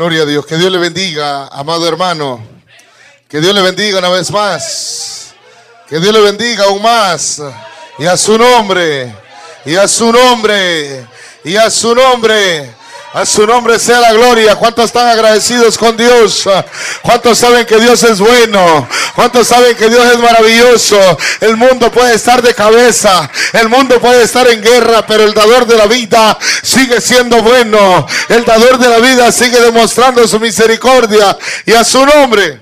Gloria 0.00 0.22
a 0.22 0.24
Dios. 0.24 0.46
Que 0.46 0.56
Dios 0.56 0.72
le 0.72 0.78
bendiga, 0.78 1.48
amado 1.48 1.86
hermano. 1.86 2.42
Que 3.28 3.38
Dios 3.38 3.54
le 3.54 3.60
bendiga 3.60 3.98
una 3.98 4.08
vez 4.08 4.30
más. 4.30 5.34
Que 5.86 6.00
Dios 6.00 6.14
le 6.14 6.22
bendiga 6.22 6.64
aún 6.64 6.80
más. 6.80 7.42
Y 7.98 8.06
a 8.06 8.16
su 8.16 8.38
nombre. 8.38 9.14
Y 9.66 9.76
a 9.76 9.86
su 9.86 10.10
nombre. 10.10 11.06
Y 11.44 11.54
a 11.54 11.68
su 11.68 11.94
nombre. 11.94 12.74
A 13.12 13.26
su 13.26 13.44
nombre 13.44 13.76
sea 13.80 13.98
la 13.98 14.12
gloria. 14.12 14.54
¿Cuántos 14.54 14.84
están 14.84 15.08
agradecidos 15.08 15.76
con 15.76 15.96
Dios? 15.96 16.48
¿Cuántos 17.02 17.38
saben 17.38 17.66
que 17.66 17.76
Dios 17.80 18.00
es 18.04 18.20
bueno? 18.20 18.88
¿Cuántos 19.16 19.48
saben 19.48 19.76
que 19.76 19.88
Dios 19.88 20.12
es 20.12 20.18
maravilloso? 20.18 21.18
El 21.40 21.56
mundo 21.56 21.90
puede 21.90 22.14
estar 22.14 22.40
de 22.40 22.54
cabeza. 22.54 23.28
El 23.52 23.68
mundo 23.68 24.00
puede 24.00 24.22
estar 24.22 24.46
en 24.46 24.62
guerra, 24.62 25.04
pero 25.06 25.24
el 25.24 25.34
dador 25.34 25.66
de 25.66 25.76
la 25.76 25.86
vida 25.86 26.38
sigue 26.62 27.00
siendo 27.00 27.42
bueno. 27.42 28.06
El 28.28 28.44
dador 28.44 28.78
de 28.78 28.88
la 28.88 28.98
vida 28.98 29.32
sigue 29.32 29.60
demostrando 29.60 30.26
su 30.28 30.38
misericordia. 30.38 31.36
Y 31.66 31.72
a 31.72 31.82
su 31.82 32.06
nombre. 32.06 32.60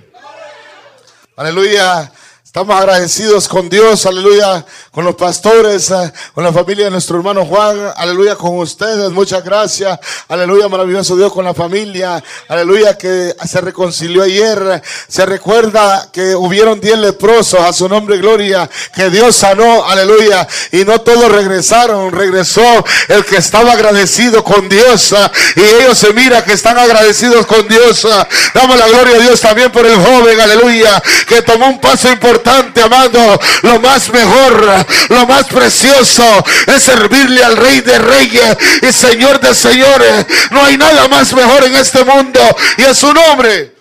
Aleluya. 1.36 2.10
Estamos 2.59 2.83
agradecidos 2.83 3.47
con 3.47 3.69
Dios, 3.69 4.05
aleluya, 4.05 4.67
con 4.91 5.05
los 5.05 5.14
pastores, 5.14 5.92
eh, 5.92 6.12
con 6.34 6.42
la 6.42 6.53
familia 6.53 6.87
de 6.87 6.91
nuestro 6.91 7.17
hermano 7.17 7.47
Juan, 7.47 7.92
aleluya, 7.95 8.34
con 8.34 8.59
ustedes, 8.59 9.12
muchas 9.12 9.45
gracias, 9.45 9.97
aleluya, 10.27 10.67
maravilloso 10.67 11.17
Dios 11.17 11.33
con 11.33 11.45
la 11.45 11.55
familia, 11.55 12.20
aleluya, 12.48 12.98
que 12.98 13.33
se 13.47 13.61
reconcilió 13.61 14.25
ayer, 14.25 14.83
se 15.06 15.25
recuerda 15.25 16.09
que 16.12 16.34
hubieron 16.34 16.81
diez 16.81 16.98
leprosos, 16.98 17.61
a 17.61 17.73
su 17.73 17.89
nombre 17.89 18.17
gloria, 18.17 18.69
que 18.92 19.09
Dios 19.09 19.36
sanó, 19.36 19.84
aleluya, 19.84 20.48
y 20.73 20.79
no 20.79 21.01
todos 21.01 21.31
regresaron, 21.31 22.11
regresó 22.11 22.84
el 23.06 23.25
que 23.25 23.36
estaba 23.36 23.70
agradecido 23.70 24.42
con 24.42 24.69
Dios, 24.69 25.12
eh, 25.12 25.31
y 25.55 25.61
ellos 25.61 25.97
se 25.97 26.12
mira 26.12 26.42
que 26.42 26.55
están 26.55 26.77
agradecidos 26.77 27.47
con 27.47 27.69
Dios, 27.69 28.05
eh. 28.05 28.09
damos 28.53 28.77
la 28.77 28.89
gloria 28.89 29.14
a 29.14 29.20
Dios 29.20 29.41
también 29.41 29.70
por 29.70 29.86
el 29.86 29.95
joven, 29.95 30.41
aleluya, 30.41 31.01
que 31.29 31.41
tomó 31.42 31.69
un 31.69 31.81
paso 31.81 32.11
importante 32.11 32.47
amado. 32.48 33.41
Lo 33.62 33.80
más 33.80 34.08
mejor, 34.10 34.86
lo 35.08 35.27
más 35.27 35.46
precioso 35.46 36.24
es 36.66 36.82
servirle 36.82 37.42
al 37.44 37.56
Rey 37.56 37.80
de 37.80 37.98
Reyes 37.98 38.56
y 38.82 38.92
Señor 38.92 39.40
de 39.40 39.55
Señores. 39.55 40.27
No 40.50 40.64
hay 40.64 40.77
nada 40.77 41.08
más 41.08 41.32
mejor 41.32 41.64
en 41.64 41.77
este 41.77 42.05
mundo 42.05 42.40
y 42.77 42.84
en 42.84 42.94
su 42.94 43.12
nombre. 43.12 43.74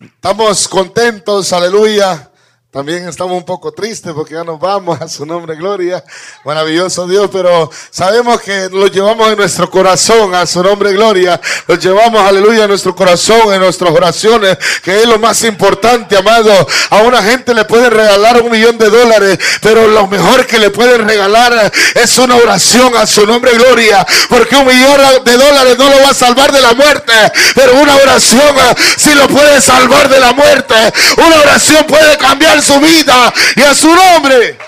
Estamos 0.00 0.68
contentos, 0.68 1.52
aleluya 1.52 2.27
también 2.70 3.08
estamos 3.08 3.34
un 3.34 3.46
poco 3.46 3.72
tristes 3.72 4.12
porque 4.12 4.34
ya 4.34 4.44
nos 4.44 4.60
vamos 4.60 5.00
a 5.00 5.08
su 5.08 5.24
nombre, 5.24 5.56
gloria. 5.56 6.04
Maravilloso 6.44 7.06
Dios, 7.06 7.30
pero 7.32 7.70
sabemos 7.90 8.42
que 8.42 8.68
lo 8.70 8.88
llevamos 8.88 9.30
en 9.30 9.38
nuestro 9.38 9.70
corazón, 9.70 10.34
a 10.34 10.44
su 10.44 10.62
nombre, 10.62 10.92
gloria. 10.92 11.40
Lo 11.66 11.76
llevamos, 11.76 12.20
aleluya, 12.20 12.64
en 12.64 12.68
nuestro 12.68 12.94
corazón, 12.94 13.54
en 13.54 13.60
nuestras 13.60 13.90
oraciones, 13.90 14.58
que 14.82 15.00
es 15.00 15.06
lo 15.06 15.18
más 15.18 15.42
importante, 15.44 16.14
amado. 16.18 16.52
A 16.90 16.96
una 16.96 17.22
gente 17.22 17.54
le 17.54 17.64
pueden 17.64 17.90
regalar 17.90 18.42
un 18.42 18.50
millón 18.50 18.76
de 18.76 18.90
dólares, 18.90 19.38
pero 19.62 19.88
lo 19.88 20.06
mejor 20.06 20.46
que 20.46 20.58
le 20.58 20.68
pueden 20.68 21.08
regalar 21.08 21.72
es 21.94 22.18
una 22.18 22.36
oración 22.36 22.94
a 22.96 23.06
su 23.06 23.26
nombre, 23.26 23.52
gloria. 23.52 24.06
Porque 24.28 24.56
un 24.56 24.66
millón 24.66 25.24
de 25.24 25.32
dólares 25.38 25.78
no 25.78 25.88
lo 25.88 26.02
va 26.02 26.10
a 26.10 26.14
salvar 26.14 26.52
de 26.52 26.60
la 26.60 26.74
muerte, 26.74 27.14
pero 27.54 27.80
una 27.80 27.96
oración 27.96 28.54
sí 28.98 29.14
lo 29.14 29.26
puede 29.28 29.58
salvar 29.62 30.10
de 30.10 30.20
la 30.20 30.34
muerte. 30.34 30.74
Una 31.16 31.40
oración 31.40 31.86
puede 31.86 32.18
cambiar 32.18 32.57
su 32.62 32.78
vida 32.80 33.32
y 33.56 33.62
a 33.62 33.74
su 33.74 33.94
nombre. 33.94 34.58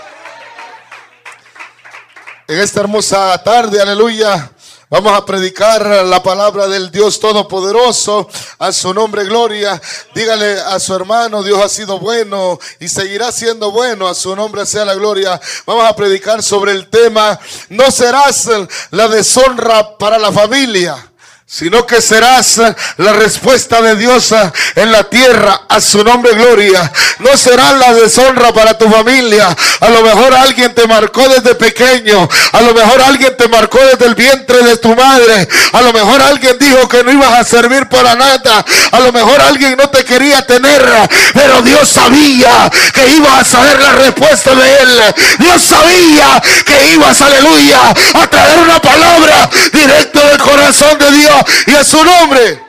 En 2.48 2.58
esta 2.58 2.80
hermosa 2.80 3.40
tarde, 3.42 3.80
aleluya. 3.80 4.50
Vamos 4.88 5.12
a 5.12 5.24
predicar 5.24 5.86
la 6.04 6.20
palabra 6.20 6.66
del 6.66 6.90
Dios 6.90 7.20
Todopoderoso. 7.20 8.28
A 8.58 8.72
su 8.72 8.92
nombre, 8.92 9.24
gloria. 9.24 9.80
Dígale 10.14 10.58
a 10.58 10.80
su 10.80 10.92
hermano, 10.92 11.44
Dios 11.44 11.60
ha 11.64 11.68
sido 11.68 12.00
bueno 12.00 12.58
y 12.80 12.88
seguirá 12.88 13.30
siendo 13.30 13.70
bueno. 13.70 14.08
A 14.08 14.14
su 14.14 14.34
nombre 14.34 14.66
sea 14.66 14.84
la 14.84 14.94
gloria. 14.94 15.40
Vamos 15.64 15.88
a 15.88 15.94
predicar 15.94 16.42
sobre 16.42 16.72
el 16.72 16.88
tema, 16.88 17.38
no 17.68 17.88
serás 17.92 18.48
la 18.90 19.06
deshonra 19.06 19.96
para 19.96 20.18
la 20.18 20.32
familia 20.32 21.09
sino 21.50 21.84
que 21.84 22.00
serás 22.00 22.60
la 22.96 23.12
respuesta 23.14 23.82
de 23.82 23.96
Dios 23.96 24.32
en 24.76 24.92
la 24.92 25.10
tierra 25.10 25.62
a 25.68 25.80
su 25.80 26.04
nombre 26.04 26.32
gloria. 26.34 26.92
No 27.18 27.36
será 27.36 27.72
la 27.72 27.92
deshonra 27.92 28.52
para 28.52 28.78
tu 28.78 28.88
familia. 28.88 29.48
A 29.80 29.88
lo 29.88 30.02
mejor 30.02 30.32
alguien 30.32 30.72
te 30.72 30.86
marcó 30.86 31.28
desde 31.28 31.56
pequeño. 31.56 32.28
A 32.52 32.60
lo 32.60 32.72
mejor 32.72 33.02
alguien 33.02 33.36
te 33.36 33.48
marcó 33.48 33.80
desde 33.80 34.06
el 34.06 34.14
vientre 34.14 34.62
de 34.62 34.76
tu 34.76 34.94
madre. 34.94 35.48
A 35.72 35.80
lo 35.82 35.92
mejor 35.92 36.22
alguien 36.22 36.56
dijo 36.56 36.88
que 36.88 37.02
no 37.02 37.10
ibas 37.10 37.32
a 37.32 37.42
servir 37.42 37.88
para 37.88 38.14
nada. 38.14 38.64
A 38.92 39.00
lo 39.00 39.12
mejor 39.12 39.40
alguien 39.40 39.76
no 39.76 39.90
te 39.90 40.04
quería 40.04 40.46
tener. 40.46 40.88
Pero 41.34 41.62
Dios 41.62 41.88
sabía 41.88 42.70
que 42.94 43.08
ibas 43.08 43.40
a 43.40 43.44
saber 43.44 43.80
la 43.80 43.92
respuesta 43.94 44.54
de 44.54 44.76
él. 44.76 45.00
Dios 45.40 45.60
sabía 45.62 46.40
que 46.64 46.92
ibas, 46.92 47.20
aleluya, 47.20 47.80
a 48.14 48.26
traer 48.28 48.58
una 48.60 48.80
palabra 48.80 49.50
directo 49.72 50.20
del 50.20 50.38
corazón 50.38 50.96
de 50.96 51.10
Dios 51.10 51.39
y 51.66 51.74
a 51.74 51.84
su 51.84 52.02
nombre. 52.04 52.62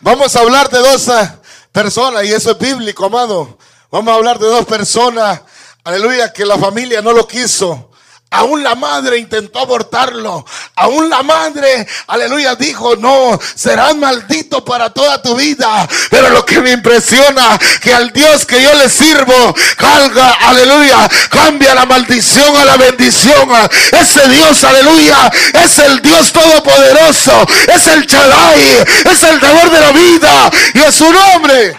Vamos 0.00 0.34
a 0.34 0.40
hablar 0.40 0.70
de 0.70 0.78
dos 0.78 1.08
eh, 1.08 1.30
personas 1.72 2.24
y 2.24 2.32
eso 2.32 2.52
es 2.52 2.58
bíblico, 2.58 3.06
amado. 3.06 3.58
Vamos 3.90 4.12
a 4.12 4.16
hablar 4.16 4.38
de 4.38 4.46
dos 4.46 4.64
personas, 4.64 5.40
aleluya, 5.84 6.32
que 6.32 6.46
la 6.46 6.56
familia 6.58 7.02
no 7.02 7.12
lo 7.12 7.26
quiso. 7.26 7.89
Aún 8.32 8.62
la 8.62 8.76
madre 8.76 9.18
intentó 9.18 9.58
abortarlo. 9.58 10.46
Aún 10.76 11.10
la 11.10 11.20
madre, 11.24 11.84
aleluya, 12.06 12.54
dijo, 12.54 12.94
no, 12.94 13.36
serás 13.56 13.96
maldito 13.96 14.64
para 14.64 14.90
toda 14.90 15.20
tu 15.20 15.34
vida. 15.34 15.88
Pero 16.10 16.30
lo 16.30 16.46
que 16.46 16.60
me 16.60 16.70
impresiona, 16.70 17.58
que 17.82 17.92
al 17.92 18.12
Dios 18.12 18.46
que 18.46 18.62
yo 18.62 18.72
le 18.74 18.88
sirvo, 18.88 19.52
calga, 19.76 20.30
aleluya, 20.42 21.08
cambia 21.28 21.74
la 21.74 21.86
maldición 21.86 22.56
a 22.56 22.64
la 22.64 22.76
bendición. 22.76 23.48
Ese 23.90 24.28
Dios, 24.28 24.62
aleluya, 24.62 25.28
es 25.64 25.78
el 25.80 26.00
Dios 26.00 26.32
todopoderoso. 26.32 27.44
Es 27.66 27.88
el 27.88 28.06
Chadai, 28.06 28.84
es 29.10 29.22
el 29.24 29.40
dador 29.40 29.70
de 29.72 29.80
la 29.80 29.90
vida. 29.90 30.50
Y 30.74 30.78
es 30.78 30.94
su 30.94 31.12
nombre. 31.12 31.76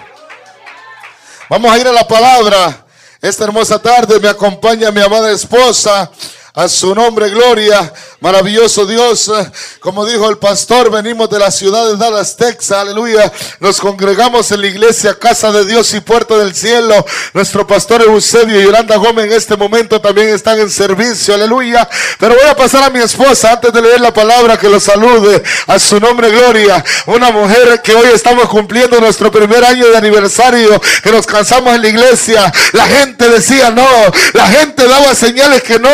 Vamos 1.50 1.72
a 1.72 1.78
ir 1.78 1.88
a 1.88 1.94
la 1.94 2.06
palabra. 2.06 2.86
Esta 3.22 3.46
hermosa 3.46 3.80
tarde 3.80 4.20
me 4.20 4.28
acompaña 4.28 4.92
mi 4.92 5.02
amada 5.02 5.32
esposa. 5.32 6.12
A 6.54 6.68
su 6.68 6.94
nombre, 6.94 7.30
gloria. 7.30 7.94
Maravilloso 8.20 8.86
Dios. 8.86 9.32
Como 9.80 10.06
dijo 10.06 10.30
el 10.30 10.38
pastor, 10.38 10.92
venimos 10.92 11.30
de 11.30 11.40
la 11.40 11.50
ciudad 11.50 11.88
de 11.88 11.96
Dallas, 11.96 12.36
Texas. 12.36 12.78
Aleluya. 12.78 13.32
Nos 13.62 13.80
congregamos 13.80 14.52
en 14.52 14.60
la 14.60 14.68
iglesia 14.68 15.18
Casa 15.18 15.50
de 15.54 15.64
Dios 15.64 15.94
y 15.94 16.02
Puerta 16.02 16.38
del 16.38 16.54
Cielo. 16.54 17.06
Nuestro 17.34 17.66
pastor 17.66 18.02
Eusebio 18.02 18.60
y 18.60 18.66
Yolanda 18.66 18.98
Gómez 18.98 19.28
en 19.28 19.32
este 19.32 19.56
momento 19.56 20.02
también 20.02 20.28
están 20.28 20.60
en 20.60 20.70
servicio. 20.70 21.36
Aleluya. 21.36 21.88
Pero 22.20 22.36
voy 22.36 22.50
a 22.50 22.56
pasar 22.56 22.84
a 22.84 22.90
mi 22.90 23.00
esposa 23.00 23.54
antes 23.54 23.72
de 23.72 23.82
leer 23.82 24.02
la 24.02 24.14
palabra 24.14 24.58
que 24.58 24.68
lo 24.68 24.82
salude. 24.82 25.42
A 25.68 25.80
su 25.80 26.02
nombre, 26.02 26.32
gloria. 26.32 26.84
Una 27.06 27.32
mujer 27.32 27.82
que 27.82 27.96
hoy 27.96 28.10
estamos 28.14 28.50
cumpliendo 28.50 29.00
nuestro 29.00 29.32
primer 29.32 29.64
año 29.64 29.88
de 29.88 29.96
aniversario. 29.96 30.82
Que 31.02 31.14
nos 31.14 31.26
cansamos 31.26 31.74
en 31.74 31.82
la 31.82 31.88
iglesia. 31.88 32.52
La 32.74 32.86
gente 32.88 33.30
decía 33.30 33.70
no. 33.70 33.88
La 34.34 34.48
gente 34.48 34.86
daba 34.86 35.16
señales 35.16 35.64
que 35.64 35.80
no 35.80 35.90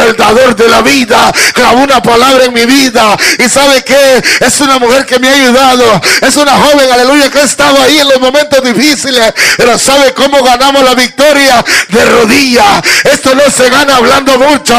el 0.00 0.16
dador 0.16 0.56
de 0.56 0.68
la 0.68 0.82
vida, 0.82 1.32
clavó 1.52 1.82
una 1.82 2.02
palabra 2.02 2.44
en 2.44 2.52
mi 2.52 2.64
vida. 2.64 3.16
Y 3.38 3.48
sabe 3.48 3.82
que 3.84 4.22
es 4.40 4.60
una 4.60 4.78
mujer 4.78 5.06
que 5.06 5.18
me 5.18 5.28
ha 5.28 5.34
ayudado. 5.34 6.00
Es 6.20 6.36
una 6.36 6.52
joven, 6.52 6.90
aleluya, 6.92 7.30
que 7.30 7.38
ha 7.38 7.44
estado 7.44 7.80
ahí 7.82 7.98
en 7.98 8.08
los 8.08 8.20
momentos 8.20 8.62
difíciles. 8.62 9.32
Pero 9.56 9.78
sabe 9.78 10.12
cómo 10.14 10.42
ganamos 10.42 10.82
la 10.82 10.94
victoria 10.94 11.64
de 11.88 12.04
rodillas. 12.04 12.82
Esto 13.04 13.34
no 13.34 13.50
se 13.50 13.68
gana 13.70 13.96
hablando 13.96 14.38
mucho. 14.38 14.74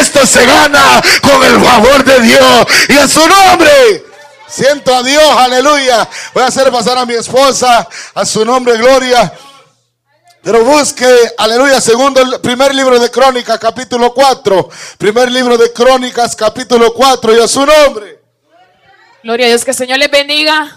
Esto 0.00 0.26
se 0.26 0.44
gana 0.44 1.00
con 1.22 1.42
el 1.44 1.60
favor 1.64 2.04
de 2.04 2.20
Dios. 2.20 2.66
Y 2.88 2.92
en 2.92 3.08
su 3.08 3.26
nombre. 3.26 4.04
Siento 4.48 4.94
a 4.94 5.02
Dios, 5.02 5.36
aleluya. 5.36 6.08
Voy 6.32 6.42
a 6.42 6.46
hacer 6.46 6.70
pasar 6.72 6.96
a 6.96 7.04
mi 7.04 7.14
esposa, 7.14 7.86
a 8.14 8.24
su 8.24 8.44
nombre, 8.46 8.78
gloria. 8.78 9.30
Pero 10.50 10.64
busque, 10.64 11.06
aleluya, 11.36 11.78
segundo 11.78 12.40
primer 12.40 12.74
libro 12.74 12.98
de 12.98 13.10
Crónicas, 13.10 13.58
capítulo 13.58 14.14
4. 14.14 14.70
Primer 14.96 15.30
libro 15.30 15.58
de 15.58 15.70
Crónicas, 15.74 16.34
capítulo 16.34 16.94
4, 16.94 17.36
y 17.36 17.40
a 17.40 17.46
su 17.46 17.66
nombre. 17.66 18.18
Gloria 19.22 19.44
a 19.44 19.48
Dios, 19.50 19.62
que 19.62 19.72
el 19.72 19.76
Señor 19.76 19.98
les 19.98 20.10
bendiga. 20.10 20.74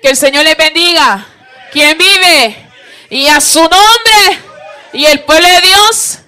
Que 0.00 0.10
el 0.10 0.16
Señor 0.16 0.44
les 0.44 0.56
bendiga. 0.56 1.26
Quien 1.72 1.98
vive 1.98 2.70
y 3.10 3.26
a 3.26 3.40
su 3.40 3.58
nombre. 3.58 4.40
Y 4.92 5.04
el 5.04 5.18
pueblo 5.24 5.48
de 5.48 5.60
Dios, 5.62 6.18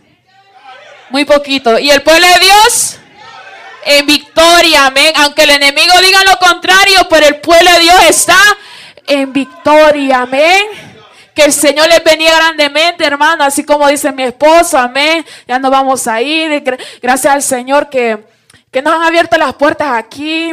muy 1.11 1.25
poquito. 1.25 1.79
Y 1.79 1.93
el 1.93 2.03
pueblo 2.03 2.27
de 2.27 2.41
Dios 2.41 2.97
en 3.85 4.05
victoria, 4.05 4.87
amén. 4.87 5.13
Aunque 5.19 5.45
el 5.45 5.51
enemigo 5.51 5.95
diga 6.01 6.25
lo 6.25 6.37
contrario, 6.39 7.07
pero 7.09 7.25
el 7.25 7.37
pueblo 7.37 7.71
de 7.75 7.79
Dios 7.79 8.01
está 8.09 8.41
en 9.07 9.33
victoria, 9.33 10.23
amén. 10.23 10.88
Que 11.39 11.45
el 11.45 11.53
Señor 11.53 11.87
les 11.87 12.03
bendiga 12.03 12.35
grandemente, 12.35 13.05
hermano, 13.05 13.45
así 13.45 13.63
como 13.63 13.87
dice 13.87 14.11
mi 14.11 14.25
esposo, 14.25 14.77
amén. 14.77 15.25
Ya 15.47 15.61
nos 15.61 15.71
vamos 15.71 16.09
a 16.09 16.21
ir. 16.21 16.65
Gracias 17.01 17.33
al 17.33 17.45
Señor 17.45 17.89
que, 17.89 18.27
que 18.73 18.83
nos 18.83 18.93
han 18.93 19.03
abierto 19.03 19.39
las 19.39 19.55
puertas 19.55 19.89
aquí. 19.93 20.53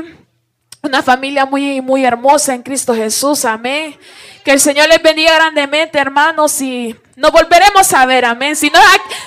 Una 0.84 1.02
familia 1.02 1.48
muy, 1.48 1.82
muy 1.82 2.06
hermosa 2.06 2.54
en 2.54 2.62
Cristo 2.62 2.94
Jesús. 2.94 3.46
Amén. 3.46 3.98
Que 4.44 4.52
el 4.52 4.60
Señor 4.60 4.88
les 4.88 5.02
bendiga 5.02 5.34
grandemente, 5.34 5.98
hermanos. 5.98 6.62
Y 6.62 6.96
nos 7.16 7.32
volveremos 7.32 7.92
a 7.92 8.06
ver. 8.06 8.24
Amén. 8.24 8.56
Si 8.56 8.70
no, 8.70 8.80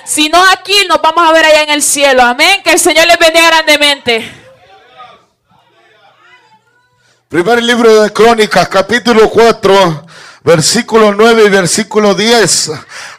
si 0.05 0.29
no 0.29 0.41
aquí, 0.53 0.77
nos 0.89 1.03
vamos 1.03 1.29
a 1.29 1.33
ver 1.33 1.45
allá 1.45 1.65
en 1.65 1.71
el 1.71 1.83
cielo. 1.83 2.23
Amén. 2.23 2.63
Que 2.63 2.71
el 2.71 2.79
Señor 2.79 3.09
les 3.09 3.19
bendiga 3.19 3.49
grandemente. 3.49 4.33
Primer 7.29 7.61
libro 7.65 8.01
de 8.03 8.13
Crónicas, 8.13 8.69
capítulo 8.69 9.29
4 9.29 10.07
versículo 10.49 11.13
9 11.13 11.45
y 11.45 11.49
versículo 11.51 12.15
10. 12.15 12.71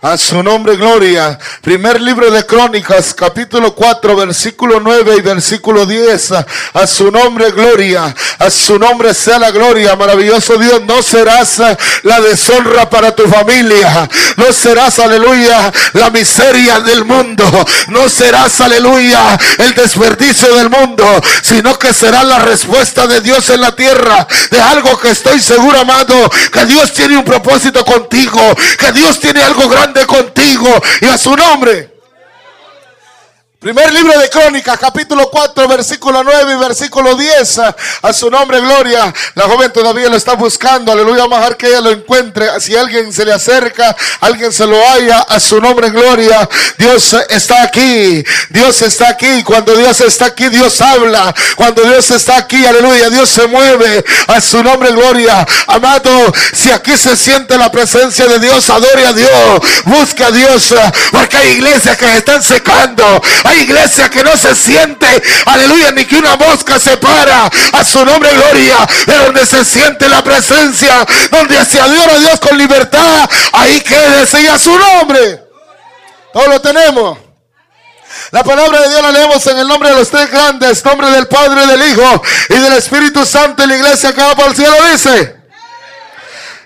A 0.02 0.18
su 0.18 0.42
nombre 0.42 0.76
gloria. 0.78 1.38
Primer 1.62 2.02
libro 2.02 2.32
de 2.32 2.44
Crónicas, 2.44 3.14
capítulo 3.14 3.76
4, 3.76 4.16
versículo 4.16 4.80
9 4.80 5.18
y 5.18 5.22
versículo 5.22 5.86
10. 5.86 6.32
A 6.74 6.88
su 6.88 7.12
nombre 7.12 7.52
gloria. 7.52 8.16
A 8.40 8.50
su 8.50 8.80
nombre 8.80 9.14
sea 9.14 9.38
la 9.38 9.52
gloria. 9.52 9.96
Maravilloso 9.96 10.58
Dios, 10.58 10.82
no 10.88 11.04
serás 11.04 11.62
la 12.02 12.20
deshonra 12.20 12.90
para 12.90 13.14
tu 13.14 13.28
familia. 13.28 14.10
No 14.38 14.52
serás, 14.52 14.98
aleluya, 14.98 15.72
la 15.94 16.10
miseria 16.10 16.80
del 16.80 17.06
mundo. 17.06 17.46
No 17.90 18.10
serás, 18.10 18.60
aleluya, 18.60 19.38
el 19.60 19.76
desperdicio 19.76 20.56
del 20.56 20.72
mundo. 20.72 21.06
Sino 21.44 21.78
que 21.78 21.94
será 21.94 22.24
la 22.24 22.40
respuesta 22.40 23.06
de 23.06 23.22
Dios 23.22 23.52
en 23.52 23.62
la 23.62 23.76
tierra. 23.76 24.28
De 24.50 24.60
algo 24.60 24.98
que 24.98 25.12
estoy 25.12 25.40
seguro, 25.40 25.80
amado, 25.80 26.32
que 26.52 26.66
Dios 26.66 26.92
tiene 26.92 27.19
un 27.20 27.26
propósito 27.26 27.86
contigo, 27.86 28.42
que 28.78 28.92
Dios 28.92 29.20
tiene 29.20 29.42
algo 29.42 29.68
grande 29.70 30.06
contigo 30.06 30.70
y 31.02 31.06
a 31.06 31.18
su 31.18 31.36
nombre. 31.36 31.99
Primer 33.60 33.92
libro 33.92 34.18
de 34.18 34.30
Crónicas, 34.30 34.80
capítulo 34.80 35.30
4, 35.30 35.68
versículo 35.68 36.24
9 36.24 36.54
y 36.54 36.56
versículo 36.60 37.14
10. 37.14 37.60
A 38.04 38.14
su 38.14 38.32
nombre, 38.32 38.62
gloria. 38.62 39.14
La 39.36 39.44
joven 39.50 39.70
todavía 39.74 40.08
lo 40.08 40.16
está 40.16 40.36
buscando. 40.36 40.94
Aleluya. 40.94 41.26
Vamos 41.28 41.46
a 41.46 41.58
que 41.58 41.68
ella 41.68 41.82
lo 41.82 41.92
encuentre. 41.92 42.48
Si 42.62 42.74
alguien 42.78 43.12
se 43.12 43.26
le 43.26 43.34
acerca, 43.34 43.94
alguien 44.22 44.54
se 44.54 44.66
lo 44.66 44.78
haya. 44.92 45.20
A 45.28 45.42
su 45.42 45.60
nombre, 45.60 45.90
gloria. 45.90 46.48
Dios 46.78 47.14
está 47.30 47.64
aquí. 47.64 48.24
Dios 48.50 48.82
está 48.82 49.10
aquí. 49.10 49.44
Cuando 49.44 49.76
Dios 49.76 50.00
está 50.00 50.28
aquí, 50.28 50.48
Dios 50.48 50.80
habla. 50.80 51.36
Cuando 51.58 51.84
Dios 51.84 52.10
está 52.12 52.38
aquí, 52.38 52.66
aleluya, 52.66 53.10
Dios 53.10 53.30
se 53.30 53.46
mueve. 53.48 54.06
A 54.28 54.40
su 54.40 54.64
nombre, 54.64 54.90
gloria. 54.94 55.46
Amado, 55.68 56.10
si 56.54 56.72
aquí 56.72 56.96
se 56.96 57.18
siente 57.18 57.58
la 57.58 57.70
presencia 57.70 58.26
de 58.26 58.40
Dios, 58.40 58.70
adore 58.70 59.06
a 59.06 59.12
Dios. 59.12 59.60
Busca 59.84 60.28
a 60.28 60.32
Dios. 60.32 60.74
Porque 61.12 61.36
hay 61.36 61.50
iglesias 61.58 61.98
que 61.98 62.16
están 62.16 62.42
secando. 62.42 63.22
Hay 63.50 63.62
iglesia 63.62 64.10
que 64.10 64.24
no 64.24 64.38
se 64.38 64.54
siente, 64.54 65.08
aleluya, 65.46 65.92
ni 65.92 66.06
que 66.06 66.18
una 66.18 66.36
mosca 66.36 66.80
se 66.80 66.98
para 66.98 67.48
a 67.48 67.84
su 67.84 68.06
nombre, 68.06 68.30
gloria, 68.32 68.78
de 69.08 69.18
donde 69.18 69.44
se 69.44 69.66
siente 69.66 70.08
la 70.08 70.24
presencia, 70.24 71.04
donde 71.32 71.66
se 71.66 71.80
adora 71.82 72.14
a 72.14 72.20
Dios 72.20 72.40
con 72.40 72.56
libertad, 72.58 73.28
ahí 73.54 73.82
quédese 73.82 74.42
y 74.42 74.60
su 74.60 74.78
nombre. 74.78 75.44
Todo 76.32 76.48
lo 76.48 76.62
tenemos. 76.62 77.18
La 78.30 78.44
palabra 78.44 78.82
de 78.82 78.90
Dios 78.90 79.02
la 79.02 79.12
leemos 79.12 79.48
en 79.48 79.58
el 79.58 79.68
nombre 79.68 79.90
de 79.90 79.96
los 79.96 80.10
tres 80.10 80.30
grandes, 80.30 80.86
nombre 80.86 81.10
del 81.10 81.28
Padre, 81.28 81.66
del 81.66 81.92
Hijo 81.92 82.22
y 82.50 82.54
del 82.54 82.74
Espíritu 82.74 83.26
Santo. 83.26 83.64
Y 83.64 83.68
la 83.68 83.78
iglesia 83.78 84.12
va 84.12 84.36
por 84.36 84.50
el 84.50 84.56
cielo 84.56 84.76
dice. 84.92 85.39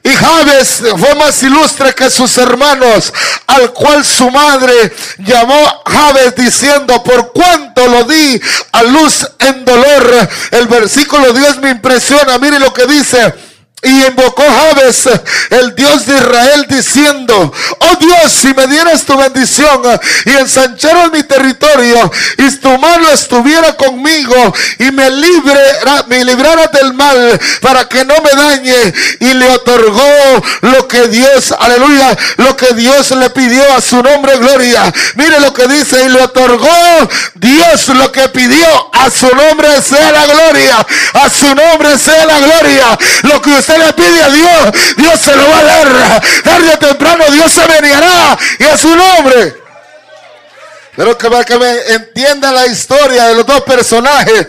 Y 0.04 0.10
Jabes 0.10 0.84
fue 0.98 1.16
más 1.16 1.42
ilustre 1.44 1.96
que 1.96 2.10
sus 2.10 2.38
hermanos, 2.38 3.14
al 3.48 3.72
cual 3.72 4.04
su 4.04 4.30
madre 4.30 4.94
llamó 5.20 5.82
Jabes 5.86 6.36
diciendo, 6.36 7.02
por 7.04 7.32
cuánto 7.32 7.88
lo 7.88 8.04
di 8.04 8.42
a 8.74 8.84
luz 8.84 9.26
en 9.40 9.64
dolor. 9.64 10.30
El 10.52 10.68
versículo 10.68 11.32
Dios 11.32 11.58
me 11.60 11.70
impresiona. 11.70 12.38
Mire 12.38 12.60
lo 12.60 12.74
que 12.74 12.86
dice. 12.86 13.53
Y 13.84 14.06
invocó 14.06 14.44
Jabes, 14.44 15.10
el 15.50 15.76
Dios 15.76 16.06
de 16.06 16.16
Israel, 16.16 16.66
diciendo, 16.70 17.52
oh 17.80 17.96
Dios, 18.00 18.32
si 18.32 18.54
me 18.54 18.68
dieras 18.68 19.04
tu 19.04 19.18
bendición 19.18 19.82
y 20.26 20.32
ensancharas 20.32 21.12
mi 21.12 21.24
territorio 21.24 22.12
y 22.38 22.52
tu 22.58 22.78
mano 22.78 23.10
estuviera 23.10 23.76
conmigo 23.76 24.54
y 24.80 24.92
me, 24.92 25.10
libre, 25.10 25.60
me 26.08 26.24
librara 26.24 26.68
del 26.68 26.94
mal 26.94 27.40
para 27.62 27.88
que 27.88 28.06
no 28.06 28.16
me 28.22 28.42
dañe. 28.42 28.94
Y 29.20 29.34
le 29.34 29.50
otorgó 29.50 30.44
lo 30.62 30.88
que 30.88 31.08
Dios, 31.08 31.54
aleluya, 31.58 32.18
lo 32.38 32.56
que 32.56 32.74
Dios 32.74 33.12
le 33.12 33.30
pidió 33.30 33.64
a 33.76 33.82
su 33.82 34.02
nombre, 34.02 34.38
gloria. 34.38 34.92
Mire 35.16 35.40
lo 35.40 35.54
que 35.54 35.68
dice, 35.68 36.04
y 36.06 36.10
le 36.10 36.22
otorgó 36.22 36.70
Dios 37.36 37.90
lo 37.90 38.12
que 38.12 38.30
pidió 38.30 38.68
a 38.94 39.10
su 39.10 39.28
nombre 39.28 39.82
sea 39.82 40.12
la 40.12 40.26
gloria, 40.26 40.86
a 41.14 41.30
su 41.30 41.54
nombre 41.54 41.98
sea 41.98 42.26
la 42.26 42.40
gloria. 42.40 42.98
Lo 43.24 43.42
que 43.42 43.62
le 43.78 43.94
pide 43.94 44.24
a 44.24 44.30
Dios, 44.30 44.96
Dios 44.98 45.20
se 45.20 45.36
lo 45.36 45.50
va 45.50 45.60
a 45.60 45.64
dar. 45.64 46.22
Tarde 46.44 46.74
o 46.74 46.78
temprano 46.78 47.26
Dios 47.32 47.52
se 47.52 47.66
venirá 47.68 48.38
y 48.60 48.64
a 48.64 48.78
su 48.78 48.96
nombre. 48.96 49.56
Pero 50.96 51.18
que 51.18 51.30
que 51.46 51.58
me 51.58 51.80
entienda 51.94 52.52
la 52.52 52.68
historia 52.68 53.26
de 53.26 53.36
los 53.36 53.46
dos 53.46 53.62
personajes. 53.62 54.48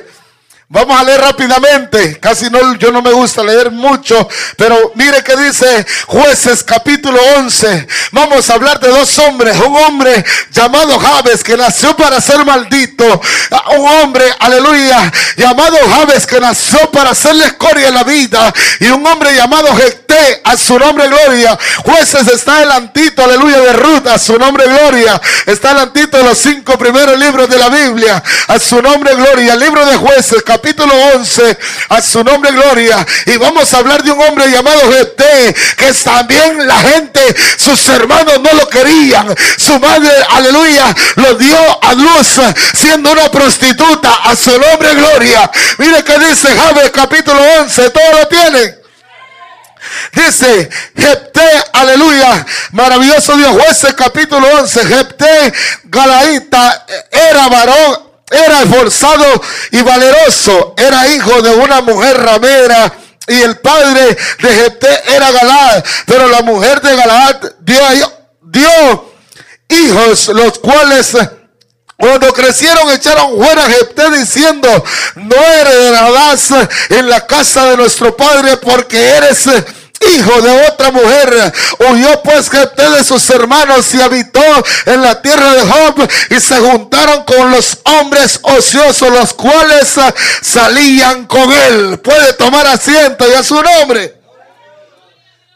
Vamos 0.75 0.99
a 0.99 1.05
leer 1.05 1.21
rápidamente. 1.21 2.19
Casi 2.19 2.51
no, 2.51 2.75
yo 2.75 2.91
no 2.91 3.01
me 3.01 3.13
gusta 3.13 3.45
leer 3.45 3.71
mucho. 3.71 4.29
Pero 4.57 4.91
mire 4.97 5.23
que 5.23 5.37
dice 5.37 5.87
jueces 6.09 6.65
capítulo 6.65 7.17
11. 7.37 7.87
Vamos 8.11 8.51
a 8.51 8.55
hablar 8.55 8.81
de 8.81 8.89
dos 8.89 9.17
hombres. 9.21 9.57
Un 9.57 9.77
hombre 9.77 10.25
llamado 10.51 10.99
Javes 10.99 11.45
que 11.45 11.57
nació 11.57 11.97
para 11.97 12.21
ser 12.21 12.45
maldito. 12.45 13.05
Un 13.79 13.87
hombre, 13.87 14.25
aleluya, 14.41 15.13
llamado 15.37 15.77
Javes 15.91 16.27
que 16.27 16.41
nació 16.41 16.91
para 16.91 17.11
hacerle 17.11 17.45
escoria 17.45 17.87
en 17.89 17.95
la 17.95 18.03
vida. 18.03 18.53
Y 18.81 18.87
un 18.87 19.07
hombre 19.07 19.33
llamado 19.33 19.77
Jecté 19.77 20.41
a 20.43 20.57
su 20.57 20.77
nombre 20.77 21.07
gloria. 21.07 21.57
Jueces 21.85 22.27
está 22.27 22.59
delantito, 22.59 23.23
aleluya, 23.23 23.61
de 23.61 23.73
Ruth 23.75 24.09
a 24.09 24.19
su 24.19 24.37
nombre 24.41 24.65
gloria. 24.67 25.21
Está 25.47 25.69
delantito 25.69 26.17
de 26.17 26.25
los 26.25 26.39
cinco 26.39 26.77
primeros 26.77 27.17
libros 27.17 27.49
de 27.49 27.59
la 27.59 27.69
Biblia. 27.69 28.21
A 28.49 28.59
su 28.59 28.83
nombre 28.83 29.15
gloria. 29.15 29.53
El 29.53 29.61
libro 29.61 29.87
de 29.87 29.97
jueces 29.97 30.43
capítulo 30.45 30.64
capítulo 30.65 30.95
11, 31.17 31.59
a 31.91 32.01
su 32.01 32.25
nombre 32.25 32.51
gloria. 32.53 33.07
Y 33.27 33.37
vamos 33.37 33.75
a 33.75 33.79
hablar 33.79 34.03
de 34.03 34.11
un 34.11 34.23
hombre 34.23 34.51
llamado 34.51 34.91
Jete, 34.91 35.55
que 35.77 35.93
también 35.93 36.67
la 36.67 36.79
gente, 36.79 37.21
sus 37.59 37.87
hermanos 37.91 38.41
no 38.41 38.51
lo 38.55 38.67
querían. 38.71 39.27
Su 39.59 39.79
madre, 39.79 40.11
aleluya, 40.31 40.87
lo 41.17 41.35
dio 41.35 41.85
a 41.85 41.93
luz 41.93 42.41
siendo 42.73 43.13
una 43.13 43.31
prostituta, 43.31 44.23
a 44.25 44.35
su 44.35 44.59
nombre 44.59 44.95
gloria. 44.95 45.51
Mire 45.77 46.03
que 46.03 46.19
dice 46.19 46.49
Jabe 46.57 46.91
capítulo 46.91 47.39
11, 47.61 47.91
todo 47.91 48.13
lo 48.21 48.29
tiene. 48.29 48.79
Dice 50.13 50.71
Jepté, 50.97 51.65
aleluya, 51.75 52.47
maravilloso 52.73 53.37
Dios, 53.37 53.53
jueces 53.53 53.93
capítulo 53.93 54.49
11, 54.61 54.87
Jepté 54.87 55.53
Galaíta 55.85 56.87
era 57.11 57.49
varón 57.49 58.14
era 58.35 58.63
esforzado 58.63 59.43
y 59.71 59.83
valeroso, 59.83 60.75
era 60.77 61.09
hijo 61.09 61.43
de 61.43 61.51
una 61.51 61.81
mujer 61.81 62.21
ramera. 62.21 62.93
Y 63.27 63.41
el 63.41 63.57
padre 63.59 64.17
de 64.41 64.49
Jepté 64.55 65.15
era 65.15 65.31
Galaad, 65.31 65.85
pero 66.07 66.29
la 66.29 66.43
mujer 66.43 66.81
de 66.83 66.95
Galaad 66.95 67.37
dio, 67.61 67.81
dio 68.43 69.13
hijos, 69.69 70.29
los 70.29 70.59
cuales 70.59 71.17
cuando 71.97 72.33
crecieron 72.33 72.91
echaron 72.91 73.37
fuera 73.37 73.65
a 73.65 73.71
Jepté 73.71 74.11
diciendo, 74.11 74.69
no 75.15 75.37
heredarás 75.37 76.51
en 76.91 77.09
la 77.09 77.27
casa 77.27 77.71
de 77.71 77.77
nuestro 77.77 78.17
padre 78.17 78.57
porque 78.59 78.99
eres 78.99 79.49
hijo 80.13 80.41
de 80.43 80.67
otra 80.67 80.91
mujer. 80.91 81.53
Huyó 81.79 82.23
pues 82.23 82.51
Jepté 82.51 82.89
de 82.91 83.05
sus 83.05 83.29
hermanos 83.31 83.93
y 83.95 84.01
habitó 84.01 84.43
en 84.87 85.03
la 85.03 85.21
tierra 85.21 85.55
de 85.55 85.63
Job 85.63 86.09
y 86.31 86.41
se 86.41 86.57
juntaron 86.57 87.25
con 87.25 87.51
los 87.51 87.79
hombres 87.85 88.39
ociosos, 88.43 89.11
los 89.11 89.35
cuales 89.35 89.95
salían 90.43 91.27
con 91.27 91.53
él. 91.53 91.99
Puede 91.99 92.33
tomar 92.35 92.67
asiento 92.67 93.29
y 93.29 93.35
a 93.35 93.43
su 93.43 93.61
nombre. 93.63 94.24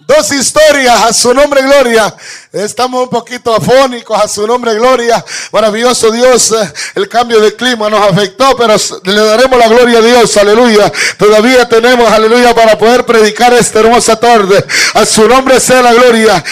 Dos 0.08 0.32
historias 0.32 1.02
a 1.02 1.12
su 1.12 1.34
nombre 1.34 1.60
gloria. 1.60 2.16
Estamos 2.50 3.02
un 3.02 3.10
poquito 3.10 3.54
afónicos 3.54 4.18
a 4.18 4.26
su 4.26 4.46
nombre 4.46 4.72
gloria. 4.72 5.22
Maravilloso 5.52 6.10
Dios. 6.10 6.54
El 6.94 7.10
cambio 7.10 7.38
de 7.42 7.54
clima 7.54 7.90
nos 7.90 8.00
afectó, 8.00 8.56
pero 8.56 8.74
le 9.04 9.20
daremos 9.20 9.58
la 9.58 9.68
gloria 9.68 9.98
a 9.98 10.00
Dios. 10.00 10.34
Aleluya. 10.38 10.90
Todavía 11.18 11.68
tenemos, 11.68 12.10
aleluya, 12.10 12.54
para 12.54 12.78
poder 12.78 13.04
predicar 13.04 13.52
esta 13.52 13.80
hermosa 13.80 14.18
tarde. 14.18 14.64
A 14.94 15.04
su 15.04 15.28
nombre 15.28 15.60
sea 15.60 15.82
la 15.82 15.92
gloria. 15.92 16.42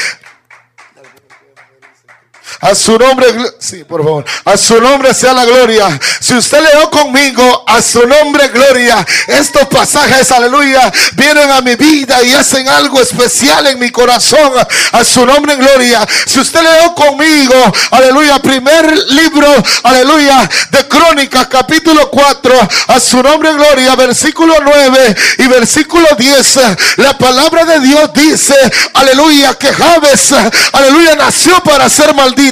A 2.61 2.75
su 2.75 2.99
nombre, 2.99 3.27
sí, 3.59 3.85
por 3.85 4.03
favor. 4.03 4.25
A 4.45 4.57
su 4.57 4.81
nombre 4.81 5.13
sea 5.13 5.35
la 5.35 5.45
gloria. 5.45 6.01
Si 6.21 6.35
usted 6.35 6.59
leo 6.61 6.91
conmigo, 6.91 7.65
a 7.67 7.83
su 7.83 8.07
nombre 8.07 8.49
gloria. 8.49 9.05
Estos 9.27 9.67
pasajes, 9.67 10.31
aleluya, 10.33 10.91
vienen 11.15 11.51
a 11.51 11.61
mi 11.61 11.75
vida 11.75 12.23
y 12.23 12.33
hacen 12.33 12.67
algo 12.69 13.01
especial 13.01 13.67
en 13.67 13.79
mi 13.79 13.91
corazón. 13.91 14.53
A 14.93 15.05
su 15.05 15.27
nombre 15.27 15.57
gloria. 15.57 16.07
Si 16.27 16.41
usted 16.41 16.63
leo 16.63 16.95
conmigo, 16.95 17.55
aleluya, 17.91 18.39
primer 18.41 18.91
libro, 19.11 19.49
aleluya, 19.83 20.49
de 20.71 20.89
Crónicas, 20.89 21.49
capítulo 21.49 22.11
4, 22.11 22.69
a 22.89 23.01
su 23.01 23.23
nombre 23.23 23.53
gloria, 23.53 23.95
versículo 23.97 24.55
9 24.63 25.17
y 25.39 25.47
versículo 25.47 26.09
10. 26.19 26.59
La 26.97 27.19
palabra 27.19 27.65
de 27.67 27.81
Dios 27.81 28.11
dice, 28.15 28.57
aleluya, 28.95 29.55
que 29.55 29.73
Javes, 29.73 30.33
aleluya, 30.73 31.17
nació 31.17 31.63
para 31.63 31.89
ser 31.91 32.15
maldito. 32.15 32.46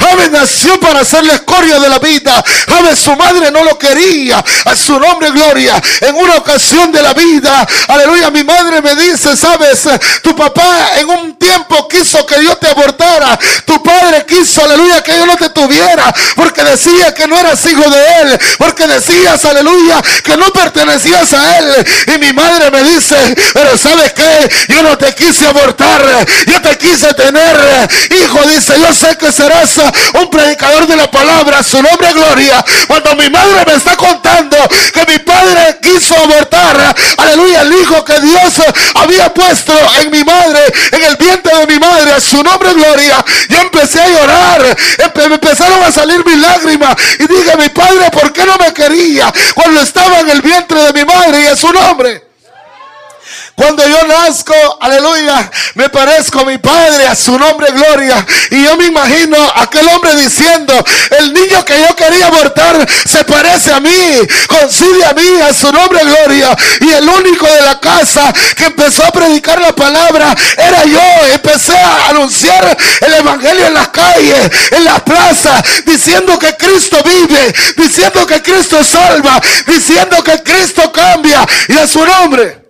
Javes 0.00 0.30
nació 0.30 0.78
para 0.80 1.04
ser 1.04 1.24
la 1.24 1.34
escoria 1.34 1.78
de 1.78 1.88
la 1.88 1.98
vida. 1.98 2.42
Javes, 2.68 2.98
su 2.98 3.14
madre 3.16 3.50
no 3.50 3.64
lo 3.64 3.78
quería. 3.78 4.44
A 4.64 4.76
su 4.76 4.98
nombre, 4.98 5.30
gloria. 5.30 5.80
En 6.00 6.14
una 6.14 6.36
ocasión 6.36 6.92
de 6.92 7.02
la 7.02 7.14
vida, 7.14 7.66
aleluya, 7.88 8.30
mi 8.30 8.44
madre 8.44 8.80
me 8.80 8.94
dice, 8.94 9.36
sabes, 9.36 9.82
tu 10.22 10.34
papá 10.36 10.92
en 10.98 11.08
un 11.08 11.36
tiempo 11.36 11.88
quiso 11.88 12.24
que 12.26 12.42
yo 12.42 12.56
te 12.56 12.68
abortara. 12.68 13.38
Tu 13.64 13.82
padre 13.82 14.24
quiso, 14.26 14.64
aleluya, 14.64 15.02
que 15.02 15.16
yo 15.16 15.26
no 15.26 15.36
te 15.36 15.50
tuviera. 15.50 16.12
Porque 16.36 16.62
decía 16.64 17.14
que 17.14 17.26
no 17.26 17.38
eras 17.38 17.64
hijo 17.66 17.88
de 17.90 18.20
él. 18.20 18.40
Porque 18.58 18.86
decías, 18.86 19.44
aleluya, 19.44 20.02
que 20.24 20.36
no 20.36 20.52
pertenecías 20.52 21.32
a 21.32 21.58
él. 21.58 21.86
Y 22.14 22.18
mi 22.18 22.32
madre 22.32 22.70
me 22.70 22.82
dice, 22.84 23.16
pero 23.52 23.76
sabes 23.76 24.12
que 24.12 24.50
yo 24.68 24.82
no 24.82 24.96
te 24.98 25.14
quise 25.14 25.46
abortar. 25.46 26.26
Yo 26.46 26.60
te 26.60 26.78
quise 26.78 27.12
tener. 27.14 27.88
Hijo, 28.10 28.40
dice, 28.48 28.74
yo 28.80 28.92
sé 28.92 29.16
que 29.16 29.31
serás 29.32 29.76
un 30.14 30.30
predicador 30.30 30.86
de 30.86 30.96
la 30.96 31.10
palabra. 31.10 31.62
Su 31.62 31.82
nombre 31.82 32.12
gloria. 32.12 32.64
Cuando 32.86 33.16
mi 33.16 33.28
madre 33.30 33.64
me 33.66 33.74
está 33.74 33.96
contando 33.96 34.56
que 34.92 35.12
mi 35.12 35.18
padre 35.20 35.78
quiso 35.82 36.16
abortar. 36.16 36.94
Aleluya, 37.16 37.62
el 37.62 37.72
hijo 37.72 38.04
que 38.04 38.20
Dios 38.20 38.52
había 38.94 39.32
puesto 39.32 39.72
en 40.00 40.10
mi 40.10 40.22
madre, 40.24 40.60
en 40.92 41.02
el 41.04 41.16
vientre 41.16 41.56
de 41.56 41.66
mi 41.66 41.78
madre. 41.78 42.20
Su 42.20 42.42
nombre 42.42 42.72
gloria. 42.74 43.24
Yo 43.48 43.60
empecé 43.60 44.00
a 44.00 44.08
llorar. 44.08 44.76
Me 45.14 45.24
empezaron 45.34 45.82
a 45.82 45.92
salir 45.92 46.24
mis 46.24 46.38
lágrimas. 46.38 46.94
Y 47.18 47.26
dije, 47.26 47.56
mi 47.56 47.68
padre, 47.68 48.10
¿por 48.10 48.32
qué 48.32 48.44
no 48.44 48.56
me 48.56 48.72
quería 48.72 49.32
cuando 49.54 49.80
estaba 49.80 50.20
en 50.20 50.30
el 50.30 50.42
vientre 50.42 50.82
de 50.82 50.92
mi 50.92 51.04
madre? 51.04 51.42
Y 51.42 51.46
a 51.46 51.56
su 51.56 51.72
nombre. 51.72 52.31
Cuando 53.54 53.86
yo 53.86 54.06
nazco, 54.06 54.54
aleluya, 54.80 55.50
me 55.74 55.90
parezco 55.90 56.40
a 56.40 56.44
mi 56.44 56.56
padre, 56.56 57.06
a 57.06 57.14
su 57.14 57.38
nombre 57.38 57.70
gloria. 57.70 58.24
Y 58.50 58.64
yo 58.64 58.76
me 58.76 58.86
imagino 58.86 59.36
aquel 59.56 59.86
hombre 59.88 60.16
diciendo, 60.16 60.72
el 61.18 61.34
niño 61.34 61.62
que 61.64 61.78
yo 61.78 61.94
quería 61.94 62.28
abortar 62.28 62.88
se 63.06 63.24
parece 63.24 63.72
a 63.72 63.80
mí, 63.80 63.90
coincide 64.48 65.04
a 65.04 65.12
mí, 65.12 65.40
a 65.42 65.52
su 65.52 65.70
nombre 65.70 66.00
gloria. 66.02 66.56
Y 66.80 66.90
el 66.92 67.06
único 67.06 67.46
de 67.46 67.60
la 67.60 67.78
casa 67.78 68.32
que 68.56 68.64
empezó 68.66 69.04
a 69.04 69.12
predicar 69.12 69.60
la 69.60 69.74
palabra 69.76 70.34
era 70.56 70.84
yo. 70.84 71.00
Empecé 71.32 71.76
a 71.76 72.08
anunciar 72.08 72.76
el 73.00 73.14
evangelio 73.14 73.66
en 73.66 73.74
las 73.74 73.88
calles, 73.88 74.50
en 74.70 74.84
las 74.84 75.00
plazas, 75.02 75.62
diciendo 75.84 76.38
que 76.38 76.56
Cristo 76.56 77.02
vive, 77.04 77.54
diciendo 77.76 78.26
que 78.26 78.40
Cristo 78.40 78.82
salva, 78.82 79.40
diciendo 79.66 80.24
que 80.24 80.42
Cristo 80.42 80.90
cambia. 80.90 81.46
Y 81.68 81.76
a 81.76 81.86
su 81.86 82.04
nombre 82.04 82.61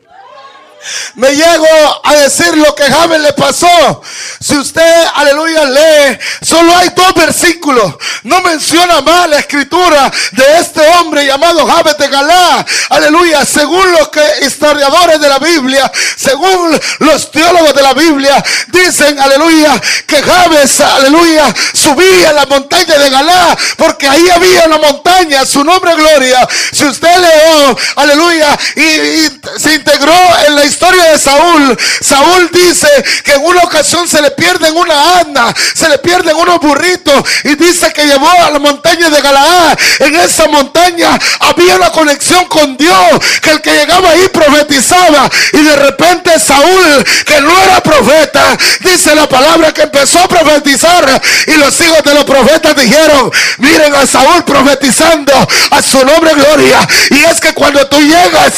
me 1.14 1.30
llego 1.34 1.66
a 2.04 2.14
decir 2.14 2.56
lo 2.56 2.74
que 2.74 2.84
Javes 2.84 3.20
le 3.20 3.32
pasó. 3.32 4.02
Si 4.40 4.56
usted, 4.56 5.04
aleluya, 5.14 5.64
lee, 5.64 6.18
solo 6.42 6.76
hay 6.76 6.88
dos 6.90 7.14
versículos. 7.14 7.94
No 8.24 8.40
menciona 8.42 9.00
más 9.00 9.28
la 9.28 9.38
escritura 9.38 10.10
de 10.32 10.58
este 10.58 10.80
hombre 10.98 11.26
llamado 11.26 11.66
Javes 11.66 11.96
de 11.98 12.08
Galá. 12.08 12.64
Aleluya, 12.90 13.44
según 13.44 13.92
los 13.92 14.08
que 14.08 14.22
historiadores 14.42 15.20
de 15.20 15.28
la 15.28 15.38
Biblia, 15.38 15.90
según 16.16 16.78
los 17.00 17.30
teólogos 17.30 17.74
de 17.74 17.82
la 17.82 17.94
Biblia, 17.94 18.42
dicen, 18.68 19.18
aleluya, 19.18 19.80
que 20.06 20.22
Javes, 20.22 20.80
aleluya, 20.80 21.54
subía 21.72 22.30
a 22.30 22.32
la 22.32 22.46
montaña 22.46 22.98
de 22.98 23.10
Galá, 23.10 23.56
porque 23.76 24.08
ahí 24.08 24.28
había 24.30 24.66
una 24.66 24.78
montaña, 24.78 25.46
su 25.46 25.64
nombre 25.64 25.94
gloria. 25.94 26.46
Si 26.72 26.84
usted 26.84 27.16
leó, 27.16 27.76
aleluya, 27.96 28.58
y, 28.76 29.58
se 29.58 29.74
integró 29.74 30.14
en 30.46 30.56
la 30.56 30.64
historia 30.64 30.71
de 30.80 31.18
Saúl, 31.18 31.78
Saúl 32.00 32.50
dice 32.52 32.88
que 33.24 33.32
en 33.32 33.44
una 33.44 33.62
ocasión 33.62 34.08
se 34.08 34.20
le 34.22 34.30
pierden 34.30 34.76
una 34.76 35.18
asna, 35.18 35.54
se 35.74 35.88
le 35.88 35.98
pierden 35.98 36.36
unos 36.36 36.60
burritos 36.60 37.22
y 37.44 37.54
dice 37.56 37.92
que 37.92 38.06
llevó 38.06 38.28
a 38.28 38.50
la 38.50 38.58
montaña 38.58 39.10
de 39.10 39.20
Galaad. 39.20 39.78
En 40.00 40.16
esa 40.16 40.48
montaña 40.48 41.18
había 41.40 41.76
una 41.76 41.90
conexión 41.90 42.46
con 42.46 42.76
Dios, 42.76 42.96
que 43.42 43.50
el 43.50 43.60
que 43.60 43.72
llegaba 43.72 44.10
ahí 44.10 44.28
profetizaba 44.28 45.30
y 45.52 45.62
de 45.62 45.76
repente 45.76 46.38
Saúl, 46.38 47.04
que 47.26 47.40
no 47.40 47.62
era 47.62 47.82
profeta, 47.82 48.56
dice 48.80 49.14
la 49.14 49.28
palabra 49.28 49.72
que 49.72 49.82
empezó 49.82 50.20
a 50.20 50.28
profetizar 50.28 51.22
y 51.46 51.52
los 51.52 51.80
hijos 51.80 52.02
de 52.02 52.14
los 52.14 52.24
profetas 52.24 52.74
dijeron, 52.76 53.30
miren 53.58 53.94
a 53.94 54.06
Saúl 54.06 54.44
profetizando 54.44 55.32
a 55.70 55.82
su 55.82 56.04
nombre 56.04 56.34
gloria. 56.34 56.86
Y 57.10 57.24
es 57.24 57.40
que 57.40 57.52
cuando 57.52 57.86
tú 57.88 57.98
llegas 58.00 58.52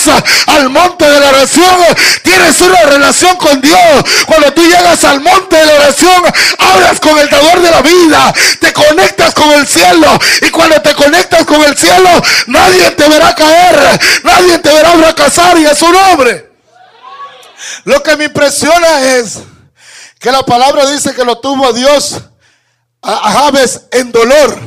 al 0.47 0.71
monte 0.71 1.05
de 1.05 1.21
la 1.21 1.29
oración, 1.29 1.85
tienes 2.23 2.61
una 2.61 2.83
relación 2.83 3.37
con 3.37 3.61
Dios. 3.61 4.05
Cuando 4.27 4.53
tú 4.53 4.63
llegas 4.63 5.05
al 5.05 5.21
monte 5.21 5.57
de 5.57 5.67
la 5.67 5.75
oración, 5.75 6.23
hablas 6.59 7.01
con 7.01 7.19
el 7.19 7.29
dador 7.29 7.61
de 7.61 7.71
la 7.71 7.83
vida, 7.83 8.35
te 8.61 8.73
conectas 8.73 9.35
con 9.35 9.51
el 9.53 9.67
cielo. 9.67 10.19
Y 10.43 10.51
cuando 10.51 10.81
te 10.83 10.95
conectas 10.95 11.45
con 11.45 11.63
el 11.63 11.77
cielo, 11.77 12.11
nadie 12.47 12.91
te 12.93 13.09
verá 13.09 13.35
caer, 13.35 14.01
nadie 14.23 14.59
te 14.59 14.73
verá 14.73 14.93
fracasar 14.93 15.59
y 15.59 15.67
es 15.67 15.79
su 15.79 15.91
nombre. 15.91 16.53
Lo 17.85 18.03
que 18.03 18.17
me 18.17 18.25
impresiona 18.25 19.01
es 19.17 19.39
que 20.19 20.31
la 20.31 20.43
palabra 20.43 20.87
dice 20.91 21.15
que 21.15 21.25
lo 21.25 21.39
tuvo 21.39 21.73
Dios 21.73 22.21
a 23.03 23.33
Javes 23.33 23.83
en 23.91 24.11
dolor, 24.13 24.59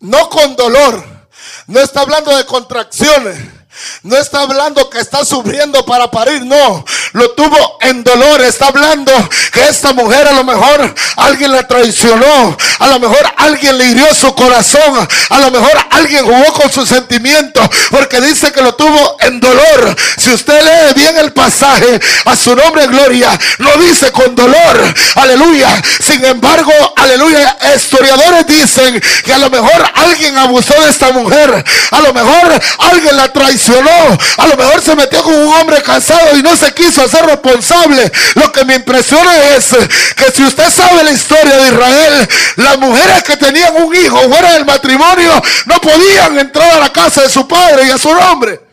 no 0.00 0.28
con 0.28 0.56
dolor. 0.56 1.20
No 1.66 1.80
está 1.80 2.00
hablando 2.00 2.36
de 2.36 2.44
contracciones. 2.44 3.59
No 4.02 4.16
está 4.16 4.42
hablando 4.42 4.88
que 4.90 4.98
está 4.98 5.24
sufriendo 5.24 5.84
para 5.84 6.10
parir, 6.10 6.44
no. 6.44 6.84
Lo 7.12 7.30
tuvo 7.32 7.78
en 7.80 8.02
dolor. 8.04 8.40
Está 8.42 8.66
hablando 8.66 9.12
que 9.52 9.68
esta 9.68 9.92
mujer 9.92 10.28
a 10.28 10.32
lo 10.32 10.44
mejor 10.44 10.94
alguien 11.16 11.52
la 11.52 11.66
traicionó. 11.66 12.56
A 12.78 12.86
lo 12.86 12.98
mejor 12.98 13.32
alguien 13.36 13.78
le 13.78 13.86
hirió 13.86 14.14
su 14.14 14.34
corazón. 14.34 15.08
A 15.30 15.38
lo 15.38 15.50
mejor 15.50 15.72
alguien 15.90 16.24
jugó 16.24 16.52
con 16.52 16.72
sus 16.72 16.88
sentimientos. 16.88 17.68
Porque 17.90 18.20
dice 18.20 18.52
que 18.52 18.62
lo 18.62 18.74
tuvo 18.74 19.16
en 19.20 19.40
dolor. 19.40 19.96
Si 20.16 20.32
usted 20.32 20.60
lee 20.62 20.94
bien 20.94 21.16
el 21.18 21.32
pasaje, 21.32 22.00
a 22.24 22.36
su 22.36 22.54
nombre 22.54 22.86
gloria, 22.86 23.38
no 23.58 23.76
dice 23.76 24.10
con 24.12 24.34
dolor. 24.34 24.94
Aleluya. 25.16 25.68
Sin 26.00 26.24
embargo, 26.24 26.72
aleluya, 26.96 27.56
historiadores 27.74 28.46
dicen 28.46 29.00
que 29.24 29.32
a 29.32 29.38
lo 29.38 29.50
mejor 29.50 29.90
alguien 29.94 30.36
abusó 30.36 30.74
de 30.82 30.90
esta 30.90 31.10
mujer. 31.12 31.64
A 31.90 32.00
lo 32.00 32.12
mejor 32.12 32.60
alguien 32.78 33.16
la 33.16 33.32
traicionó 33.32 33.60
a 34.36 34.46
lo 34.46 34.56
mejor 34.56 34.82
se 34.82 34.96
metió 34.96 35.22
con 35.22 35.34
un 35.34 35.54
hombre 35.54 35.82
casado 35.82 36.36
y 36.36 36.42
no 36.42 36.56
se 36.56 36.72
quiso 36.72 36.99
hacer 37.00 37.24
responsable. 37.26 38.10
Lo 38.34 38.52
que 38.52 38.64
me 38.64 38.74
impresiona 38.76 39.36
es 39.56 39.66
que 40.16 40.30
si 40.32 40.44
usted 40.44 40.70
sabe 40.70 41.04
la 41.04 41.12
historia 41.12 41.56
de 41.56 41.68
Israel, 41.68 42.28
las 42.56 42.78
mujeres 42.78 43.22
que 43.22 43.36
tenían 43.36 43.76
un 43.82 43.94
hijo 43.94 44.18
fuera 44.28 44.52
del 44.54 44.64
matrimonio 44.64 45.42
no 45.66 45.80
podían 45.80 46.38
entrar 46.38 46.70
a 46.72 46.80
la 46.80 46.92
casa 46.92 47.22
de 47.22 47.30
su 47.30 47.46
padre 47.46 47.86
y 47.86 47.90
a 47.90 47.98
su 47.98 48.12
nombre. 48.14 48.70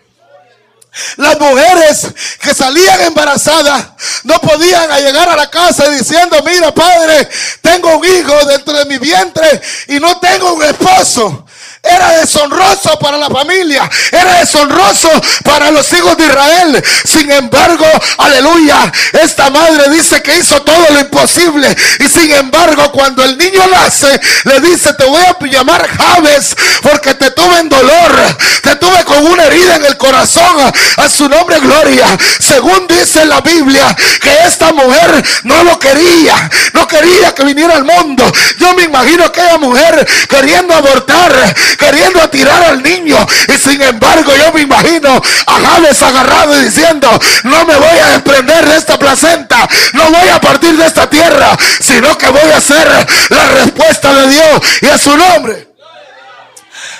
Las 1.17 1.39
mujeres 1.39 2.07
que 2.41 2.53
salían 2.53 3.01
embarazadas 3.01 3.87
no 4.23 4.39
podían 4.39 4.89
llegar 4.97 5.29
a 5.29 5.35
la 5.35 5.49
casa 5.49 5.89
diciendo, 5.89 6.41
mira 6.43 6.73
padre, 6.73 7.29
tengo 7.61 7.97
un 7.97 8.05
hijo 8.05 8.45
dentro 8.45 8.73
de 8.73 8.85
mi 8.85 8.97
vientre 8.97 9.61
y 9.89 9.99
no 9.99 10.19
tengo 10.19 10.53
un 10.53 10.63
esposo. 10.63 11.46
Era 11.89 12.19
deshonroso 12.19 12.97
para 12.99 13.17
la 13.17 13.29
familia. 13.29 13.89
Era 14.11 14.39
deshonroso 14.39 15.09
para 15.43 15.71
los 15.71 15.91
hijos 15.93 16.17
de 16.17 16.25
Israel. 16.25 16.83
Sin 17.05 17.31
embargo, 17.31 17.85
aleluya, 18.17 18.91
esta 19.13 19.49
madre 19.49 19.89
dice 19.91 20.21
que 20.21 20.37
hizo 20.37 20.61
todo 20.61 20.85
lo 20.91 20.99
imposible. 20.99 21.75
Y 21.99 22.07
sin 22.07 22.31
embargo, 22.31 22.91
cuando 22.91 23.23
el 23.23 23.37
niño 23.37 23.61
nace, 23.71 24.19
le 24.45 24.59
dice, 24.61 24.93
te 24.93 25.05
voy 25.05 25.21
a 25.21 25.37
llamar 25.45 25.87
Javes 25.87 26.55
porque 26.81 27.13
te 27.15 27.31
tuve 27.31 27.59
en 27.59 27.69
dolor. 27.69 28.37
Te 28.61 28.75
tuve 28.75 29.03
con 29.05 29.25
una 29.25 29.45
herida 29.45 29.75
en 29.75 29.85
el 29.85 29.97
corazón. 29.97 30.71
A 30.97 31.09
su 31.09 31.29
nombre, 31.29 31.59
gloria. 31.59 32.05
Según 32.39 32.87
dice 32.87 33.25
la 33.25 33.41
Biblia, 33.41 33.95
que 34.21 34.45
esta 34.45 34.71
mujer 34.73 35.23
no 35.43 35.63
lo 35.63 35.79
quería. 35.79 36.49
No 36.73 36.87
quería 36.87 37.33
que 37.33 37.43
viniera 37.43 37.75
al 37.75 37.85
mundo. 37.85 38.29
Yo 38.59 38.73
me 38.73 38.83
imagino 38.83 39.25
aquella 39.25 39.57
mujer 39.57 40.07
queriendo 40.27 40.73
abortar 40.73 41.55
queriendo 41.77 42.29
tirar 42.29 42.63
al 42.63 42.81
niño. 42.81 43.17
Y 43.47 43.57
sin 43.57 43.81
embargo, 43.81 44.33
yo 44.35 44.51
me 44.53 44.61
imagino 44.61 45.21
a 45.45 45.59
Javes 45.59 46.01
agarrado 46.01 46.59
y 46.59 46.65
diciendo, 46.65 47.09
no 47.43 47.65
me 47.65 47.75
voy 47.75 47.99
a 47.99 48.09
desprender 48.09 48.67
de 48.67 48.77
esta 48.77 48.97
placenta, 48.97 49.67
no 49.93 50.11
voy 50.11 50.29
a 50.29 50.41
partir 50.41 50.75
de 50.75 50.85
esta 50.85 51.09
tierra, 51.09 51.57
sino 51.79 52.17
que 52.17 52.29
voy 52.29 52.51
a 52.51 52.57
hacer 52.57 53.07
la 53.29 53.47
respuesta 53.49 54.13
de 54.13 54.29
Dios 54.29 54.61
y 54.81 54.87
a 54.87 54.97
su 54.97 55.15
nombre. 55.15 55.67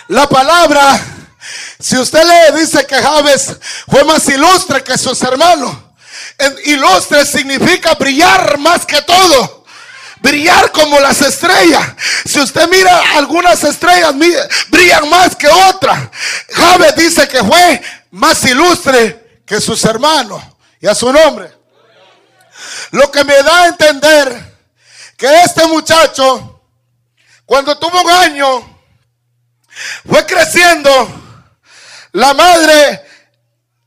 La 0.10 0.28
palabra, 0.28 1.00
si 1.80 1.98
usted 1.98 2.24
le 2.24 2.60
dice 2.60 2.86
que 2.86 2.96
Javes 2.96 3.58
fue 3.90 4.04
más 4.06 4.28
ilustre 4.30 4.84
que 4.84 4.98
sus 4.98 5.22
hermanos, 5.22 5.76
ilustre 6.66 7.26
significa 7.26 7.96
brillar 7.96 8.58
más 8.58 8.86
que 8.86 9.02
todo 9.02 9.57
brillar 10.22 10.72
como 10.72 11.00
las 11.00 11.22
estrellas. 11.22 11.84
Si 12.26 12.40
usted 12.40 12.68
mira 12.70 13.02
algunas 13.16 13.64
estrellas 13.64 14.14
brillan 14.70 15.10
más 15.10 15.36
que 15.36 15.48
otras. 15.48 16.10
Javes 16.50 16.96
dice 16.96 17.28
que 17.28 17.44
fue 17.44 17.82
más 18.12 18.44
ilustre 18.46 19.42
que 19.46 19.62
sus 19.62 19.84
hermanos 19.86 20.42
y 20.80 20.88
a 20.88 20.96
su 20.96 21.12
nombre. 21.12 21.52
Lo 22.92 23.12
que 23.12 23.24
me 23.24 23.42
da 23.44 23.64
a 23.64 23.68
entender 23.68 24.58
que 25.18 25.44
este 25.44 25.66
muchacho, 25.68 26.62
cuando 27.46 27.78
tuvo 27.78 28.02
un 28.02 28.10
año, 28.10 28.80
fue 30.08 30.26
creciendo. 30.26 31.24
La 32.14 32.34
madre 32.34 33.04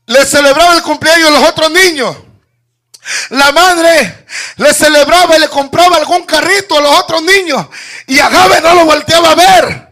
le 0.05 0.25
celebraba 0.25 0.75
el 0.75 0.83
cumpleaños 0.83 1.29
a 1.29 1.31
los 1.31 1.49
otros 1.49 1.71
niños. 1.71 2.15
La 3.29 3.51
madre 3.51 4.25
le 4.57 4.73
celebraba 4.73 5.35
y 5.35 5.39
le 5.39 5.47
compraba 5.47 5.97
algún 5.97 6.23
carrito 6.25 6.77
a 6.77 6.81
los 6.81 6.99
otros 6.99 7.21
niños. 7.23 7.65
Y 8.07 8.19
a 8.19 8.29
Jabe 8.29 8.61
no 8.61 8.75
lo 8.75 8.85
volteaba 8.85 9.31
a 9.31 9.35
ver. 9.35 9.91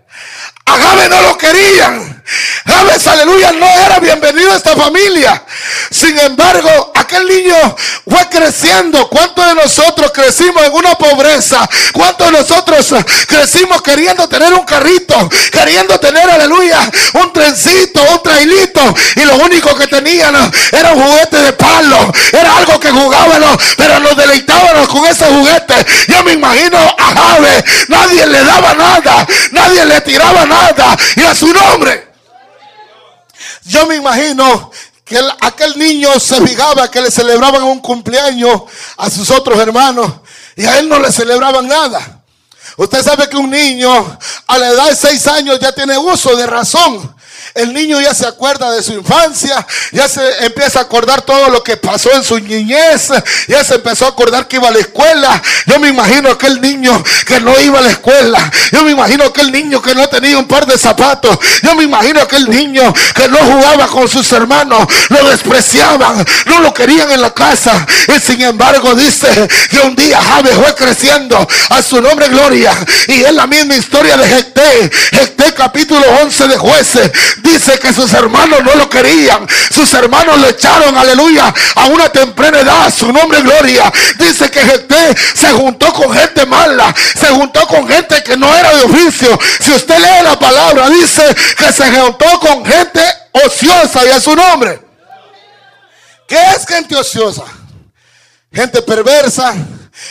A 0.66 0.72
Jabe 0.72 1.10
no 1.10 1.22
lo 1.24 1.38
querían. 1.38 2.24
Javes, 2.66 3.08
aleluya, 3.08 3.52
no 3.54 3.66
era 3.66 4.00
bienvenido 4.00 4.52
a 4.54 4.58
esta 4.58 4.76
familia. 4.76 5.44
Sin 5.90 6.18
embargo, 6.20 6.89
aquel 7.00 7.28
niño 7.28 7.76
fue 8.08 8.30
creciendo. 8.30 9.10
¿Cuántos 9.10 9.46
de 9.46 9.56
nosotros 9.56 10.12
crecimos 10.14 10.64
en 10.64 10.74
una 10.74 10.96
pobreza? 10.96 11.68
¿Cuántos 11.94 12.32
de 12.32 12.38
nosotros 12.40 12.94
crecimos 13.28 13.82
queriendo 13.82 14.28
tener 14.28 14.54
un 14.54 14.66
carrito? 14.66 15.30
Queriendo 15.52 16.00
tener, 16.00 16.30
aleluya, 16.30 16.80
un 17.14 17.34
trencito, 17.34 18.02
un 18.12 18.24
trailito. 18.24 18.82
Y 19.16 19.22
lo 19.22 19.36
único 19.38 19.76
que 19.76 19.88
tenían 19.88 20.36
era 20.72 20.94
un 20.94 21.02
juguete 21.02 21.38
de 21.38 21.54
palo. 21.54 22.12
Era 22.32 22.58
algo 22.58 22.80
que 22.80 22.92
jugábamos, 22.92 23.58
pero 23.78 24.00
nos 24.00 24.16
deleitábamos 24.16 24.88
con 24.88 25.06
ese 25.06 25.26
juguete. 25.26 25.86
Yo 26.08 26.24
me 26.24 26.34
imagino 26.34 26.78
a 26.78 27.16
Javes, 27.16 27.64
nadie 27.88 28.26
le 28.26 28.44
daba 28.44 28.74
nada, 28.74 29.28
nadie 29.52 29.86
le 29.86 30.02
tiraba 30.02 30.46
nada. 30.46 30.98
Y 31.16 31.22
a 31.24 31.36
su 31.36 31.52
nombre. 31.54 32.10
Yo 33.66 33.86
me 33.86 33.96
imagino 33.96 34.72
que 35.10 35.20
aquel 35.42 35.78
niño 35.78 36.20
se 36.20 36.40
fijaba 36.46 36.90
que 36.90 37.02
le 37.02 37.10
celebraban 37.10 37.64
un 37.64 37.80
cumpleaños 37.80 38.62
a 38.96 39.10
sus 39.10 39.32
otros 39.32 39.60
hermanos 39.60 40.08
y 40.56 40.66
a 40.66 40.78
él 40.78 40.88
no 40.88 41.00
le 41.00 41.12
celebraban 41.12 41.68
nada. 41.68 42.22
Usted 42.78 43.04
sabe 43.04 43.28
que 43.28 43.36
un 43.36 43.50
niño 43.50 44.20
a 44.46 44.58
la 44.60 44.70
edad 44.70 44.90
de 44.90 44.96
seis 44.96 45.26
años 45.26 45.60
ya 45.60 45.72
tiene 45.72 45.98
uso 45.98 46.36
de 46.36 46.46
razón. 46.46 47.16
El 47.56 47.74
niño 47.74 48.00
ya 48.00 48.14
se 48.14 48.28
acuerda 48.28 48.72
de 48.72 48.84
su 48.84 48.94
infancia, 48.94 49.66
ya 49.92 50.08
se 50.08 50.46
empieza 50.46 50.80
a 50.80 50.82
acordar 50.84 51.22
todo 51.22 51.50
lo 51.50 51.64
que 51.64 51.78
pasó 51.78 52.12
en 52.14 52.24
su 52.24 52.40
niñez, 52.40 53.10
ya 53.48 53.64
se 53.64 53.76
empezó 53.76 54.06
a 54.06 54.10
acordar 54.10 54.48
que 54.48 54.58
iba 54.58 54.68
a 54.68 54.72
la 54.72 54.80
escuela. 54.80 55.42
Yo 55.66 55.80
me 55.80 55.90
imagino 55.90 56.30
aquel 56.30 56.62
niño 56.62 57.04
que 57.26 57.40
no 57.40 57.60
iba 57.60 57.80
a 57.80 57.82
la 57.82 57.90
escuela. 57.90 58.52
Yo 58.72 58.84
me 58.84 58.92
imagino 58.92 59.26
aquel 59.26 59.52
niño 59.52 59.82
que 59.82 59.96
no 59.96 60.08
tenía 60.08 60.38
un 60.38 60.48
par 60.48 60.66
de 60.66 60.78
zapatos. 60.78 61.38
Yo 61.64 61.76
me 61.76 61.84
imagino 61.84 62.22
aquel 62.22 62.50
niño 62.50 62.94
que 63.16 63.28
no 63.28 63.38
jugaba 63.38 63.88
con 63.88 64.08
sus 64.08 64.32
hermanos, 64.32 64.88
lo 65.10 65.30
despreciaban, 65.30 66.24
no 66.46 66.60
lo 66.60 66.74
querían 66.74 67.12
en 67.12 67.22
la 67.22 67.34
casa. 67.34 67.86
Y 68.16 68.20
sin 68.20 68.42
embargo 68.42 68.94
dice 68.94 69.48
que 69.70 69.80
un 69.80 69.96
día 69.96 70.22
Javes 70.22 70.54
fue 70.54 70.76
creciendo 70.76 71.48
a 71.70 71.82
su 71.82 72.00
nombre 72.02 72.28
gloria. 72.30 72.74
Y 73.08 73.22
es 73.24 73.34
la 73.34 73.48
misma 73.48 73.76
historia 73.76 74.18
de 74.18 74.28
Jecté. 74.28 74.92
Jecté 75.12 75.54
capítulo 75.56 76.06
11 76.22 76.48
de 76.48 76.58
jueces 76.58 77.12
Dice 77.42 77.80
que 77.80 77.94
sus 77.94 78.14
hermanos 78.14 78.64
no 78.64 78.76
lo 78.76 78.90
querían. 78.90 79.48
Sus 79.72 79.94
hermanos 79.94 80.40
le 80.40 80.50
echaron, 80.50 80.98
aleluya, 80.98 81.54
a 81.76 81.86
una 81.86 82.10
temprana 82.10 82.60
edad. 82.60 82.94
Su 82.94 83.12
nombre 83.12 83.42
gloria. 83.42 83.92
Dice 84.18 84.50
que 84.50 84.60
Jecté 84.60 85.16
se 85.34 85.52
juntó 85.52 85.94
con 85.94 86.12
gente 86.14 86.46
mala. 86.46 86.94
Se 87.18 87.28
juntó 87.28 87.66
con 87.68 87.88
gente 87.88 88.22
que 88.24 88.38
no 88.38 88.54
era 88.56 88.76
de 88.76 88.84
oficio. 88.84 89.40
Si 89.60 89.72
usted 89.72 89.98
lee 89.98 90.24
la 90.24 90.38
palabra, 90.38 90.90
dice 90.90 91.24
que 91.58 91.72
se 91.72 91.92
juntó 91.92 92.40
con 92.40 92.66
gente 92.66 93.02
ociosa 93.32 94.06
y 94.06 94.10
a 94.10 94.20
su 94.20 94.36
nombre. 94.36 94.80
¿Qué 96.28 96.38
es 96.56 96.66
gente 96.66 96.96
ociosa? 96.96 97.44
Gente 98.52 98.82
perversa 98.82 99.56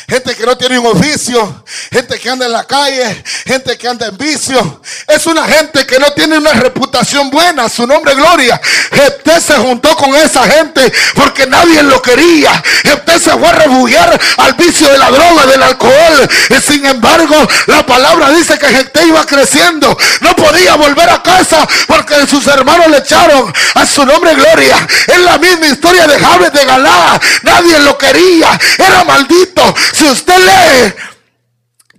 gente 0.08 0.34
que 0.34 0.46
no 0.46 0.56
tiene 0.56 0.78
un 0.78 0.86
oficio, 0.86 1.64
gente 1.90 2.18
que 2.18 2.30
anda 2.30 2.46
en 2.46 2.52
la 2.52 2.64
calle, 2.64 3.24
gente 3.46 3.76
que 3.76 3.88
anda 3.88 4.06
en 4.06 4.16
vicio. 4.16 4.82
Es 5.06 5.26
una 5.26 5.44
gente 5.44 5.86
que 5.86 5.98
no 5.98 6.10
tiene 6.12 6.38
una 6.38 6.52
reputación 6.52 7.30
buena, 7.30 7.68
su 7.68 7.86
nombre 7.86 8.14
gloria. 8.14 8.60
Jepté 8.92 9.40
se 9.40 9.54
juntó 9.54 9.96
con 9.96 10.14
esa 10.14 10.42
gente 10.48 10.92
porque 11.14 11.46
nadie 11.46 11.82
lo 11.82 12.00
quería. 12.02 12.62
Jepté 12.84 13.18
se 13.18 13.30
fue 13.32 13.48
a 13.48 13.52
refugiar 13.52 14.20
al 14.38 14.54
vicio 14.54 14.88
de 14.88 14.98
la 14.98 15.10
droga, 15.10 15.46
del 15.46 15.62
alcohol. 15.62 16.28
Y 16.50 16.60
sin 16.60 16.84
embargo, 16.86 17.36
la 17.66 17.84
palabra 17.84 18.30
dice 18.30 18.58
que 18.58 18.66
Jepté 18.66 19.06
iba 19.06 19.24
creciendo. 19.26 19.96
No 20.20 20.34
podía 20.36 20.76
volver 20.76 21.08
a 21.10 21.22
casa 21.22 21.66
porque 21.86 22.26
sus 22.26 22.46
hermanos 22.46 22.88
le 22.88 22.98
echaron 22.98 23.52
a 23.74 23.86
su 23.86 24.04
nombre 24.04 24.34
gloria. 24.34 24.86
Es 25.06 25.18
la 25.18 25.38
misma 25.38 25.66
historia 25.66 26.06
de 26.06 26.18
Javes 26.18 26.52
de 26.52 26.64
Galá. 26.64 27.20
Nadie 27.42 27.78
lo 27.80 27.96
quería. 27.98 28.58
Era 28.78 29.04
maldito. 29.04 29.74
Si 29.92 30.04
usted 30.04 30.36
lee 30.36 30.94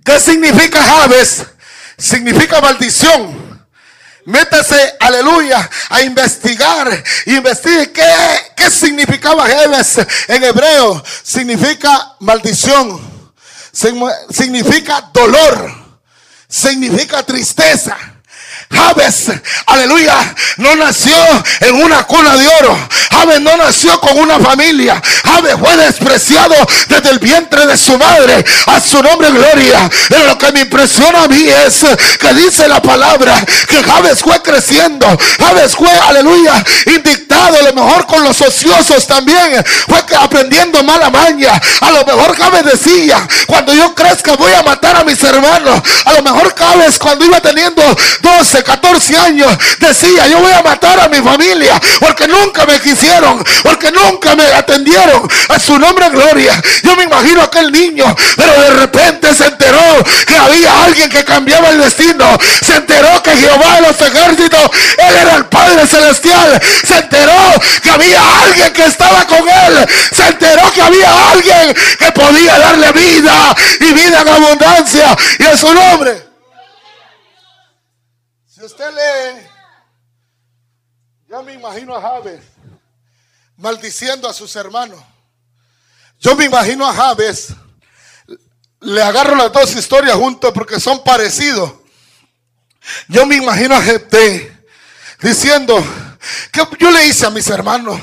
qué 0.04 0.18
significa 0.20 0.82
Javes, 0.82 1.46
significa 1.96 2.60
maldición. 2.60 3.50
Métase, 4.26 4.96
aleluya, 5.00 5.68
a 5.88 6.02
investigar. 6.02 7.04
Investigue 7.26 7.90
qué, 7.92 8.52
qué 8.56 8.70
significaba 8.70 9.46
en 10.28 10.44
hebreo. 10.44 11.02
Significa 11.22 12.16
maldición. 12.20 13.00
Significa 13.72 15.10
dolor. 15.12 15.72
Significa 16.48 17.22
tristeza. 17.22 17.96
Javes, 18.72 19.32
aleluya, 19.66 20.14
no 20.58 20.76
nació 20.76 21.16
en 21.60 21.74
una 21.74 22.04
cuna 22.04 22.36
de 22.36 22.46
oro. 22.60 22.78
Javes 23.10 23.40
no 23.40 23.56
nació 23.56 24.00
con 24.00 24.16
una 24.16 24.38
familia. 24.38 25.02
Javes 25.24 25.56
fue 25.58 25.76
despreciado 25.76 26.54
desde 26.88 27.10
el 27.10 27.18
vientre 27.18 27.66
de 27.66 27.76
su 27.76 27.98
madre. 27.98 28.44
A 28.66 28.80
su 28.80 29.02
nombre 29.02 29.28
gloria. 29.30 29.90
Pero 30.08 30.24
lo 30.24 30.38
que 30.38 30.52
me 30.52 30.60
impresiona 30.60 31.24
a 31.24 31.28
mí 31.28 31.48
es 31.66 31.84
que 32.18 32.34
dice 32.34 32.68
la 32.68 32.80
palabra 32.80 33.44
que 33.66 33.82
Javes 33.82 34.20
fue 34.20 34.40
creciendo. 34.40 35.06
Javes 35.40 35.74
fue, 35.74 35.90
aleluya, 35.90 36.64
indictado 36.86 37.58
a 37.58 37.62
lo 37.62 37.72
mejor 37.72 38.06
con 38.06 38.22
los 38.22 38.40
ociosos 38.40 39.04
también. 39.06 39.64
Fue 39.88 39.98
aprendiendo 40.16 40.82
mala 40.84 41.10
maña. 41.10 41.60
A 41.80 41.90
lo 41.90 42.04
mejor 42.04 42.36
Javes 42.36 42.64
decía, 42.64 43.26
cuando 43.46 43.74
yo 43.74 43.94
crezca 43.96 44.36
voy 44.36 44.52
a 44.52 44.62
matar 44.62 44.96
a 44.96 45.04
mis 45.04 45.22
hermanos. 45.24 45.82
A 46.04 46.12
lo 46.12 46.22
mejor 46.22 46.54
Javes 46.56 46.98
cuando 46.98 47.24
iba 47.24 47.40
teniendo 47.40 47.82
12 48.22 48.59
14 48.62 49.16
años 49.16 49.56
decía, 49.78 50.26
yo 50.28 50.38
voy 50.40 50.52
a 50.52 50.62
matar 50.62 51.00
a 51.00 51.08
mi 51.08 51.18
familia 51.18 51.80
porque 51.98 52.26
nunca 52.26 52.66
me 52.66 52.80
quisieron, 52.80 53.44
porque 53.62 53.90
nunca 53.90 54.34
me 54.34 54.44
atendieron. 54.44 55.28
A 55.48 55.58
su 55.58 55.78
nombre 55.78 56.08
gloria. 56.10 56.60
Yo 56.82 56.96
me 56.96 57.04
imagino 57.04 57.42
aquel 57.42 57.72
niño, 57.72 58.04
pero 58.36 58.60
de 58.60 58.70
repente 58.70 59.34
se 59.34 59.46
enteró 59.46 60.04
que 60.26 60.36
había 60.36 60.84
alguien 60.84 61.08
que 61.08 61.24
cambiaba 61.24 61.70
el 61.70 61.78
destino. 61.78 62.38
Se 62.64 62.76
enteró 62.76 63.22
que 63.22 63.36
Jehová 63.36 63.76
de 63.76 63.80
los 63.82 64.00
ejércitos, 64.00 64.70
él 64.98 65.14
era 65.20 65.36
el 65.36 65.46
Padre 65.46 65.86
Celestial. 65.86 66.60
Se 66.86 66.98
enteró 66.98 67.60
que 67.82 67.90
había 67.90 68.20
alguien 68.42 68.72
que 68.72 68.84
estaba 68.84 69.26
con 69.26 69.48
él. 69.48 69.86
Se 70.14 70.26
enteró 70.26 70.70
que 70.72 70.82
había 70.82 71.30
alguien 71.30 71.74
que 71.98 72.12
podía 72.12 72.58
darle 72.58 72.92
vida 72.92 73.56
y 73.80 73.92
vida 73.92 74.22
en 74.22 74.28
abundancia. 74.28 75.16
Y 75.38 75.44
a 75.44 75.56
su 75.56 75.72
nombre. 75.72 76.29
Si 78.60 78.66
usted 78.66 78.90
lee, 78.90 79.48
yo 81.30 81.42
me 81.42 81.54
imagino 81.54 81.96
a 81.96 82.02
Javes 82.02 82.42
maldiciendo 83.56 84.28
a 84.28 84.34
sus 84.34 84.54
hermanos. 84.54 85.02
Yo 86.18 86.36
me 86.36 86.44
imagino 86.44 86.86
a 86.86 86.92
Javes, 86.92 87.54
le 88.80 89.02
agarro 89.02 89.34
las 89.34 89.50
dos 89.50 89.74
historias 89.74 90.14
juntos 90.14 90.52
porque 90.52 90.78
son 90.78 91.02
parecidos. 91.02 91.72
Yo 93.08 93.24
me 93.24 93.36
imagino 93.36 93.74
a 93.74 93.80
Jepté 93.80 94.54
diciendo 95.22 95.82
que 96.52 96.60
yo 96.78 96.90
le 96.90 97.06
hice 97.06 97.24
a 97.24 97.30
mis 97.30 97.48
hermanos, 97.48 97.98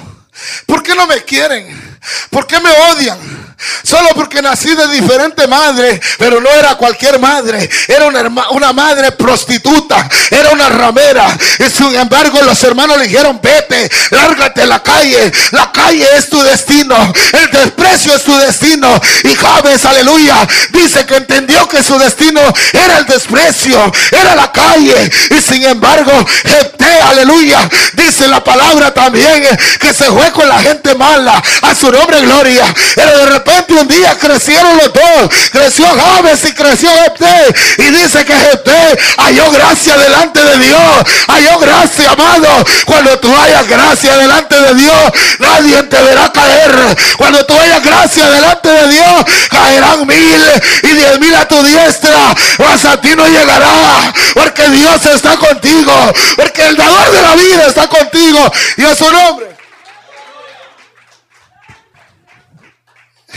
¿por 0.65 0.81
qué 0.81 0.95
no 0.95 1.05
me 1.05 1.23
quieren? 1.23 1.99
¿Por 2.31 2.47
qué 2.47 2.59
me 2.59 2.71
odian? 2.71 3.55
Solo 3.83 4.09
porque 4.13 4.41
nací 4.41 4.75
de 4.75 4.87
diferente 4.89 5.47
madre, 5.47 5.99
pero 6.19 6.39
no 6.39 6.49
era 6.49 6.75
cualquier 6.75 7.19
madre. 7.19 7.69
Era 7.87 8.05
una, 8.05 8.29
una 8.51 8.73
madre 8.73 9.11
prostituta, 9.13 10.07
era 10.29 10.51
una 10.51 10.69
ramera. 10.69 11.35
Y 11.59 11.69
sin 11.69 11.95
embargo 11.95 12.41
los 12.43 12.61
hermanos 12.63 12.97
le 12.97 13.07
dijeron, 13.07 13.39
vete, 13.41 13.89
lárgate 14.11 14.61
a 14.61 14.65
la 14.67 14.83
calle. 14.83 15.31
La 15.51 15.71
calle 15.71 16.05
es 16.15 16.29
tu 16.29 16.41
destino. 16.41 16.95
El 17.33 17.51
desprecio 17.51 18.15
es 18.15 18.23
tu 18.23 18.37
destino. 18.37 19.01
Y 19.23 19.33
Javes, 19.33 19.85
aleluya, 19.85 20.47
dice 20.71 21.05
que 21.05 21.15
entendió 21.15 21.67
que 21.67 21.81
su 21.81 21.97
destino 21.97 22.41
era 22.73 22.99
el 22.99 23.05
desprecio, 23.05 23.91
era 24.11 24.35
la 24.35 24.51
calle. 24.51 25.11
Y 25.31 25.41
sin 25.41 25.63
embargo, 25.63 26.11
Jepté, 26.45 27.01
aleluya, 27.01 27.67
dice 27.93 28.27
la 28.27 28.43
palabra 28.43 28.93
también 28.93 29.47
que 29.79 29.93
se 29.93 30.05
fue 30.05 30.31
con 30.31 30.47
la 30.47 30.59
gente 30.59 30.93
mala. 30.95 31.41
A 31.61 31.73
su 31.73 31.91
nombre, 31.91 32.21
gloria. 32.21 32.65
Pero 32.95 33.17
de 33.17 33.25
repente 33.47 33.73
un 33.73 33.87
día 33.87 34.17
crecieron 34.17 34.77
los 34.77 34.93
dos. 34.93 35.49
Creció 35.51 35.85
Javes 35.85 36.43
y 36.45 36.53
creció 36.53 36.89
Jepté. 37.03 37.55
Y 37.77 37.83
dice 37.83 38.25
que 38.25 38.33
Jepté 38.33 38.99
halló 39.17 39.51
gracia 39.51 39.97
delante 39.97 40.43
de 40.43 40.57
Dios. 40.59 40.79
Halló 41.27 41.59
gracia, 41.59 42.11
amado. 42.11 42.65
Cuando 42.85 43.19
tú 43.19 43.33
hayas 43.35 43.67
gracia 43.67 44.17
delante 44.17 44.59
de 44.59 44.75
Dios, 44.75 45.11
nadie 45.39 45.83
te 45.83 46.01
verá 46.01 46.31
caer. 46.31 46.97
Cuando 47.17 47.45
tú 47.45 47.53
hayas 47.59 47.83
gracia 47.83 48.29
delante 48.29 48.69
de 48.69 48.87
Dios, 48.89 49.25
caerán 49.49 50.05
mil 50.05 50.41
y 50.83 50.87
diez 50.87 51.19
mil 51.19 51.35
a 51.35 51.47
tu 51.47 51.61
diestra. 51.63 52.35
Mas 52.59 52.85
a 52.85 52.99
ti 52.99 53.09
no 53.15 53.25
llegará. 53.27 54.13
Porque 54.33 54.69
Dios 54.69 55.05
está 55.05 55.37
contigo. 55.37 55.93
Porque 56.35 56.67
el 56.67 56.75
dador 56.75 57.11
de 57.11 57.21
la 57.21 57.35
vida 57.35 57.67
está 57.67 57.87
contigo. 57.87 58.51
Y 58.77 58.83
a 58.83 58.95
su 58.95 59.09
nombre. 59.11 59.56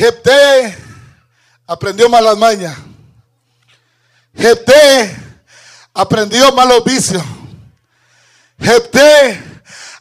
Jepté 0.00 0.78
aprendió 1.66 2.08
malas 2.08 2.38
mañas. 2.38 2.74
Jepté 4.34 5.14
aprendió 5.92 6.50
malos 6.52 6.82
vicios. 6.84 7.22
Jepté 8.58 9.44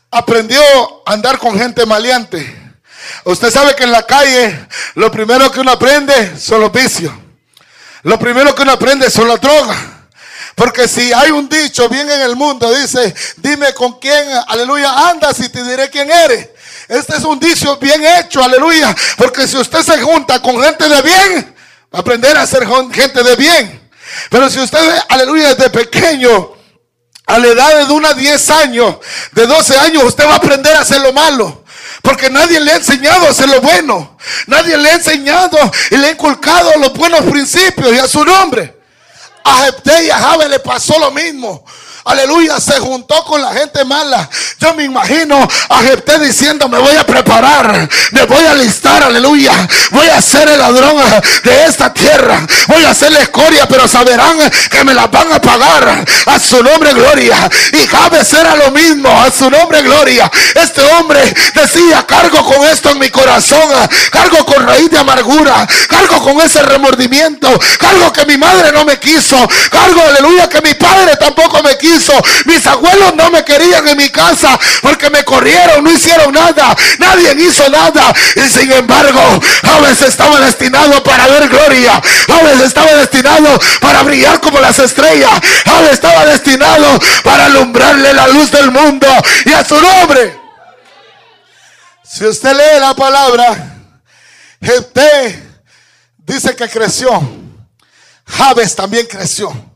aprendió 0.09 0.61
a 1.05 1.11
andar 1.11 1.37
con 1.37 1.59
gente 1.59 1.85
maleante. 1.85 2.73
Usted 3.25 3.51
sabe 3.51 3.75
que 3.75 3.83
en 3.83 3.91
la 3.91 4.07
calle 4.07 4.67
lo 4.95 5.11
primero 5.11 5.51
que 5.51 5.59
uno 5.59 5.71
aprende 5.71 6.39
son 6.39 6.61
los 6.61 6.71
vicios. 6.71 7.13
Lo 8.03 8.17
primero 8.17 8.55
que 8.55 8.61
uno 8.61 8.71
aprende 8.71 9.09
son 9.09 9.27
las 9.27 9.41
drogas. 9.41 9.77
Porque 10.55 10.87
si 10.87 11.11
hay 11.11 11.31
un 11.31 11.49
dicho 11.49 11.89
bien 11.89 12.09
en 12.09 12.21
el 12.21 12.37
mundo, 12.37 12.73
dice, 12.73 13.13
dime 13.35 13.73
con 13.73 13.99
quién, 13.99 14.29
aleluya, 14.47 15.09
andas 15.09 15.37
y 15.41 15.49
te 15.49 15.61
diré 15.61 15.89
quién 15.89 16.09
eres. 16.09 16.51
Este 16.89 17.17
es 17.17 17.23
un 17.23 17.39
dicho 17.39 17.77
bien 17.77 18.03
hecho, 18.03 18.43
aleluya. 18.43 18.95
Porque 19.15 19.47
si 19.47 19.55
usted 19.57 19.83
se 19.83 20.01
junta 20.01 20.41
con 20.41 20.59
gente 20.59 20.89
de 20.89 21.01
bien, 21.03 21.55
va 21.93 21.99
a 21.99 22.01
aprender 22.01 22.35
a 22.35 22.47
ser 22.47 22.67
gente 22.91 23.23
de 23.23 23.35
bien. 23.35 23.89
Pero 24.31 24.49
si 24.49 24.59
usted, 24.59 24.79
aleluya, 25.07 25.53
desde 25.53 25.69
pequeño, 25.69 26.51
a 27.27 27.37
la 27.37 27.47
edad 27.47 27.87
de 27.87 27.93
unos 27.93 28.17
10 28.17 28.49
años, 28.49 28.95
de 29.33 29.45
12 29.45 29.77
años, 29.77 30.03
usted 30.03 30.25
va 30.25 30.33
a 30.33 30.37
aprender 30.37 30.75
a 30.75 30.81
hacer 30.81 30.99
lo 31.01 31.13
malo. 31.13 31.63
Porque 32.01 32.27
nadie 32.27 32.59
le 32.59 32.71
ha 32.71 32.77
enseñado 32.77 33.27
a 33.27 33.29
hacer 33.29 33.47
lo 33.49 33.61
bueno. 33.61 34.17
Nadie 34.47 34.75
le 34.75 34.89
ha 34.89 34.95
enseñado 34.95 35.59
y 35.91 35.97
le 35.97 36.07
ha 36.07 36.11
inculcado 36.11 36.71
los 36.79 36.91
buenos 36.93 37.21
principios 37.21 37.93
y 37.93 37.99
a 37.99 38.07
su 38.07 38.25
nombre. 38.25 38.75
A 39.43 39.65
Jepté 39.65 40.05
y 40.05 40.09
a 40.09 40.17
Jabe 40.17 40.49
le 40.49 40.59
pasó 40.59 40.97
lo 40.97 41.11
mismo. 41.11 41.63
Aleluya, 42.09 42.59
se 42.59 42.79
juntó 42.79 43.23
con 43.23 43.39
la 43.39 43.53
gente 43.53 43.85
mala. 43.85 44.27
Yo 44.59 44.73
me 44.73 44.83
imagino 44.83 45.47
a 45.69 45.77
Jepté 45.83 46.17
diciendo, 46.17 46.67
me 46.67 46.79
voy 46.79 46.95
a 46.95 47.05
preparar, 47.05 47.87
me 48.13 48.23
voy 48.23 48.43
a 48.47 48.55
listar, 48.55 49.03
aleluya. 49.03 49.53
Voy 49.91 50.07
a 50.07 50.19
ser 50.19 50.49
el 50.49 50.57
ladrón 50.57 50.97
de 51.43 51.65
esta 51.65 51.93
tierra. 51.93 52.47
Voy 52.67 52.83
a 52.83 52.89
hacer 52.89 53.11
la 53.11 53.19
escoria, 53.19 53.67
pero 53.67 53.87
saberán 53.87 54.39
que 54.71 54.83
me 54.83 54.95
la 54.95 55.05
van 55.05 55.31
a 55.31 55.39
pagar. 55.39 56.03
A 56.25 56.39
su 56.39 56.63
nombre, 56.63 56.93
gloria. 56.93 57.47
Y 57.73 57.85
Jabes 57.85 58.33
era 58.33 58.55
lo 58.55 58.71
mismo, 58.71 59.09
a 59.09 59.29
su 59.29 59.47
nombre, 59.47 59.83
gloria. 59.83 60.31
Este 60.55 60.81
hombre 60.93 61.21
decía, 61.53 62.07
cargo 62.07 62.43
con 62.43 62.65
esto 62.65 62.89
en 62.89 62.97
mi 62.97 63.09
corazón, 63.09 63.69
cargo 64.11 64.43
con 64.47 64.65
raíz 64.65 64.89
de 64.89 64.97
amargura, 64.97 65.67
cargo 65.87 66.23
con 66.23 66.41
ese 66.41 66.63
remordimiento, 66.63 67.49
cargo 67.77 68.11
que 68.11 68.25
mi 68.25 68.37
madre 68.37 68.71
no 68.71 68.83
me 68.83 68.97
quiso, 68.97 69.37
cargo, 69.69 70.01
aleluya, 70.01 70.49
que 70.49 70.61
mi 70.61 70.73
padre 70.73 71.15
tampoco 71.15 71.61
me 71.61 71.77
quiso 71.77 71.98
mis 72.45 72.65
abuelos 72.67 73.15
no 73.15 73.29
me 73.31 73.43
querían 73.43 73.87
en 73.87 73.97
mi 73.97 74.09
casa 74.09 74.57
porque 74.81 75.09
me 75.09 75.23
corrieron, 75.23 75.83
no 75.83 75.91
hicieron 75.91 76.33
nada. 76.33 76.75
Nadie 76.97 77.35
hizo 77.43 77.67
nada. 77.69 78.13
Y 78.35 78.41
sin 78.49 78.71
embargo, 78.71 79.39
veces 79.81 80.09
estaba 80.09 80.39
destinado 80.39 81.01
para 81.03 81.27
ver 81.27 81.49
gloria. 81.49 82.01
veces 82.43 82.67
estaba 82.67 82.93
destinado 82.93 83.59
para 83.81 84.03
brillar 84.03 84.39
como 84.39 84.59
las 84.59 84.77
estrellas. 84.79 85.31
veces 85.65 85.93
estaba 85.93 86.25
destinado 86.25 86.99
para 87.23 87.45
alumbrarle 87.45 88.13
la 88.13 88.27
luz 88.27 88.51
del 88.51 88.71
mundo 88.71 89.07
y 89.45 89.51
a 89.51 89.65
su 89.65 89.79
nombre. 89.79 90.37
Si 92.03 92.25
usted 92.25 92.53
lee 92.53 92.79
la 92.79 92.93
palabra, 92.95 93.77
Jepté 94.61 95.43
dice 96.17 96.55
que 96.55 96.67
creció. 96.67 97.09
Javes 98.25 98.75
también 98.75 99.05
creció. 99.07 99.68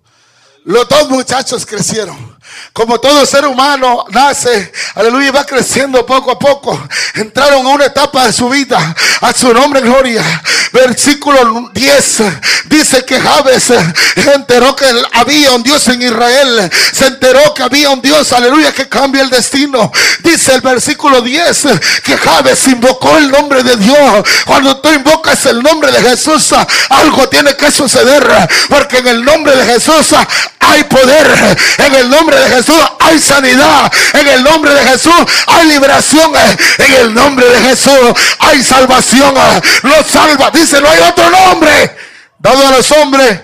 Los 0.66 0.88
dos 0.88 1.10
muchachos 1.10 1.66
crecieron. 1.66 2.33
Como 2.72 3.00
todo 3.00 3.26
ser 3.26 3.46
humano 3.46 4.06
nace, 4.10 4.72
aleluya, 4.96 5.32
va 5.32 5.46
creciendo 5.46 6.06
poco 6.06 6.32
a 6.32 6.40
poco. 6.40 6.88
Entraron 7.16 7.66
a 7.66 7.70
una 7.70 7.86
etapa 7.86 8.26
de 8.26 8.34
su 8.34 8.50
vida. 8.50 8.96
A 9.22 9.34
su 9.34 9.54
nombre, 9.54 9.82
gloria. 9.82 10.24
Versículo 10.72 11.70
10 11.72 12.24
dice 12.66 13.06
que 13.06 13.20
Javes 13.20 13.64
se 13.64 14.34
enteró 14.34 14.76
que 14.76 14.86
había 15.14 15.52
un 15.52 15.62
Dios 15.62 15.88
en 15.90 16.02
Israel. 16.02 16.72
Se 16.92 17.06
enteró 17.06 17.54
que 17.54 17.62
había 17.62 17.92
un 17.92 18.02
Dios, 18.02 18.34
aleluya, 18.34 18.74
que 18.74 18.90
cambia 18.90 19.22
el 19.22 19.30
destino. 19.30 19.92
Dice 20.24 20.56
el 20.56 20.62
versículo 20.62 21.22
10 21.22 21.68
que 22.04 22.18
Javes 22.18 22.68
invocó 22.68 23.18
el 23.18 23.30
nombre 23.30 23.64
de 23.64 23.76
Dios. 23.78 24.26
Cuando 24.46 24.78
tú 24.78 24.90
invocas 24.92 25.46
el 25.46 25.62
nombre 25.62 25.92
de 25.92 26.02
Jesús, 26.02 26.54
algo 26.90 27.30
tiene 27.30 27.56
que 27.56 27.70
suceder. 27.72 28.26
Porque 28.70 28.98
en 28.98 29.08
el 29.08 29.24
nombre 29.24 29.56
de 29.56 29.66
Jesús 29.74 30.16
hay 30.60 30.84
poder. 30.86 31.58
En 31.78 31.96
el 31.96 32.10
nombre 32.10 32.40
de 32.40 32.50
Jesús 32.56 32.76
hay 33.00 33.20
sanidad. 33.20 33.92
En 34.14 34.28
el 34.28 34.44
nombre 34.44 34.74
de 34.74 34.84
Jesús 34.84 35.14
hay 35.48 35.68
liberación. 35.68 36.32
En 36.78 36.94
el 36.94 37.14
nombre 37.14 37.48
de 37.50 37.60
Jesús 37.62 38.14
hay 38.40 38.64
salvación. 38.64 39.36
Lo 39.84 40.04
salva. 40.04 40.52
Dice, 40.52 40.82
no 40.82 40.90
hay 40.90 41.00
otro 41.00 41.30
nombre 41.30 41.96
dado 42.40 42.68
a 42.68 42.72
los 42.72 42.92
hombres 42.92 43.42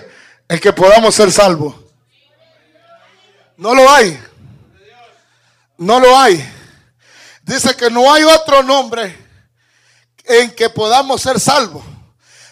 en 0.48 0.58
que 0.58 0.72
podamos 0.72 1.14
ser 1.14 1.32
salvos. 1.32 1.74
No 3.56 3.74
lo 3.74 3.90
hay. 3.90 4.20
No 5.76 6.00
lo 6.00 6.18
hay. 6.18 6.46
Dice 7.42 7.74
que 7.74 7.90
no 7.90 8.12
hay 8.12 8.22
otro 8.24 8.62
nombre 8.62 9.16
en 10.24 10.50
que 10.54 10.70
podamos 10.70 11.20
ser 11.22 11.40
salvos, 11.40 11.82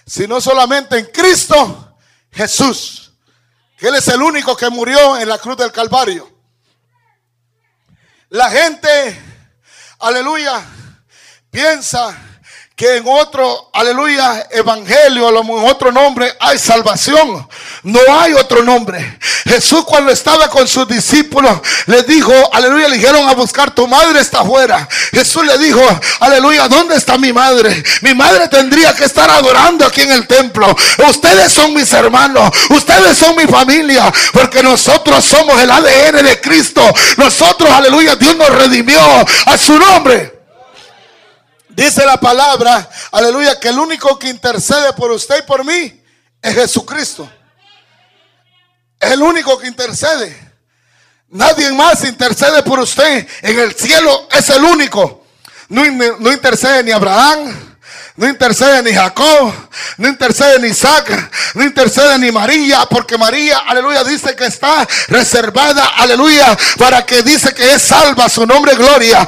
sino 0.07 0.40
solamente 0.40 0.99
en 0.99 1.07
Cristo 1.07 1.97
Jesús 2.33 3.09
que 3.79 3.87
Él 3.87 3.94
es 3.94 4.09
el 4.09 4.21
único 4.21 4.57
que 4.57 4.68
murió 4.68 5.16
en 5.16 5.29
la 5.29 5.38
cruz 5.38 5.57
del 5.57 5.71
Calvario. 5.71 6.38
La 8.30 8.50
gente, 8.50 9.18
aleluya, 10.00 10.62
piensa 11.50 12.14
que 12.78 12.98
en 12.98 13.08
otro, 13.08 13.70
aleluya, 13.72 14.46
evangelio, 14.52 15.30
en 15.30 15.68
otro 15.68 15.90
nombre 15.90 16.32
hay 16.38 16.56
salvación. 16.60 17.44
No 17.82 17.98
hay 18.08 18.34
otro 18.34 18.62
nombre. 18.62 19.18
Jesús 19.46 19.82
cuando 19.84 20.12
estaba 20.12 20.48
con 20.48 20.68
sus 20.68 20.86
discípulos 20.86 21.58
le 21.86 22.04
dijo, 22.04 22.32
aleluya, 22.52 22.86
le 22.86 22.98
dijeron 22.98 23.28
a 23.28 23.34
buscar, 23.34 23.74
tu 23.74 23.88
madre 23.88 24.20
está 24.20 24.42
afuera. 24.42 24.88
Jesús 25.10 25.44
le 25.44 25.58
dijo, 25.58 25.82
aleluya, 26.20 26.68
¿dónde 26.68 26.94
está 26.94 27.18
mi 27.18 27.32
madre? 27.32 27.82
Mi 28.02 28.14
madre 28.14 28.46
tendría 28.46 28.94
que 28.94 29.06
estar 29.06 29.28
adorando 29.28 29.84
aquí 29.84 30.02
en 30.02 30.12
el 30.12 30.28
templo. 30.28 30.72
Ustedes 31.08 31.52
son 31.52 31.74
mis 31.74 31.92
hermanos, 31.92 32.48
ustedes 32.70 33.18
son 33.18 33.34
mi 33.34 33.46
familia, 33.46 34.12
porque 34.32 34.62
nosotros 34.62 35.24
somos 35.24 35.60
el 35.60 35.68
ADN 35.68 36.24
de 36.24 36.40
Cristo. 36.40 36.82
Nosotros, 37.16 37.68
aleluya, 37.72 38.14
Dios 38.14 38.36
nos 38.36 38.50
redimió 38.50 39.00
a 39.46 39.58
su 39.58 39.76
nombre. 39.80 40.38
Dice 41.78 42.04
la 42.04 42.18
palabra, 42.18 42.90
aleluya, 43.12 43.60
que 43.60 43.68
el 43.68 43.78
único 43.78 44.18
que 44.18 44.28
intercede 44.28 44.92
por 44.94 45.12
usted 45.12 45.38
y 45.38 45.46
por 45.46 45.64
mí 45.64 46.02
es 46.42 46.52
Jesucristo. 46.52 47.30
Es 48.98 49.12
el 49.12 49.22
único 49.22 49.56
que 49.56 49.68
intercede. 49.68 50.36
Nadie 51.28 51.70
más 51.70 52.02
intercede 52.02 52.64
por 52.64 52.80
usted. 52.80 53.28
En 53.42 53.60
el 53.60 53.76
cielo 53.76 54.26
es 54.32 54.50
el 54.50 54.64
único. 54.64 55.24
No, 55.68 55.84
no 56.18 56.32
intercede 56.32 56.82
ni 56.82 56.90
Abraham, 56.90 57.67
No 58.18 58.26
intercede 58.26 58.83
ni 58.83 58.92
Jacob, 58.92 59.52
no 59.96 60.09
intercede 60.09 60.59
ni 60.59 60.70
Isaac, 60.70 61.31
no 61.54 61.62
intercede 61.62 62.18
ni 62.18 62.33
María, 62.33 62.81
porque 62.90 63.16
María, 63.16 63.59
aleluya, 63.59 64.02
dice 64.02 64.35
que 64.35 64.46
está 64.46 64.85
reservada, 65.07 65.92
aleluya, 65.96 66.59
para 66.78 67.07
que 67.07 67.22
dice 67.22 67.54
que 67.54 67.74
es 67.74 67.81
salva 67.81 68.28
su 68.28 68.44
nombre 68.44 68.74
gloria, 68.74 69.24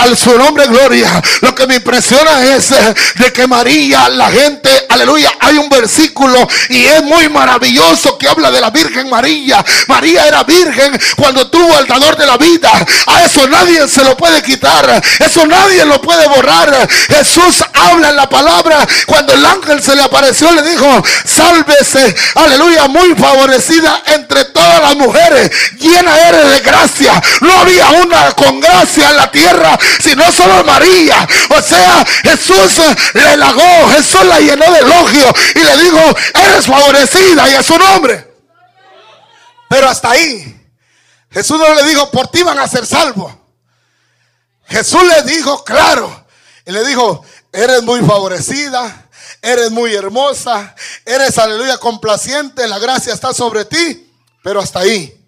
al 0.00 0.14
su 0.14 0.36
nombre 0.36 0.66
gloria. 0.66 1.22
Lo 1.40 1.54
que 1.54 1.66
me 1.66 1.76
impresiona 1.76 2.44
es 2.54 2.70
eh, 2.72 2.94
de 3.14 3.32
que 3.32 3.46
María, 3.46 4.10
la 4.10 4.30
gente, 4.30 4.68
aleluya, 4.90 5.32
hay 5.40 5.56
un 5.56 5.70
versículo 5.70 6.46
y 6.68 6.84
es 6.84 7.02
muy 7.02 7.30
maravilloso 7.30 8.18
que 8.18 8.28
habla 8.28 8.50
de 8.50 8.60
la 8.60 8.68
Virgen 8.68 9.08
María. 9.08 9.64
María 9.88 10.28
era 10.28 10.44
virgen 10.44 11.00
cuando 11.16 11.48
tuvo 11.48 11.78
el 11.78 11.86
dador 11.86 12.18
de 12.18 12.26
la 12.26 12.36
vida. 12.36 12.70
A 13.06 13.24
eso 13.24 13.48
nadie 13.48 13.88
se 13.88 14.04
lo 14.04 14.14
puede 14.18 14.42
quitar, 14.42 15.02
eso 15.18 15.46
nadie 15.46 15.86
lo 15.86 15.98
puede 16.02 16.28
borrar. 16.28 16.86
Jesús 17.08 17.64
habla 17.72 18.10
en 18.10 18.16
la 18.16 18.33
palabra. 18.34 18.86
Cuando 19.06 19.32
el 19.32 19.46
ángel 19.46 19.80
se 19.80 19.94
le 19.94 20.02
apareció, 20.02 20.50
le 20.50 20.62
dijo, 20.62 21.04
sálvese, 21.24 22.14
aleluya, 22.34 22.88
muy 22.88 23.14
favorecida 23.14 24.02
entre 24.06 24.44
todas 24.46 24.80
las 24.82 24.96
mujeres, 24.96 25.50
llena 25.78 26.18
eres 26.28 26.50
de 26.50 26.60
gracia. 26.60 27.22
No 27.40 27.60
había 27.60 27.90
una 27.90 28.32
con 28.32 28.60
gracia 28.60 29.10
en 29.10 29.16
la 29.16 29.30
tierra, 29.30 29.78
sino 30.00 30.30
solo 30.32 30.64
María. 30.64 31.26
O 31.56 31.62
sea, 31.62 32.04
Jesús 32.24 32.80
le 33.12 33.28
halagó, 33.28 33.90
Jesús 33.90 34.24
la 34.24 34.40
llenó 34.40 34.70
de 34.72 34.78
elogio 34.80 35.32
y 35.54 35.58
le 35.60 35.76
dijo, 35.78 36.00
eres 36.34 36.66
favorecida 36.66 37.48
y 37.48 37.54
a 37.54 37.62
su 37.62 37.78
nombre. 37.78 38.32
Pero 39.68 39.88
hasta 39.88 40.10
ahí, 40.10 40.60
Jesús 41.30 41.58
no 41.58 41.72
le 41.74 41.84
dijo, 41.84 42.10
por 42.10 42.28
ti 42.28 42.42
van 42.42 42.58
a 42.58 42.66
ser 42.66 42.84
salvos. 42.84 43.32
Jesús 44.66 45.02
le 45.04 45.22
dijo, 45.22 45.62
claro, 45.62 46.24
y 46.66 46.72
le 46.72 46.84
dijo, 46.84 47.24
eres 47.54 47.84
muy 47.84 48.00
favorecida, 48.00 49.08
eres 49.40 49.70
muy 49.70 49.94
hermosa, 49.94 50.74
eres, 51.04 51.38
aleluya, 51.38 51.78
complaciente, 51.78 52.66
la 52.66 52.80
gracia 52.80 53.14
está 53.14 53.32
sobre 53.32 53.64
ti, 53.64 54.12
pero 54.42 54.60
hasta 54.60 54.80
ahí. 54.80 55.24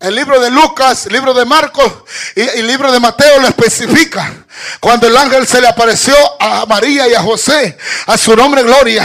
El 0.00 0.16
libro 0.16 0.40
de 0.40 0.50
Lucas, 0.50 1.06
el 1.06 1.12
libro 1.12 1.32
de 1.32 1.44
Marcos 1.44 1.90
y 2.34 2.40
el 2.40 2.66
libro 2.66 2.90
de 2.90 3.00
Mateo 3.00 3.40
lo 3.40 3.46
especifica. 3.46 4.45
Cuando 4.80 5.06
el 5.06 5.16
ángel 5.16 5.46
se 5.46 5.60
le 5.60 5.68
apareció 5.68 6.14
a 6.40 6.66
María 6.66 7.08
y 7.08 7.14
a 7.14 7.22
José, 7.22 7.76
a 8.06 8.16
su 8.16 8.34
nombre 8.36 8.62
gloria. 8.62 9.04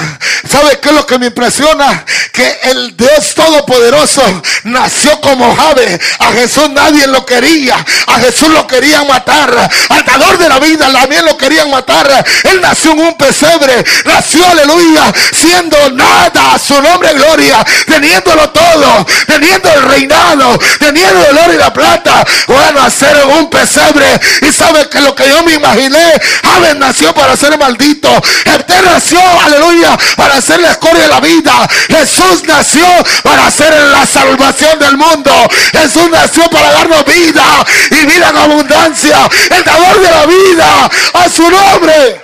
¿Sabe 0.49 0.79
qué 0.79 0.89
es 0.89 0.95
lo 0.95 1.05
que 1.05 1.19
me 1.19 1.27
impresiona? 1.27 2.05
Que 2.31 2.59
el 2.63 2.95
Dios 2.97 3.35
Todopoderoso 3.35 4.21
nació 4.63 5.19
como 5.21 5.55
Jave. 5.55 5.99
A 6.19 6.31
Jesús 6.33 6.69
nadie 6.71 7.07
lo 7.07 7.25
quería. 7.25 7.75
A 8.07 8.19
Jesús 8.19 8.49
lo 8.49 8.65
querían 8.67 9.07
matar. 9.07 9.69
Al 9.89 10.05
dador 10.05 10.37
de 10.37 10.49
la 10.49 10.59
vida 10.59 10.91
también 10.91 11.25
lo 11.25 11.37
querían 11.37 11.69
matar. 11.69 12.25
Él 12.43 12.61
nació 12.61 12.91
en 12.91 12.99
un 12.99 13.17
pesebre. 13.17 13.83
Nació, 14.05 14.47
aleluya, 14.47 15.13
siendo 15.31 15.91
nada. 15.91 16.55
A 16.55 16.59
su 16.59 16.81
nombre 16.81 17.13
gloria. 17.13 17.63
Teniéndolo 17.85 18.49
todo. 18.49 19.05
Teniendo 19.27 19.69
el 19.71 19.83
reinado. 19.83 20.59
Teniendo 20.79 21.25
el 21.27 21.37
oro 21.37 21.53
y 21.53 21.57
la 21.57 21.73
plata. 21.73 22.25
Bueno, 22.47 22.81
hacer 22.81 23.25
un 23.25 23.49
pesebre. 23.49 24.19
Y 24.41 24.51
sabe 24.51 24.89
que 24.89 25.01
lo 25.01 25.13
que 25.15 25.29
yo 25.29 25.40
me 25.43 25.53
imaginé. 25.53 26.19
Javes 26.43 26.75
nació 26.75 27.13
para 27.13 27.35
ser 27.35 27.57
maldito. 27.57 28.09
Usted 28.09 28.85
nació, 28.85 29.19
aleluya, 29.41 29.97
para 30.15 30.41
ser 30.41 30.59
la 30.59 30.71
escoria 30.71 31.03
de 31.03 31.07
la 31.07 31.19
vida. 31.19 31.67
Jesús 31.87 32.43
nació 32.45 32.85
para 33.23 33.49
ser 33.51 33.73
la 33.73 34.05
salvación 34.05 34.79
del 34.79 34.97
mundo. 34.97 35.31
Jesús 35.71 36.09
nació 36.09 36.49
para 36.49 36.71
darnos 36.71 37.05
vida 37.05 37.65
y 37.91 38.05
vida 38.05 38.29
en 38.29 38.37
abundancia. 38.37 39.29
El 39.49 39.63
dador 39.63 39.99
de 39.99 40.11
la 40.11 40.25
vida. 40.25 40.89
A 41.13 41.29
su 41.29 41.49
nombre. 41.49 42.21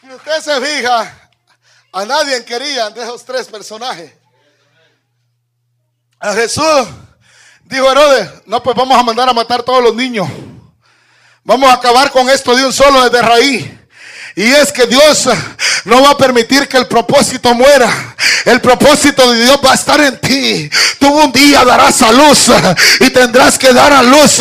Si 0.00 0.14
usted 0.14 0.40
se 0.40 0.60
fija, 0.60 1.30
a 1.92 2.04
nadie 2.04 2.44
querían 2.44 2.92
de 2.94 3.02
esos 3.02 3.24
tres 3.24 3.46
personajes. 3.46 4.12
A 6.20 6.32
Jesús 6.32 6.88
Dijo 7.68 7.90
Herodes, 7.92 8.30
no, 8.46 8.62
pues 8.62 8.74
vamos 8.74 8.98
a 8.98 9.02
mandar 9.02 9.28
a 9.28 9.34
matar 9.34 9.60
a 9.60 9.62
todos 9.62 9.82
los 9.82 9.94
niños. 9.94 10.26
Vamos 11.44 11.68
a 11.68 11.74
acabar 11.74 12.10
con 12.10 12.30
esto 12.30 12.56
de 12.56 12.64
un 12.64 12.72
solo 12.72 13.04
desde 13.04 13.20
raíz. 13.20 13.66
Y 14.34 14.44
es 14.44 14.72
que 14.72 14.86
Dios 14.86 15.28
no 15.84 16.02
va 16.02 16.10
a 16.10 16.16
permitir 16.16 16.66
que 16.66 16.78
el 16.78 16.86
propósito 16.86 17.52
muera. 17.52 17.90
El 18.48 18.62
propósito 18.62 19.30
de 19.30 19.44
Dios 19.44 19.60
va 19.62 19.72
a 19.72 19.74
estar 19.74 20.00
en 20.00 20.16
ti. 20.16 20.70
Tú 20.98 21.08
un 21.08 21.30
día 21.32 21.66
darás 21.66 22.00
a 22.00 22.10
luz 22.12 22.46
y 22.98 23.10
tendrás 23.10 23.58
que 23.58 23.74
dar 23.74 23.92
a 23.92 24.02
luz. 24.02 24.40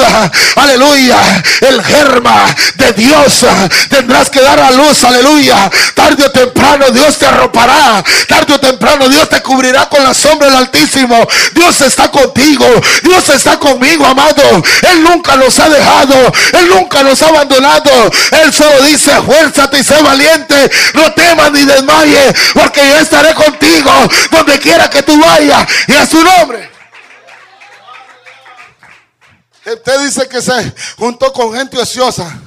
Aleluya. 0.55 1.17
El 1.59 1.83
germa 1.83 2.45
de 2.75 2.93
Dios. 2.93 3.45
Tendrás 3.89 4.29
que 4.29 4.39
dar 4.39 4.61
a 4.61 4.71
luz. 4.71 5.03
Aleluya. 5.03 5.69
Tarde 5.93 6.23
o 6.23 6.31
temprano 6.31 6.89
Dios 6.91 7.17
te 7.17 7.25
arropará. 7.25 8.01
Tarde 8.29 8.53
o 8.53 8.59
temprano 8.61 9.09
Dios 9.09 9.27
te 9.27 9.41
cubrirá 9.41 9.89
con 9.89 10.01
la 10.01 10.13
sombra 10.13 10.47
del 10.47 10.57
Altísimo. 10.57 11.27
Dios 11.53 11.81
está 11.81 12.09
contigo. 12.09 12.65
Dios 13.03 13.27
está 13.27 13.59
conmigo, 13.59 14.05
amado. 14.05 14.63
Él 14.89 15.03
nunca 15.03 15.35
nos 15.35 15.59
ha 15.59 15.67
dejado. 15.67 16.15
Él 16.53 16.69
nunca 16.69 17.03
nos 17.03 17.21
ha 17.23 17.27
abandonado. 17.27 17.91
Él 18.31 18.53
solo 18.53 18.83
dice, 18.83 19.11
fuérzate 19.25 19.79
y 19.79 19.83
sé 19.83 20.01
valiente. 20.01 20.71
No 20.93 21.11
temas 21.11 21.51
ni 21.51 21.65
desmayes. 21.65 22.33
Porque 22.53 22.87
yo 22.87 22.95
estaré 22.99 23.33
contigo 23.33 23.96
donde 24.31 24.59
quiera 24.59 24.89
que 24.89 25.03
tú 25.03 25.19
vayas 25.19 25.67
y 25.87 25.93
a 25.93 26.05
su 26.05 26.23
nombre. 26.23 26.69
Usted 29.65 29.99
dice 29.99 30.29
que 30.29 30.41
se 30.41 30.73
juntó 30.97 31.33
con 31.33 31.53
gente 31.53 31.77
ociosa. 31.77 32.46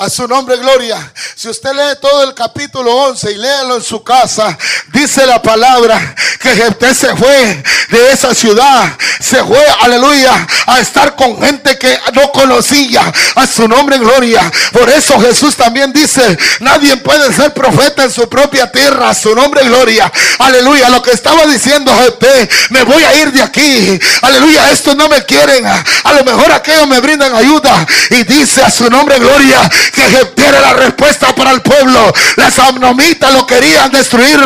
A 0.00 0.08
su 0.08 0.26
nombre, 0.26 0.56
gloria. 0.56 1.12
Si 1.36 1.46
usted 1.46 1.72
lee 1.74 1.98
todo 2.00 2.24
el 2.24 2.32
capítulo 2.32 2.90
11 2.90 3.32
y 3.32 3.34
léalo 3.36 3.76
en 3.76 3.82
su 3.82 4.02
casa, 4.02 4.56
dice 4.94 5.26
la 5.26 5.42
palabra 5.42 6.14
que 6.40 6.52
usted 6.68 6.94
se 6.94 7.14
fue 7.14 7.62
de 7.90 8.10
esa 8.10 8.34
ciudad. 8.34 8.96
Se 9.20 9.44
fue, 9.44 9.62
aleluya, 9.82 10.46
a 10.66 10.80
estar 10.80 11.14
con 11.16 11.38
gente 11.42 11.76
que 11.78 11.98
no 12.14 12.32
conocía. 12.32 13.12
A 13.34 13.46
su 13.46 13.68
nombre, 13.68 13.98
gloria. 13.98 14.50
Por 14.72 14.88
eso 14.88 15.20
Jesús 15.20 15.54
también 15.54 15.92
dice, 15.92 16.38
nadie 16.60 16.96
puede 16.96 17.30
ser 17.34 17.52
profeta 17.52 18.04
en 18.04 18.10
su 18.10 18.26
propia 18.26 18.72
tierra. 18.72 19.10
A 19.10 19.14
su 19.14 19.34
nombre, 19.34 19.62
gloria. 19.64 20.10
Aleluya. 20.38 20.88
Lo 20.88 21.02
que 21.02 21.10
estaba 21.10 21.44
diciendo 21.44 21.92
usted, 22.08 22.48
me 22.70 22.84
voy 22.84 23.04
a 23.04 23.14
ir 23.16 23.32
de 23.32 23.42
aquí. 23.42 24.00
Aleluya. 24.22 24.70
Estos 24.70 24.96
no 24.96 25.10
me 25.10 25.22
quieren. 25.26 25.66
A 25.66 26.12
lo 26.14 26.24
mejor 26.24 26.50
aquellos 26.52 26.88
me 26.88 27.00
brindan 27.00 27.34
ayuda. 27.34 27.86
Y 28.08 28.24
dice 28.24 28.62
a 28.62 28.70
su 28.70 28.88
nombre, 28.88 29.18
gloria 29.18 29.70
que 29.90 30.24
tiene 30.34 30.60
la 30.60 30.74
respuesta 30.74 31.34
para 31.34 31.50
el 31.52 31.62
pueblo. 31.62 32.12
Las 32.36 32.58
amnomitas 32.58 33.32
lo 33.32 33.46
querían 33.46 33.90
destruir 33.90 34.40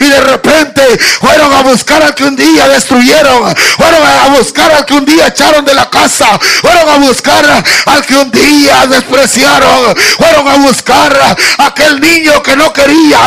y 0.00 0.04
de 0.04 0.20
repente 0.20 0.82
fueron 1.20 1.52
a 1.52 1.62
buscar 1.62 2.02
al 2.02 2.14
que 2.14 2.24
un 2.24 2.36
día 2.36 2.68
destruyeron. 2.68 3.54
Fueron 3.76 4.02
a 4.06 4.28
buscar 4.36 4.70
al 4.72 4.86
que 4.86 4.94
un 4.94 5.04
día 5.04 5.28
echaron 5.28 5.64
de 5.64 5.74
la 5.74 5.88
casa. 5.88 6.38
Fueron 6.60 6.88
a 6.88 6.96
buscar 6.98 7.64
al 7.86 8.06
que 8.06 8.14
un 8.14 8.30
día 8.30 8.86
despreciaron. 8.86 9.94
Fueron 10.18 10.48
a 10.48 10.56
buscar 10.56 11.36
a 11.58 11.66
aquel 11.66 12.00
niño 12.00 12.42
que 12.42 12.56
no 12.56 12.72
quería. 12.72 13.18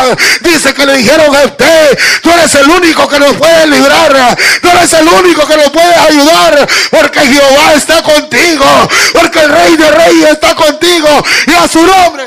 Dice 0.41 0.73
que 0.73 0.85
le 0.85 0.97
dijeron 0.97 1.35
a 1.35 1.45
usted, 1.45 1.99
tú 2.21 2.31
eres 2.31 2.53
el 2.55 2.69
único 2.69 3.07
que 3.07 3.19
nos 3.19 3.33
puede 3.33 3.67
librar. 3.67 4.37
Tú 4.61 4.69
eres 4.69 4.93
el 4.93 5.07
único 5.07 5.45
que 5.47 5.57
nos 5.57 5.69
puede 5.69 5.95
ayudar. 5.95 6.67
Porque 6.91 7.19
Jehová 7.19 7.73
está 7.75 8.01
contigo. 8.03 8.65
Porque 9.13 9.39
el 9.39 9.49
rey 9.49 9.75
de 9.75 9.91
reyes 9.91 10.29
está 10.31 10.55
contigo. 10.55 11.23
A 11.63 11.67
su 11.67 11.81
nombre. 11.81 12.25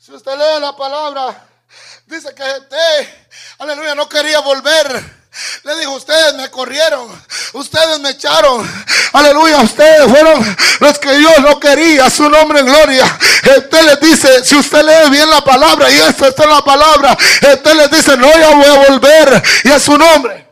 Si 0.00 0.12
usted 0.12 0.32
lee 0.32 0.60
la 0.60 0.74
palabra, 0.74 1.46
dice 2.06 2.34
que 2.34 2.42
usted, 2.42 3.08
aleluya, 3.58 3.94
no 3.94 4.08
quería 4.08 4.40
volver. 4.40 5.22
Le 5.64 5.76
dijo, 5.78 5.92
ustedes 5.92 6.34
me 6.34 6.50
corrieron, 6.50 7.08
ustedes 7.52 8.00
me 8.00 8.10
echaron. 8.10 8.68
Aleluya, 9.12 9.58
ustedes 9.58 10.10
fueron 10.10 10.56
los 10.80 10.98
que 10.98 11.12
Dios 11.16 11.38
no 11.40 11.60
quería, 11.60 12.08
su 12.10 12.28
nombre 12.28 12.60
en 12.60 12.66
gloria. 12.66 13.04
Usted 13.56 13.82
les 13.82 14.00
dice, 14.00 14.44
si 14.44 14.56
usted 14.56 14.82
lee 14.82 15.10
bien 15.10 15.28
la 15.28 15.42
palabra, 15.42 15.90
y 15.90 16.00
esto 16.00 16.26
está 16.26 16.44
en 16.44 16.50
la 16.50 16.64
palabra, 16.64 17.12
usted 17.14 17.74
les 17.74 17.90
dice, 17.90 18.16
no, 18.16 18.30
ya 18.38 18.50
voy 18.50 18.64
a 18.64 18.88
volver, 18.88 19.42
y 19.64 19.70
a 19.70 19.78
su 19.78 19.96
nombre. 19.96 20.51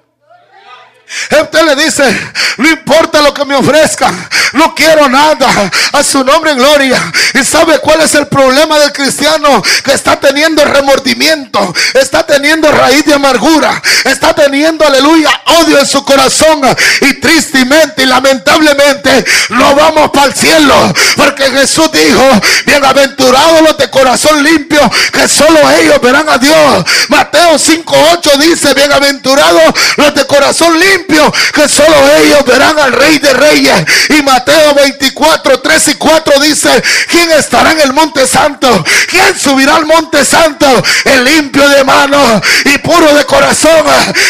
Usted 1.42 1.62
le 1.62 1.76
dice, 1.76 2.32
no 2.58 2.68
importa 2.68 3.20
lo 3.20 3.34
que 3.34 3.44
me 3.44 3.56
ofrezca, 3.56 4.12
no 4.52 4.74
quiero 4.74 5.08
nada. 5.08 5.70
A 5.92 6.04
su 6.04 6.22
nombre 6.22 6.52
en 6.52 6.58
gloria. 6.58 7.12
¿Y 7.34 7.44
sabe 7.44 7.78
cuál 7.78 8.00
es 8.00 8.14
el 8.14 8.28
problema 8.28 8.78
del 8.78 8.92
cristiano? 8.92 9.62
Que 9.84 9.92
está 9.92 10.18
teniendo 10.20 10.64
remordimiento, 10.64 11.74
está 11.94 12.24
teniendo 12.24 12.70
raíz 12.70 13.04
de 13.04 13.14
amargura, 13.14 13.82
está 14.04 14.34
teniendo, 14.34 14.86
aleluya, 14.86 15.30
odio 15.60 15.78
en 15.78 15.86
su 15.86 16.04
corazón. 16.04 16.60
Y 17.00 17.14
tristemente 17.14 18.04
y 18.04 18.06
lamentablemente 18.06 19.24
no 19.50 19.74
vamos 19.74 20.10
para 20.10 20.26
el 20.26 20.34
cielo. 20.34 20.92
Porque 21.16 21.44
Jesús 21.50 21.90
dijo, 21.92 22.24
bienaventurados 22.66 23.62
los 23.62 23.78
de 23.78 23.90
corazón 23.90 24.42
limpio, 24.42 24.88
que 25.12 25.26
solo 25.26 25.58
ellos 25.72 26.00
verán 26.00 26.28
a 26.28 26.38
Dios. 26.38 26.84
Mateo 27.08 27.54
5.8 27.54 28.36
dice, 28.38 28.74
bienaventurados 28.74 29.74
los 29.96 30.14
de 30.14 30.26
corazón 30.26 30.78
limpio 30.78 30.99
que 31.06 31.68
solo 31.68 31.94
ellos 32.18 32.44
verán 32.44 32.78
al 32.78 32.92
Rey 32.92 33.18
de 33.18 33.32
Reyes. 33.32 33.84
Y 34.10 34.22
Mateo 34.22 34.74
24, 34.74 35.60
3 35.60 35.88
y 35.88 35.94
4 35.94 36.40
dice, 36.40 36.82
¿quién 37.10 37.30
estará 37.32 37.72
en 37.72 37.80
el 37.80 37.92
monte 37.92 38.26
santo? 38.26 38.84
¿Quién 39.08 39.38
subirá 39.38 39.76
al 39.76 39.86
monte 39.86 40.24
santo? 40.24 40.66
El 41.04 41.24
limpio 41.24 41.68
de 41.68 41.84
manos 41.84 42.42
y 42.64 42.78
puro 42.78 43.14
de 43.14 43.24
corazón, 43.24 43.84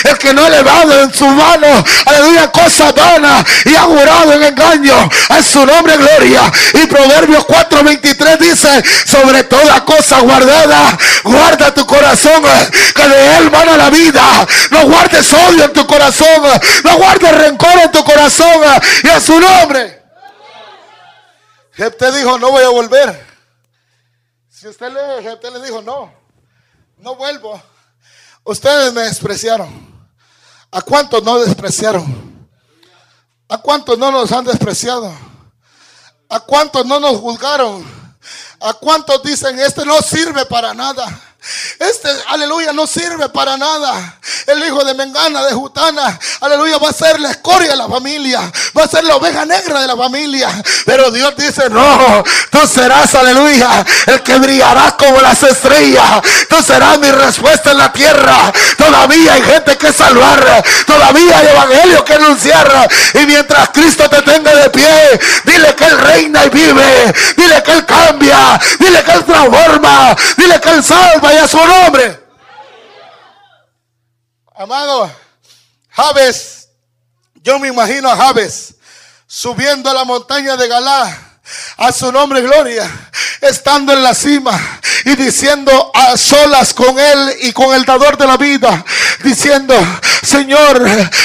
el 0.04 0.18
que 0.18 0.32
no 0.32 0.44
ha 0.44 0.48
elevado 0.48 1.02
en 1.02 1.12
su 1.12 1.26
mano, 1.26 1.84
aleluya, 2.06 2.50
cosa 2.50 2.92
vana 2.92 3.44
y 3.64 3.74
ha 3.74 3.82
jurado 3.82 4.32
en 4.32 4.42
engaño 4.42 5.08
a 5.28 5.42
su 5.42 5.64
nombre 5.64 5.96
gloria. 5.96 6.50
Y 6.74 6.86
Proverbios 6.86 7.44
4:23 7.46 8.38
dice, 8.38 8.82
sobre 9.06 9.44
toda 9.44 9.84
cosa 9.84 10.20
guardada, 10.20 10.98
guarda 11.24 11.74
tu 11.74 11.86
corazón, 11.86 12.42
que 12.94 13.08
de 13.08 13.36
él 13.38 13.50
van 13.50 13.68
a 13.68 13.76
la 13.76 13.90
vida. 13.90 14.22
No 14.70 14.82
guardes 14.82 15.32
odio 15.32 15.64
en 15.64 15.72
tu 15.72 15.86
corazón, 15.86 16.42
no 16.84 16.96
guardes 16.98 17.36
rencor 17.38 17.78
en 17.78 17.92
tu 17.92 18.04
corazón 18.04 18.62
y 19.02 19.08
a 19.08 19.20
su 19.20 19.38
nombre. 19.40 20.02
Jepte 21.72 22.12
dijo, 22.12 22.38
no 22.38 22.50
voy 22.50 22.64
a 22.64 22.68
volver. 22.68 23.26
Si 24.48 24.68
usted 24.68 24.92
lee, 24.92 25.22
Jepte 25.22 25.50
le 25.50 25.62
dijo, 25.62 25.80
no, 25.80 26.12
no 26.98 27.14
vuelvo. 27.14 27.60
Ustedes 28.44 28.92
me 28.92 29.02
despreciaron. 29.02 29.90
¿A 30.70 30.82
cuántos 30.82 31.22
no 31.22 31.38
despreciaron? 31.40 32.48
¿A 33.48 33.58
cuántos 33.58 33.98
no 33.98 34.12
nos 34.12 34.30
han 34.32 34.44
despreciado? 34.44 35.12
¿A 36.28 36.40
cuántos 36.40 36.86
no 36.86 37.00
nos 37.00 37.16
juzgaron? 37.16 37.84
¿A 38.60 38.74
cuántos 38.74 39.22
dicen, 39.22 39.58
este 39.58 39.84
no 39.84 40.00
sirve 40.02 40.46
para 40.46 40.74
nada? 40.74 41.06
Este, 41.78 42.10
aleluya, 42.28 42.72
no 42.72 42.86
sirve 42.86 43.30
para 43.30 43.56
nada. 43.56 44.18
El 44.46 44.62
hijo 44.62 44.84
de 44.84 44.92
Mengana, 44.92 45.42
de 45.46 45.54
Jutana, 45.54 46.18
aleluya, 46.40 46.76
va 46.76 46.90
a 46.90 46.92
ser 46.92 47.18
la 47.18 47.30
escoria 47.30 47.70
de 47.70 47.76
la 47.76 47.88
familia. 47.88 48.40
Va 48.76 48.84
a 48.84 48.88
ser 48.88 49.04
la 49.04 49.16
oveja 49.16 49.46
negra 49.46 49.80
de 49.80 49.86
la 49.86 49.96
familia. 49.96 50.50
Pero 50.84 51.10
Dios 51.10 51.34
dice, 51.36 51.70
no, 51.70 52.22
tú 52.50 52.58
serás, 52.66 53.14
aleluya, 53.14 53.84
el 54.06 54.22
que 54.22 54.38
brillarás 54.38 54.94
como 54.94 55.20
las 55.22 55.42
estrellas. 55.42 56.20
Tú 56.48 56.62
serás 56.62 56.98
mi 56.98 57.10
respuesta 57.10 57.70
en 57.70 57.78
la 57.78 57.90
tierra. 57.90 58.52
Todavía 58.76 59.32
hay 59.34 59.42
gente 59.42 59.78
que 59.78 59.92
salvar. 59.92 60.62
Todavía 60.86 61.38
hay 61.38 61.46
evangelio 61.46 62.04
que 62.04 62.14
anunciar. 62.14 62.90
Y 63.14 63.26
mientras 63.26 63.70
Cristo 63.70 64.08
te 64.10 64.20
tenga 64.22 64.54
de 64.54 64.68
pie, 64.68 65.20
dile 65.44 65.74
que 65.74 65.84
Él 65.84 65.98
reina 65.98 66.44
y 66.44 66.50
vive. 66.50 67.14
Dile 67.36 67.62
que 67.62 67.72
Él 67.72 67.86
cambia. 67.86 68.60
Dile 68.78 69.02
que 69.02 69.12
Él 69.12 69.24
transforma. 69.24 70.14
Dile 70.36 70.60
que 70.60 70.68
Él 70.68 70.84
salva 70.84 71.29
a 71.38 71.48
su 71.48 71.58
nombre. 71.58 72.18
Amado, 74.54 75.10
Javes, 75.90 76.68
yo 77.36 77.58
me 77.58 77.68
imagino 77.68 78.08
a 78.08 78.16
Javes 78.16 78.74
subiendo 79.26 79.88
a 79.88 79.94
la 79.94 80.04
montaña 80.04 80.56
de 80.56 80.68
Galá 80.68 81.29
a 81.76 81.92
su 81.92 82.12
nombre 82.12 82.42
gloria, 82.42 82.88
estando 83.40 83.92
en 83.92 84.02
la 84.02 84.14
cima 84.14 84.58
y 85.04 85.16
diciendo 85.16 85.90
a 85.94 86.16
solas 86.16 86.74
con 86.74 86.98
él 86.98 87.36
y 87.42 87.52
con 87.52 87.74
el 87.74 87.84
dador 87.84 88.18
de 88.18 88.26
la 88.26 88.36
vida, 88.36 88.84
diciendo, 89.24 89.74
Señor, 90.22 90.82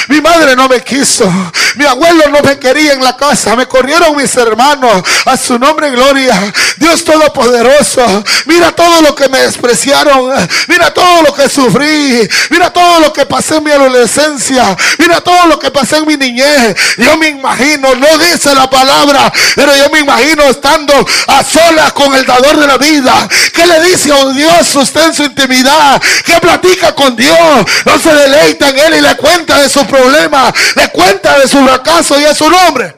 mi 0.08 0.20
madre 0.20 0.56
no 0.56 0.68
me 0.68 0.80
quiso, 0.82 1.30
mi 1.74 1.84
abuelo 1.84 2.24
no 2.30 2.40
me 2.40 2.58
quería 2.58 2.94
en 2.94 3.04
la 3.04 3.16
casa, 3.16 3.54
me 3.54 3.66
corrieron 3.66 4.16
mis 4.16 4.34
hermanos, 4.36 5.02
a 5.26 5.36
su 5.36 5.58
nombre 5.58 5.90
gloria, 5.90 6.34
Dios 6.78 7.04
Todopoderoso, 7.04 8.24
mira 8.46 8.72
todo 8.72 9.02
lo 9.02 9.14
que 9.14 9.28
me 9.28 9.40
despreciaron, 9.40 10.32
mira 10.68 10.92
todo 10.92 11.22
lo 11.22 11.34
que 11.34 11.48
sufrí, 11.48 12.28
mira 12.50 12.72
todo 12.72 13.00
lo 13.00 13.12
que 13.12 13.26
pasé 13.26 13.56
en 13.56 13.64
mi 13.64 13.70
adolescencia, 13.70 14.76
mira 14.98 15.20
todo 15.20 15.46
lo 15.46 15.58
que 15.58 15.70
pasé 15.70 15.98
en 15.98 16.06
mi 16.06 16.16
niñez, 16.16 16.74
yo 16.96 17.16
me 17.18 17.28
imagino, 17.28 17.94
no 17.94 18.18
dice 18.18 18.54
la 18.54 18.68
palabra, 18.70 19.30
pero 19.54 19.76
yo 19.76 19.90
me 19.90 20.00
imagino 20.00 20.15
estando 20.20 20.94
a 21.26 21.44
solas 21.44 21.92
con 21.92 22.14
el 22.14 22.24
dador 22.24 22.58
de 22.58 22.66
la 22.66 22.78
vida. 22.78 23.28
¿Qué 23.52 23.66
le 23.66 23.80
dice 23.82 24.12
a 24.12 24.24
Dios 24.32 24.74
usted 24.74 25.06
en 25.06 25.14
su 25.14 25.24
intimidad? 25.24 26.00
¿Qué 26.24 26.38
platica 26.40 26.94
con 26.94 27.16
Dios? 27.16 27.38
No 27.84 27.98
se 27.98 28.14
deleita 28.14 28.68
en 28.70 28.78
él 28.78 28.94
y 28.96 29.00
le 29.00 29.16
cuenta 29.16 29.60
de 29.60 29.68
su 29.68 29.84
problema, 29.86 30.52
le 30.76 30.90
cuenta 30.90 31.38
de 31.38 31.48
su 31.48 31.64
fracaso 31.64 32.18
y 32.20 32.24
a 32.24 32.34
su 32.34 32.48
nombre. 32.50 32.96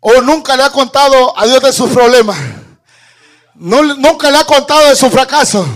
O 0.00 0.20
nunca 0.22 0.56
le 0.56 0.62
ha 0.62 0.70
contado 0.70 1.38
a 1.38 1.46
Dios 1.46 1.62
de 1.62 1.72
sus 1.72 1.90
problemas. 1.90 2.36
nunca 3.54 4.30
le 4.30 4.38
ha 4.38 4.44
contado 4.44 4.88
de 4.88 4.96
su 4.96 5.10
fracaso. 5.10 5.66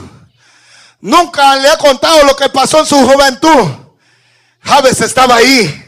Nunca 1.00 1.56
le 1.56 1.68
ha 1.68 1.78
contado 1.78 2.24
lo 2.24 2.36
que 2.36 2.48
pasó 2.48 2.80
en 2.80 2.86
su 2.86 2.96
juventud. 2.96 3.68
Javes 4.62 5.00
estaba 5.00 5.36
ahí 5.36 5.79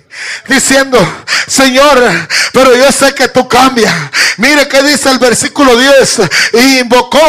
diciendo, 0.48 0.98
Señor, 1.46 2.02
pero 2.52 2.74
yo 2.76 2.90
sé 2.92 3.14
que 3.14 3.28
tú 3.28 3.48
cambias. 3.48 3.92
Mire 4.38 4.66
que 4.68 4.82
dice 4.82 5.10
el 5.10 5.18
versículo 5.18 5.76
10. 5.76 6.20
Y 6.54 6.78
invocó 6.80 7.20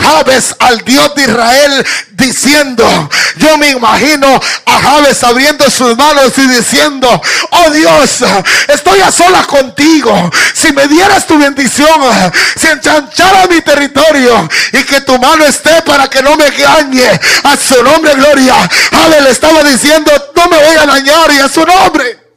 Javes 0.00 0.54
al 0.58 0.78
Dios 0.84 1.14
de 1.14 1.22
Israel 1.22 1.86
diciendo, 2.10 3.10
yo 3.36 3.58
me 3.58 3.70
imagino 3.70 4.40
a 4.66 4.80
Javes 4.80 5.22
abriendo 5.24 5.68
sus 5.70 5.96
manos 5.96 6.32
y 6.36 6.46
diciendo, 6.48 7.20
oh 7.50 7.70
Dios, 7.70 8.24
estoy 8.68 9.00
a 9.00 9.10
solas 9.10 9.46
contigo. 9.46 10.30
Si 10.54 10.72
me 10.72 10.86
dieras 10.86 11.26
tu 11.26 11.38
bendición, 11.38 12.00
si 12.56 12.68
enchanchara 12.68 13.46
mi 13.48 13.60
territorio 13.60 14.48
y 14.72 14.84
que 14.84 15.00
tu 15.00 15.18
mano 15.18 15.44
esté 15.44 15.82
para 15.82 16.08
que 16.08 16.22
no 16.22 16.36
me 16.36 16.46
engañe, 16.46 17.20
a 17.44 17.56
su 17.56 17.82
nombre 17.82 18.14
gloria. 18.14 18.54
Javes 18.90 19.22
le 19.22 19.30
estaba 19.30 19.62
diciendo, 19.64 20.10
no 20.36 20.48
me 20.48 20.56
voy 20.58 20.76
a 20.76 20.86
dañar 20.86 21.32
y 21.32 21.40
a 21.40 21.48
su 21.48 21.64
nombre. 21.64 22.31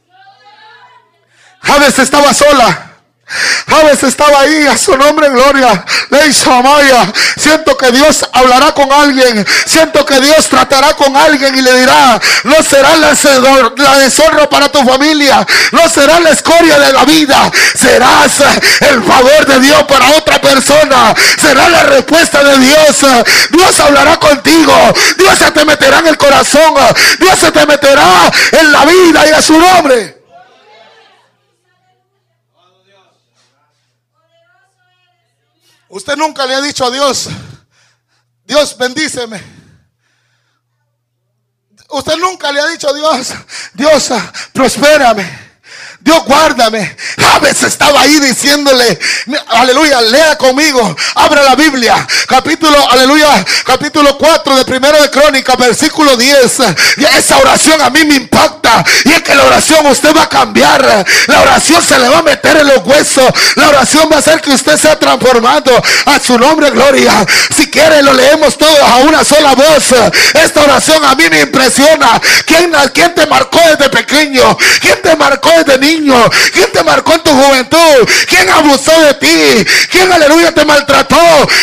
Javes 1.66 1.98
estaba 1.98 2.32
sola. 2.32 2.82
Javes 3.68 4.04
estaba 4.04 4.40
ahí 4.40 4.66
a 4.68 4.78
su 4.78 4.96
nombre 4.96 5.28
gloria. 5.28 5.84
Le 6.10 6.52
Amaya. 6.52 7.12
Siento 7.36 7.76
que 7.76 7.90
Dios 7.90 8.24
hablará 8.32 8.72
con 8.72 8.90
alguien. 8.92 9.44
Siento 9.66 10.06
que 10.06 10.20
Dios 10.20 10.48
tratará 10.48 10.94
con 10.94 11.16
alguien 11.16 11.56
y 11.56 11.60
le 11.60 11.80
dirá, 11.80 12.20
no 12.44 12.62
será 12.62 12.96
la, 12.96 13.16
la 13.76 13.98
deshonra 13.98 14.48
para 14.48 14.70
tu 14.70 14.78
familia. 14.84 15.44
No 15.72 15.88
será 15.88 16.20
la 16.20 16.30
escoria 16.30 16.78
de 16.78 16.92
la 16.92 17.04
vida. 17.04 17.50
Serás 17.74 18.32
el 18.80 19.02
favor 19.02 19.46
de 19.46 19.60
Dios 19.60 19.82
para 19.84 20.10
otra 20.10 20.40
persona. 20.40 21.12
Será 21.40 21.68
la 21.68 21.82
respuesta 21.82 22.44
de 22.44 22.58
Dios. 22.58 22.96
Dios 23.50 23.80
hablará 23.80 24.18
contigo. 24.18 24.72
Dios 25.18 25.36
se 25.36 25.50
te 25.50 25.64
meterá 25.64 25.98
en 25.98 26.06
el 26.06 26.16
corazón. 26.16 26.74
Dios 27.18 27.38
se 27.40 27.50
te 27.50 27.66
meterá 27.66 28.30
en 28.52 28.70
la 28.70 28.84
vida 28.84 29.26
y 29.26 29.32
a 29.32 29.42
su 29.42 29.58
nombre. 29.58 30.15
Usted 35.96 36.14
nunca 36.18 36.44
le 36.44 36.54
ha 36.54 36.60
dicho 36.60 36.84
a 36.84 36.90
Dios, 36.90 37.26
Dios 38.44 38.76
bendíceme. 38.76 39.42
Usted 41.88 42.16
nunca 42.18 42.52
le 42.52 42.60
ha 42.60 42.66
dicho 42.66 42.86
a 42.86 42.92
Dios, 42.92 43.28
Dios 43.72 44.10
prospérame. 44.52 45.45
Dios 46.00 46.24
guárdame. 46.24 46.96
Javes 47.18 47.62
estaba 47.62 48.02
ahí 48.02 48.18
diciéndole, 48.20 48.98
aleluya, 49.48 50.00
lea 50.02 50.36
conmigo, 50.36 50.96
abra 51.14 51.42
la 51.42 51.54
Biblia, 51.54 52.06
capítulo, 52.28 52.76
aleluya, 52.90 53.44
capítulo 53.64 54.16
4 54.18 54.56
de 54.56 54.64
primero 54.64 55.00
de 55.00 55.10
Crónica, 55.10 55.56
versículo 55.56 56.16
10. 56.16 56.58
Y 56.98 57.04
esa 57.04 57.38
oración 57.38 57.80
a 57.80 57.90
mí 57.90 58.04
me 58.04 58.16
impacta. 58.16 58.84
Y 59.04 59.12
es 59.12 59.22
que 59.22 59.34
la 59.34 59.44
oración 59.44 59.86
usted 59.86 60.14
va 60.14 60.24
a 60.24 60.28
cambiar. 60.28 61.06
La 61.26 61.40
oración 61.40 61.82
se 61.82 61.98
le 61.98 62.08
va 62.08 62.18
a 62.18 62.22
meter 62.22 62.56
en 62.58 62.66
los 62.66 62.84
huesos. 62.84 63.24
La 63.54 63.68
oración 63.68 64.08
va 64.10 64.16
a 64.16 64.18
hacer 64.18 64.40
que 64.40 64.50
usted 64.50 64.76
sea 64.76 64.98
transformado 64.98 65.72
a 66.06 66.20
su 66.20 66.38
nombre, 66.38 66.70
gloria. 66.70 67.12
Si 67.56 67.70
quiere, 67.70 68.02
lo 68.02 68.12
leemos 68.12 68.56
todos 68.58 68.78
a 68.80 68.96
una 68.98 69.24
sola 69.24 69.54
voz. 69.54 69.94
Esta 70.34 70.62
oración 70.62 71.04
a 71.04 71.14
mí 71.14 71.24
me 71.30 71.40
impresiona. 71.40 72.20
¿Quién, 72.44 72.72
quién 72.92 73.14
te 73.14 73.26
marcó 73.26 73.58
desde 73.70 73.88
pequeño? 73.88 74.56
¿Quién 74.80 75.00
te 75.02 75.16
marcó 75.16 75.50
desde 75.64 75.78
niño? 75.78 75.85
¿Quién 76.52 76.72
te 76.72 76.82
marcó 76.82 77.12
en 77.12 77.22
tu 77.22 77.30
juventud? 77.30 78.08
¿Quién 78.28 78.48
abusó 78.50 78.92
de 79.02 79.14
ti? 79.14 79.66
¿Quién, 79.90 80.10
aleluya, 80.10 80.52
te 80.52 80.64
maltrató 80.64 81.16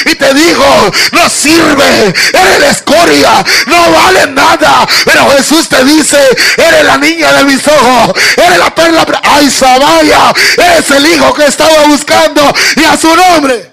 y 0.05 0.15
te 0.15 0.33
dijo, 0.33 0.91
no 1.11 1.29
sirve, 1.29 2.07
eres 2.07 2.59
la 2.59 2.69
escoria, 2.69 3.45
no 3.67 3.91
vale 3.91 4.27
nada? 4.27 4.87
Pero 5.03 5.29
Jesús 5.31 5.67
te 5.67 5.83
dice, 5.83 6.17
eres 6.57 6.85
la 6.85 6.97
niña 6.97 7.33
de 7.33 7.43
mis 7.43 7.67
ojos, 7.67 8.13
eres 8.37 8.57
la 8.57 8.73
perla, 8.73 9.05
ay, 9.23 9.51
Sabaya, 9.51 10.33
eres 10.57 10.89
el 10.91 11.05
hijo 11.05 11.33
que 11.33 11.45
estaba 11.45 11.83
buscando 11.87 12.41
y 12.75 12.83
a 12.85 12.97
su 12.97 13.13
nombre. 13.15 13.71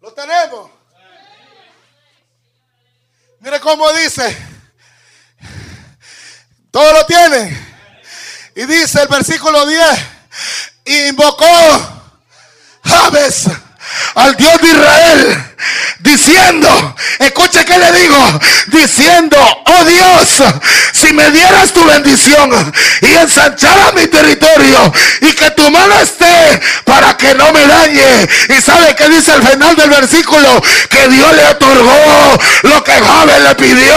Lo 0.00 0.12
tenemos. 0.12 0.70
Mire 3.40 3.60
cómo 3.60 3.92
dice. 3.92 4.36
Todo 6.70 6.92
lo 6.92 7.06
tiene. 7.06 7.75
Y 8.56 8.64
dice 8.64 9.02
el 9.02 9.08
versículo 9.08 9.66
10, 9.66 9.80
invocó 11.08 11.46
Javes 12.82 13.44
al 14.14 14.34
Dios 14.34 14.62
de 14.62 14.68
Israel 14.68 15.54
diciendo, 15.98 16.96
escuche 17.18 17.66
que 17.66 17.78
le 17.78 17.92
digo, 17.92 18.40
diciendo, 18.68 19.36
oh 19.66 19.84
Dios, 19.84 20.54
si 20.96 21.12
me 21.12 21.30
dieras 21.30 21.72
tu 21.72 21.84
bendición 21.84 22.50
y 23.02 23.14
ensancharas 23.16 23.92
mi 23.94 24.06
territorio 24.06 24.92
y 25.20 25.32
que 25.32 25.50
tu 25.50 25.70
mano 25.70 25.94
esté 26.00 26.60
para 26.84 27.16
que 27.16 27.34
no 27.34 27.52
me 27.52 27.66
dañe. 27.66 28.28
Y 28.48 28.62
sabe 28.62 28.94
que 28.94 29.08
dice 29.10 29.32
al 29.32 29.46
final 29.46 29.76
del 29.76 29.90
versículo 29.90 30.62
que 30.88 31.08
Dios 31.08 31.36
le 31.36 31.44
otorgó 31.48 32.38
lo 32.62 32.82
que 32.82 32.92
Javes 32.92 33.42
le 33.42 33.54
pidió. 33.56 33.94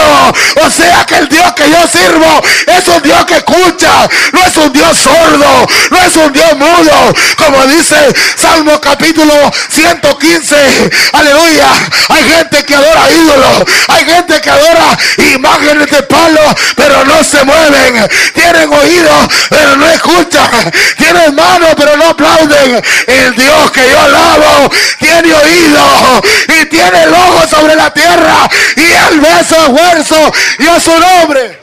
O 0.62 0.70
sea 0.70 1.06
que 1.06 1.16
el 1.16 1.28
Dios 1.28 1.52
que 1.54 1.70
yo 1.70 1.88
sirvo 1.88 2.42
es 2.66 2.86
un 2.88 3.02
Dios 3.02 3.24
que 3.24 3.36
escucha, 3.36 4.08
no 4.32 4.46
es 4.46 4.56
un 4.58 4.72
Dios 4.72 4.98
sordo, 4.98 5.66
no 5.90 5.98
es 5.98 6.16
un 6.16 6.32
Dios 6.32 6.56
mudo, 6.56 7.14
como 7.36 7.66
dice 7.66 7.96
Salmo 8.36 8.78
capítulo 8.80 9.34
115. 9.70 10.90
Aleluya. 11.12 11.68
Hay 12.08 12.24
gente 12.24 12.64
que 12.64 12.74
adora 12.74 13.10
ídolos, 13.10 13.64
hay 13.88 14.04
gente 14.04 14.40
que 14.40 14.50
adora 14.50 14.98
imágenes 15.34 15.90
de 15.90 16.02
palo, 16.02 16.54
pero 16.76 16.89
no 17.04 17.24
se 17.24 17.44
mueven. 17.44 18.08
Tienen 18.34 18.72
oídos, 18.72 19.28
pero 19.48 19.76
no 19.76 19.88
escuchan. 19.88 20.50
Tienen 20.96 21.34
manos, 21.34 21.70
pero 21.76 21.96
no 21.96 22.10
aplauden. 22.10 22.82
El 23.06 23.34
Dios 23.34 23.70
que 23.70 23.90
yo 23.90 24.00
alabo 24.00 24.70
tiene 24.98 25.32
oído 25.34 26.22
y 26.48 26.66
tiene 26.66 27.04
el 27.04 27.14
ojo 27.14 27.46
sobre 27.48 27.76
la 27.76 27.92
tierra 27.92 28.48
y 28.76 29.12
el 29.12 29.20
beso 29.20 29.56
esfuerzo 29.56 30.32
y 30.58 30.66
a 30.66 30.80
su 30.80 30.98
nombre. 30.98 31.60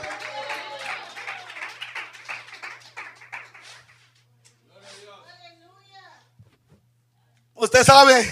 Usted 7.54 7.84
sabe, 7.84 8.30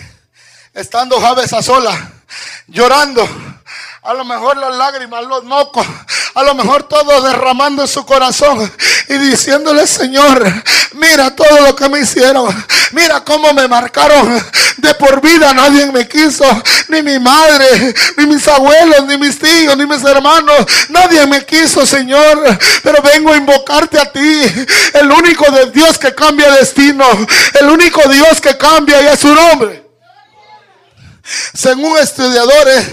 estando 0.72 1.20
Javes 1.20 1.52
a 1.52 1.60
sola, 1.60 2.12
llorando, 2.68 3.28
a 4.02 4.14
lo 4.14 4.24
mejor 4.24 4.56
las 4.56 4.72
lágrimas, 4.76 5.24
los 5.24 5.42
mocos, 5.42 5.84
a 6.36 6.42
lo 6.42 6.54
mejor 6.54 6.82
todo 6.82 7.22
derramando 7.22 7.80
en 7.80 7.88
su 7.88 8.04
corazón 8.04 8.70
y 9.08 9.14
diciéndole, 9.14 9.86
Señor, 9.86 10.44
mira 10.92 11.34
todo 11.34 11.62
lo 11.62 11.74
que 11.74 11.88
me 11.88 12.00
hicieron, 12.00 12.54
mira 12.92 13.24
cómo 13.24 13.54
me 13.54 13.66
marcaron. 13.66 14.44
De 14.76 14.92
por 14.94 15.22
vida, 15.22 15.54
nadie 15.54 15.90
me 15.90 16.06
quiso, 16.06 16.44
ni 16.88 17.02
mi 17.02 17.18
madre, 17.18 17.94
ni 18.18 18.26
mis 18.26 18.46
abuelos, 18.46 19.06
ni 19.06 19.16
mis 19.16 19.38
tíos, 19.38 19.74
ni 19.74 19.86
mis 19.86 20.04
hermanos, 20.04 20.66
nadie 20.90 21.26
me 21.26 21.46
quiso, 21.46 21.86
Señor, 21.86 22.58
pero 22.82 23.00
vengo 23.00 23.32
a 23.32 23.36
invocarte 23.38 23.98
a 23.98 24.12
ti, 24.12 24.42
el 24.92 25.10
único 25.10 25.50
de 25.50 25.70
Dios 25.70 25.98
que 25.98 26.14
cambia 26.14 26.50
destino, 26.50 27.06
el 27.58 27.70
único 27.70 28.06
Dios 28.10 28.38
que 28.42 28.58
cambia 28.58 29.00
y 29.00 29.06
es 29.06 29.18
su 29.18 29.34
nombre. 29.34 29.85
Según 31.54 31.98
estudiadores, 31.98 32.86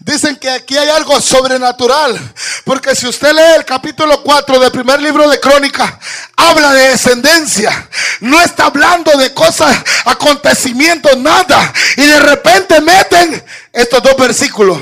Dicen 0.00 0.36
que 0.36 0.50
aquí 0.50 0.76
hay 0.76 0.88
algo 0.88 1.20
sobrenatural. 1.20 2.18
Porque 2.64 2.94
si 2.94 3.06
usted 3.06 3.32
lee 3.32 3.56
el 3.56 3.64
capítulo 3.64 4.22
4 4.22 4.58
del 4.58 4.72
primer 4.72 5.00
libro 5.00 5.28
de 5.28 5.38
Crónica, 5.38 5.98
habla 6.36 6.72
de 6.72 6.88
descendencia. 6.88 7.88
No 8.20 8.40
está 8.40 8.66
hablando 8.66 9.16
de 9.16 9.32
cosas, 9.32 9.76
acontecimientos, 10.04 11.16
nada. 11.18 11.72
Y 11.96 12.02
de 12.02 12.20
repente 12.20 12.80
meten 12.80 13.44
estos 13.72 14.02
dos 14.02 14.16
versículos. 14.16 14.78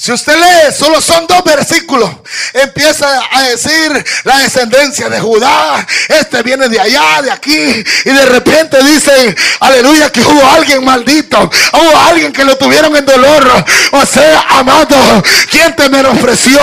Si 0.00 0.12
usted 0.12 0.36
lee, 0.36 0.72
solo 0.72 1.00
son 1.00 1.26
dos 1.26 1.42
versículos. 1.42 2.08
Empieza 2.54 3.20
a 3.32 3.42
decir 3.42 4.06
la 4.22 4.38
descendencia 4.38 5.08
de 5.08 5.18
Judá. 5.18 5.84
Este 6.08 6.40
viene 6.44 6.68
de 6.68 6.78
allá, 6.78 7.20
de 7.20 7.32
aquí. 7.32 7.84
Y 8.04 8.10
de 8.10 8.26
repente 8.26 8.80
dice, 8.84 9.34
aleluya, 9.58 10.12
que 10.12 10.20
hubo 10.20 10.50
alguien 10.52 10.84
maldito. 10.84 11.50
Hubo 11.72 11.98
alguien 12.08 12.32
que 12.32 12.44
lo 12.44 12.56
tuvieron 12.56 12.94
en 12.94 13.04
dolor. 13.06 13.64
O 13.90 14.06
sea, 14.06 14.46
amado, 14.50 14.96
¿quién 15.50 15.74
te 15.74 15.88
menospreció? 15.88 16.60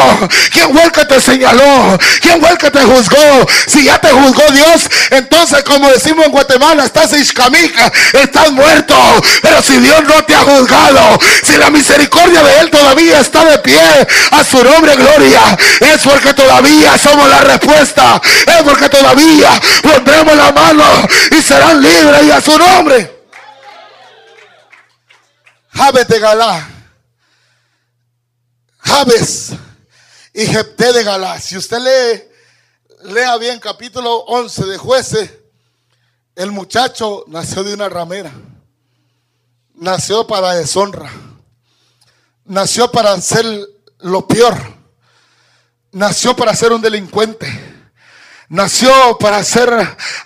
¿Quién 0.53 0.71
fue 0.71 0.83
el 0.83 0.91
que 0.93 1.03
te 1.03 1.19
señaló? 1.19 1.99
¿Quién 2.21 2.39
fue 2.39 2.51
el 2.51 2.57
que 2.57 2.71
te 2.71 2.83
juzgó? 2.83 3.47
Si 3.67 3.83
ya 3.83 3.99
te 3.99 4.11
juzgó 4.11 4.43
Dios, 4.53 4.89
entonces 5.09 5.61
como 5.63 5.89
decimos 5.89 6.25
en 6.25 6.31
Guatemala, 6.31 6.85
estás 6.85 7.11
iscamica, 7.11 7.91
estás 8.13 8.49
muerto. 8.53 8.95
Pero 9.41 9.61
si 9.61 9.77
Dios 9.79 10.05
no 10.05 10.23
te 10.23 10.35
ha 10.35 10.39
juzgado, 10.39 11.19
si 11.43 11.57
la 11.57 11.69
misericordia 11.69 12.41
de 12.41 12.59
Él 12.59 12.71
todavía 12.71 13.24
está 13.25 13.43
de 13.45 13.57
pie, 13.59 14.07
a 14.31 14.43
su 14.43 14.63
nombre 14.63 14.95
gloria, 14.95 15.57
es 15.79 16.01
porque 16.03 16.33
todavía 16.33 16.97
somos 16.97 17.27
la 17.27 17.41
respuesta, 17.41 18.21
es 18.45 18.63
porque 18.63 18.87
todavía 18.89 19.59
pondremos 19.81 20.35
la 20.35 20.51
mano 20.51 20.83
y 21.31 21.41
serán 21.41 21.81
libres 21.81 22.23
y 22.23 22.31
a 22.31 22.41
su 22.41 22.57
nombre. 22.57 23.25
Jabes 25.69 26.07
de 26.07 26.19
Galá, 26.19 26.69
Jabes 28.79 29.51
y 30.33 30.45
Jepté 30.45 30.93
de 30.93 31.03
Galá. 31.03 31.39
Si 31.39 31.57
usted 31.57 31.79
lee, 31.79 33.11
lea 33.13 33.35
bien 33.37 33.59
capítulo 33.59 34.19
11 34.19 34.65
de 34.65 34.77
jueces, 34.77 35.31
el 36.35 36.51
muchacho 36.51 37.25
nació 37.27 37.63
de 37.63 37.73
una 37.73 37.89
ramera, 37.89 38.31
nació 39.73 40.27
para 40.27 40.53
deshonra 40.53 41.11
nació 42.45 42.91
para 42.91 43.19
ser 43.21 43.45
lo 43.99 44.27
peor. 44.27 44.55
Nació 45.91 46.35
para 46.35 46.55
ser 46.55 46.71
un 46.73 46.81
delincuente. 46.81 47.75
Nació 48.47 49.17
para 49.17 49.43
ser, 49.43 49.71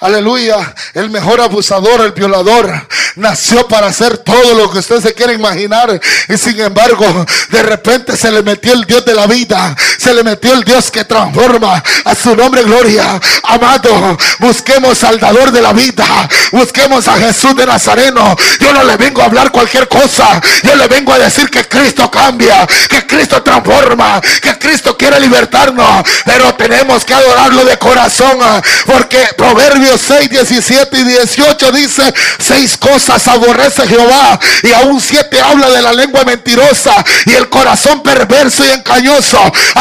aleluya, 0.02 0.76
el 0.94 1.10
mejor 1.10 1.40
abusador, 1.40 2.02
el 2.02 2.12
violador. 2.12 2.88
Nació 3.16 3.66
para 3.68 3.88
hacer 3.88 4.18
todo 4.18 4.56
lo 4.56 4.70
que 4.70 4.80
usted 4.80 5.00
se 5.00 5.14
quiere 5.14 5.34
imaginar. 5.34 6.00
Y 6.28 6.38
sin 6.38 6.60
embargo, 6.60 7.26
de 7.50 7.64
repente 7.64 8.18
se 8.18 8.30
le 8.30 8.44
metió 8.44 8.74
el 8.74 8.84
Dios 8.86 9.06
de 9.06 9.16
la 9.16 9.26
vida. 9.26 9.76
Se 10.00 10.14
le 10.14 10.24
metió 10.24 10.54
el 10.54 10.64
Dios 10.64 10.90
que 10.90 11.04
transforma 11.04 11.84
a 12.06 12.16
su 12.16 12.36
nombre 12.36 12.64
gloria. 12.64 13.20
Amado, 13.44 14.18
busquemos 14.40 15.04
al 15.04 15.20
dador 15.20 15.52
de 15.52 15.62
la 15.62 15.74
vida. 15.74 16.06
Busquemos 16.52 17.08
a 17.08 17.18
Jesús 17.18 17.56
de 17.56 17.66
Nazareno. 17.66 18.36
Yo 18.60 18.74
no 18.74 18.84
le 18.84 18.96
vengo 18.96 19.22
a 19.22 19.26
hablar 19.26 19.52
cualquier 19.52 19.88
cosa. 19.88 20.42
Yo 20.64 20.76
le 20.76 20.88
vengo 20.88 21.14
a 21.14 21.20
decir 21.20 21.50
que 21.50 21.68
Cristo 21.68 22.10
cambia, 22.10 22.66
que 22.90 23.06
Cristo 23.06 23.44
transforma, 23.44 24.22
que 24.42 24.58
Cristo 24.58 24.96
quiere 24.98 25.20
libertarnos. 25.20 26.04
Pero 26.26 26.56
tenemos 26.56 27.04
que 27.04 27.14
adorarlo 27.14 27.66
de 27.66 27.78
corazón 27.78 28.40
porque 28.86 29.20
Proverbios 29.38 30.00
6, 30.08 30.30
17 30.30 30.98
y 30.98 31.04
18 31.04 31.72
dice, 31.72 32.14
seis 32.40 32.78
cosas 32.78 33.28
aborrece 33.28 33.88
Jehová 33.88 34.40
y 34.64 34.72
aún 34.72 35.02
siete 35.02 35.42
habla 35.42 35.70
de 35.70 35.82
la 35.82 35.94
lengua 35.94 36.24
mentirosa 36.24 36.94
y 37.26 37.34
el 37.34 37.50
corazón 37.50 38.02
perverso 38.02 38.64
y 38.66 38.70
engañoso. 38.70 39.40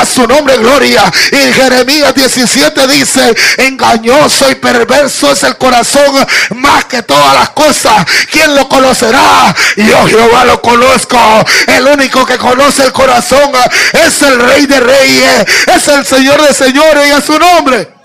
Su 0.09 0.27
nombre 0.27 0.57
gloria. 0.57 1.05
Y 1.33 1.53
Jeremías 1.53 2.15
17 2.15 2.87
dice, 2.89 3.35
engañoso 3.59 4.51
y 4.51 4.55
perverso 4.57 5.33
es 5.33 5.43
el 5.45 5.57
corazón 5.57 6.27
más 6.57 6.87
que 6.87 7.03
todas 7.03 7.35
las 7.35 7.51
cosas. 7.51 8.07
¿Quién 8.31 8.55
lo 8.55 8.69
conocerá? 8.69 9.55
Yo 9.77 10.07
Jehová 10.07 10.45
lo 10.45 10.61
conozco. 10.61 11.19
El 11.67 11.87
único 11.87 12.25
que 12.25 12.39
conoce 12.39 12.85
el 12.85 12.93
corazón 12.93 13.53
es 13.93 14.23
el 14.23 14.41
rey 14.41 14.67
de 14.67 14.81
reyes. 14.81 15.47
Es 15.67 15.89
el 15.89 16.05
señor 16.05 16.41
de 16.43 16.55
señores 16.55 17.09
y 17.09 17.11
a 17.13 17.21
su 17.21 17.39
nombre. 17.39 17.99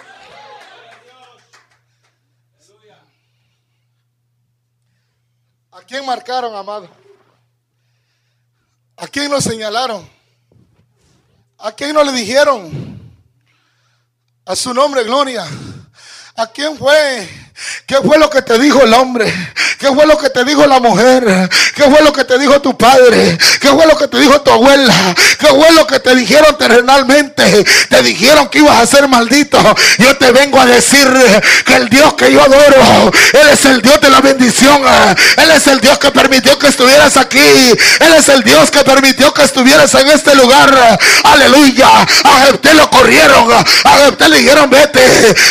quién 5.94 6.06
marcaron, 6.08 6.56
amado? 6.56 6.90
¿A 8.98 9.08
quién 9.08 9.30
lo 9.30 9.40
señalaron? 9.40 10.10
¿A 11.66 11.72
quién 11.72 11.94
no 11.94 12.04
le 12.04 12.12
dijeron? 12.12 13.00
A 14.46 14.54
su 14.54 14.74
nombre, 14.74 15.02
gloria. 15.06 15.46
¿A 16.36 16.48
quién 16.48 16.78
fue? 16.78 17.26
¿Qué 17.86 17.96
fue 17.98 18.18
lo 18.18 18.30
que 18.30 18.42
te 18.42 18.58
dijo 18.58 18.82
el 18.82 18.94
hombre? 18.94 19.32
¿Qué 19.78 19.88
fue 19.88 20.06
lo 20.06 20.18
que 20.18 20.30
te 20.30 20.44
dijo 20.44 20.66
la 20.66 20.80
mujer? 20.80 21.50
¿Qué 21.76 21.84
fue 21.84 22.02
lo 22.02 22.14
que 22.14 22.24
te 22.24 22.40
dijo 22.40 22.62
tu 22.62 22.78
padre? 22.78 23.38
¿Qué 23.60 23.68
fue 23.68 23.86
lo 23.86 23.98
que 23.98 24.08
te 24.08 24.18
dijo 24.20 24.42
tu 24.42 24.52
abuela? 24.52 24.94
¿Qué 25.40 25.48
fue 25.48 25.72
lo 25.72 25.86
que 25.86 26.00
te 26.00 26.16
dijeron 26.16 26.58
terrenalmente? 26.58 27.66
Te 27.90 28.02
dijeron 28.02 28.48
que 28.48 28.60
ibas 28.60 28.80
a 28.80 28.88
ser 28.88 29.08
maldito. 29.08 29.60
Yo 30.00 30.18
te 30.18 30.32
vengo 30.32 30.60
a 30.60 30.66
decir 30.66 31.08
que 31.66 31.76
el 31.76 31.90
Dios 31.90 32.14
que 32.14 32.32
yo 32.32 32.42
adoro, 32.42 33.12
Él 33.34 33.50
es 33.52 33.66
el 33.66 33.82
Dios 33.82 34.00
de 34.02 34.10
la 34.10 34.22
bendición. 34.22 34.82
Él 35.38 35.52
es 35.52 35.68
el 35.68 35.80
Dios 35.80 36.00
que 36.00 36.12
permitió 36.12 36.58
que 36.58 36.68
estuvieras 36.68 37.18
aquí. 37.18 37.40
Él 37.40 38.14
es 38.18 38.30
el 38.30 38.44
Dios 38.44 38.72
que 38.72 38.84
permitió 38.84 39.34
que 39.34 39.44
estuvieras 39.44 39.94
en 39.96 40.08
este 40.08 40.34
lugar. 40.36 41.00
Aleluya. 41.24 41.90
A 42.24 42.50
usted 42.54 42.74
lo 42.74 42.90
corrieron. 42.90 43.52
A 43.84 44.10
usted 44.10 44.28
le 44.28 44.40
dijeron 44.40 44.70
vete. 44.70 45.02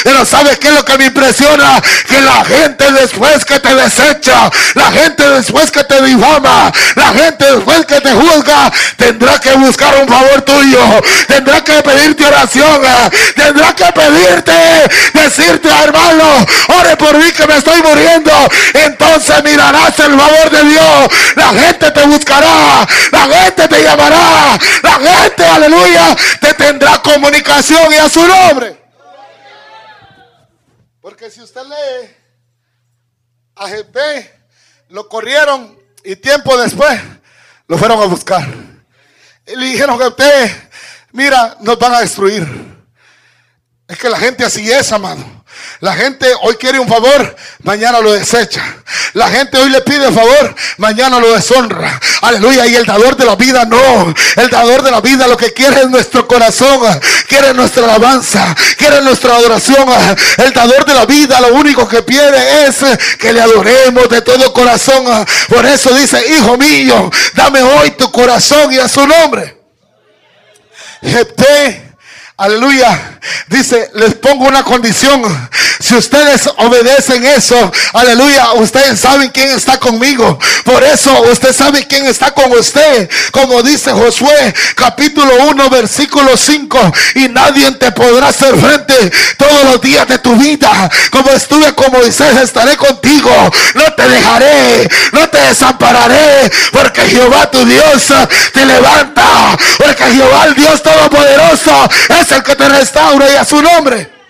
Pero 0.05 0.24
¿sabes 0.24 0.59
qué 0.59 0.68
es 0.68 0.74
lo 0.74 0.84
que 0.84 0.98
me 0.98 1.05
impresiona? 1.07 1.82
Que 2.09 2.20
la 2.20 2.45
gente 2.45 2.93
después 2.93 3.45
que 3.45 3.59
te 3.59 3.74
desecha, 3.74 4.51
la 4.74 4.90
gente 4.93 5.28
después 5.30 5.70
que 5.70 5.84
te 5.84 6.03
difama, 6.03 6.72
la 6.95 7.09
gente 7.12 7.45
después 7.53 7.86
que 7.86 8.01
te 8.01 8.12
juzga, 8.12 8.72
tendrá 8.97 9.38
que 9.38 9.53
buscar 9.55 9.95
un 10.01 10.09
favor 10.09 10.43
tuyo, 10.43 10.80
tendrá 11.26 11.62
que 11.62 11.82
pedirte 11.82 12.24
oración, 12.24 12.82
tendrá 13.34 13.74
que 13.74 13.84
pedirte 13.93 14.53
decirte, 15.12 15.68
hermano, 15.68 16.47
ore 16.80 16.97
por 16.97 17.16
mí 17.16 17.30
que 17.32 17.47
me 17.47 17.57
estoy 17.57 17.80
muriendo. 17.82 18.32
Entonces 18.74 19.43
mirarás 19.45 19.99
el 19.99 20.18
favor 20.18 20.51
de 20.51 20.64
Dios. 20.64 21.09
La 21.36 21.49
gente 21.49 21.90
te 21.90 22.07
buscará, 22.07 22.86
la 23.11 23.20
gente 23.20 23.68
te 23.68 23.82
llamará, 23.82 24.59
la 24.82 24.93
gente, 24.93 25.45
aleluya, 25.45 26.16
te 26.40 26.55
tendrá 26.55 26.99
comunicación 27.03 27.93
y 27.93 27.97
a 27.97 28.09
su 28.09 28.26
nombre. 28.26 28.81
Porque 31.03 31.32
si 31.32 31.42
usted 31.42 31.62
lee 31.64 32.11
a 33.57 33.68
Jepe, 33.68 34.32
lo 34.88 35.09
corrieron 35.09 35.76
y 36.05 36.14
tiempo 36.14 36.57
después 36.57 37.00
lo 37.66 37.76
fueron 37.76 38.00
a 38.00 38.07
buscar. 38.07 38.48
Y 39.44 39.57
le 39.57 39.66
dijeron 39.66 40.00
usted, 40.00 40.50
mira, 41.11 41.57
nos 41.61 41.76
van 41.76 41.94
a 41.94 42.00
destruir. 42.00 42.46
Es 43.88 43.98
que 43.98 44.09
la 44.09 44.16
gente 44.16 44.44
así 44.44 44.70
es, 44.70 44.92
amado. 44.92 45.41
La 45.82 45.94
gente 45.94 46.28
hoy 46.42 46.54
quiere 46.54 46.78
un 46.78 46.86
favor, 46.86 47.34
mañana 47.64 47.98
lo 47.98 48.12
desecha. 48.12 48.62
La 49.14 49.28
gente 49.28 49.58
hoy 49.58 49.68
le 49.68 49.80
pide 49.80 50.12
favor, 50.12 50.54
mañana 50.76 51.18
lo 51.18 51.34
deshonra. 51.34 51.98
Aleluya. 52.20 52.68
Y 52.68 52.76
el 52.76 52.86
dador 52.86 53.16
de 53.16 53.24
la 53.24 53.34
vida 53.34 53.64
no. 53.64 54.14
El 54.36 54.48
dador 54.48 54.82
de 54.82 54.92
la 54.92 55.00
vida 55.00 55.26
lo 55.26 55.36
que 55.36 55.52
quiere 55.52 55.80
es 55.80 55.90
nuestro 55.90 56.28
corazón. 56.28 56.78
Quiere 57.26 57.52
nuestra 57.52 57.82
alabanza. 57.82 58.54
Quiere 58.78 59.02
nuestra 59.02 59.34
adoración. 59.34 59.88
El 60.36 60.52
dador 60.52 60.84
de 60.84 60.94
la 60.94 61.04
vida 61.04 61.40
lo 61.40 61.52
único 61.56 61.88
que 61.88 62.04
pide 62.04 62.64
es 62.64 62.76
que 63.18 63.32
le 63.32 63.40
adoremos 63.40 64.08
de 64.08 64.22
todo 64.22 64.52
corazón. 64.52 65.04
Por 65.48 65.66
eso 65.66 65.92
dice, 65.96 66.24
hijo 66.28 66.56
mío, 66.56 67.10
dame 67.34 67.60
hoy 67.60 67.90
tu 67.90 68.08
corazón 68.12 68.72
y 68.72 68.78
a 68.78 68.88
su 68.88 69.04
nombre. 69.04 69.58
Aleluya. 72.43 73.20
Dice, 73.47 73.88
les 73.95 74.14
pongo 74.14 74.47
una 74.47 74.64
condición. 74.64 75.22
Si 75.78 75.95
ustedes 75.95 76.49
obedecen 76.57 77.24
eso, 77.24 77.72
aleluya, 77.93 78.53
ustedes 78.55 78.99
saben 78.99 79.30
quién 79.30 79.51
está 79.51 79.78
conmigo. 79.78 80.38
Por 80.64 80.82
eso 80.82 81.22
usted 81.30 81.55
sabe 81.55 81.86
quién 81.86 82.07
está 82.07 82.32
con 82.32 82.51
usted. 82.53 83.09
Como 83.30 83.62
dice 83.62 83.93
Josué, 83.93 84.55
capítulo 84.74 85.32
1, 85.51 85.70
versículo 85.70 86.36
5. 86.36 86.93
Y 87.16 87.28
nadie 87.28 87.70
te 87.72 87.93
podrá 87.93 88.28
hacer 88.28 88.57
frente 88.57 88.95
todos 89.36 89.64
los 89.64 89.80
días 89.80 90.09
de 90.09 90.18
tu 90.18 90.34
vida. 90.34 90.90
Como 91.12 91.30
estuve 91.30 91.72
con 91.74 91.93
Moisés, 91.93 92.36
estaré 92.38 92.76
contigo. 92.76 93.30
No 93.74 93.93
te 93.95 94.09
dejaré, 94.09 94.88
no 95.12 95.28
te 95.28 95.38
desampararé. 95.38 96.51
Porque 96.72 97.03
Jehová 97.03 97.49
tu 97.51 97.64
Dios 97.64 98.03
te 98.53 98.66
levanta. 98.66 99.57
Porque 99.78 100.05
Jehová 100.05 100.47
el 100.47 100.55
Dios 100.57 100.82
Todopoderoso 100.82 101.88
es 102.20 102.31
el 102.32 102.42
que 102.42 102.56
te 102.56 102.68
restaura 102.68 103.30
y 103.30 103.36
a 103.36 103.44
su 103.44 103.60
nombre. 103.60 104.21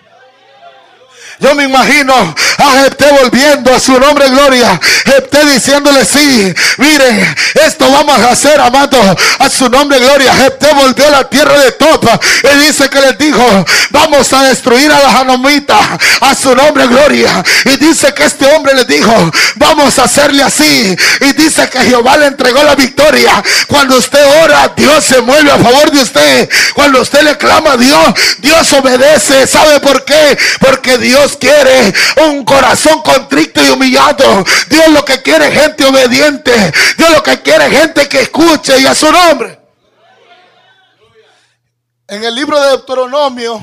Yo 1.43 1.53
me 1.55 1.65
imagino 1.65 2.13
a 2.57 2.71
Jepté 2.83 3.05
volviendo 3.21 3.75
a 3.75 3.79
su 3.79 3.99
nombre 3.99 4.29
gloria. 4.29 4.79
Jepté 5.03 5.45
diciéndole 5.45 6.05
sí. 6.05 6.53
Mire, 6.77 7.35
esto 7.65 7.91
vamos 7.91 8.17
a 8.17 8.31
hacer, 8.31 8.61
amado, 8.61 8.97
a 9.39 9.49
su 9.49 9.67
nombre 9.69 9.99
gloria. 9.99 10.33
Jepté 10.35 10.73
volvió 10.73 11.05
a 11.05 11.09
la 11.09 11.29
tierra 11.29 11.59
de 11.59 11.73
Topa 11.73 12.17
y 12.43 12.65
dice 12.65 12.89
que 12.89 13.01
les 13.01 13.17
dijo, 13.17 13.65
vamos 13.89 14.31
a 14.31 14.43
destruir 14.43 14.89
a 14.89 14.99
la 15.01 15.11
Janomita 15.11 15.77
a 16.21 16.33
su 16.33 16.55
nombre 16.55 16.87
gloria. 16.87 17.43
Y 17.65 17.75
dice 17.75 18.13
que 18.13 18.23
este 18.23 18.45
hombre 18.55 18.73
le 18.73 18.85
dijo, 18.85 19.13
vamos 19.55 19.99
a 19.99 20.03
hacerle 20.03 20.43
así. 20.43 20.95
Y 21.19 21.33
dice 21.33 21.67
que 21.69 21.79
Jehová 21.79 22.15
le 22.15 22.27
entregó 22.27 22.63
la 22.63 22.75
victoria. 22.75 23.43
Cuando 23.67 23.97
usted 23.97 24.25
ora, 24.43 24.71
Dios 24.77 25.03
se 25.03 25.19
mueve 25.21 25.51
a 25.51 25.57
favor 25.57 25.91
de 25.91 26.01
usted. 26.01 26.49
Cuando 26.73 27.01
usted 27.01 27.21
le 27.23 27.37
clama 27.37 27.73
a 27.73 27.77
Dios, 27.77 28.13
Dios 28.39 28.71
obedece. 28.71 29.45
¿Sabe 29.45 29.81
por 29.81 30.05
qué? 30.05 30.37
Porque 30.59 30.97
Dios 30.97 31.32
quiere 31.37 31.93
un 32.27 32.43
corazón 32.45 33.01
contrito 33.01 33.63
y 33.63 33.69
humillado. 33.69 34.43
Dios 34.69 34.89
lo 34.89 35.03
que 35.05 35.21
quiere 35.21 35.51
gente 35.51 35.85
obediente. 35.85 36.51
Dios 36.97 37.09
lo 37.11 37.23
que 37.23 37.41
quiere 37.41 37.69
gente 37.69 38.07
que 38.07 38.21
escuche 38.21 38.79
y 38.79 38.85
a 38.85 38.95
su 38.95 39.11
nombre. 39.11 39.59
En 42.07 42.23
el 42.23 42.35
libro 42.35 42.59
de 42.59 42.69
Deuteronomio 42.69 43.61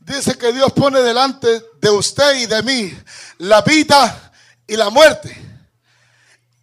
dice 0.00 0.36
que 0.38 0.52
Dios 0.52 0.72
pone 0.72 1.00
delante 1.00 1.62
de 1.80 1.90
usted 1.90 2.36
y 2.36 2.46
de 2.46 2.62
mí 2.62 2.98
la 3.38 3.62
vida 3.62 4.32
y 4.66 4.76
la 4.76 4.90
muerte. 4.90 5.36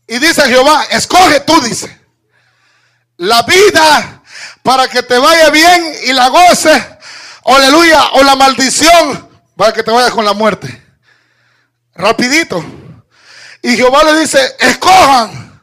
Y 0.08 0.20
dice 0.20 0.44
Jehová, 0.44 0.86
escoge 0.92 1.42
tú, 1.42 1.60
dice, 1.62 2.00
la 3.18 3.42
vida 3.44 4.24
para 4.64 4.88
que 4.88 5.04
te 5.04 5.18
vaya 5.18 5.50
bien 5.50 5.94
y 6.06 6.14
la 6.14 6.30
goce, 6.30 6.98
aleluya, 7.46 8.10
o 8.14 8.24
la 8.24 8.36
maldición 8.36 9.27
para 9.58 9.74
que 9.74 9.84
te 9.84 9.92
vayas 9.92 10.12
con 10.12 10.24
la 10.24 10.34
muerte. 10.34 10.82
Rapidito. 11.96 12.64
Y 13.64 13.76
Jehová 13.76 14.04
le 14.04 14.20
dice, 14.20 14.40
escojan. 14.60 15.60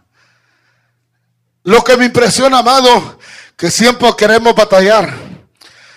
Lo 1.62 1.82
que 1.82 1.96
me 1.96 2.06
impresiona, 2.06 2.58
amado, 2.58 3.18
que 3.56 3.70
siempre 3.70 4.10
queremos 4.18 4.54
batallar. 4.54 5.14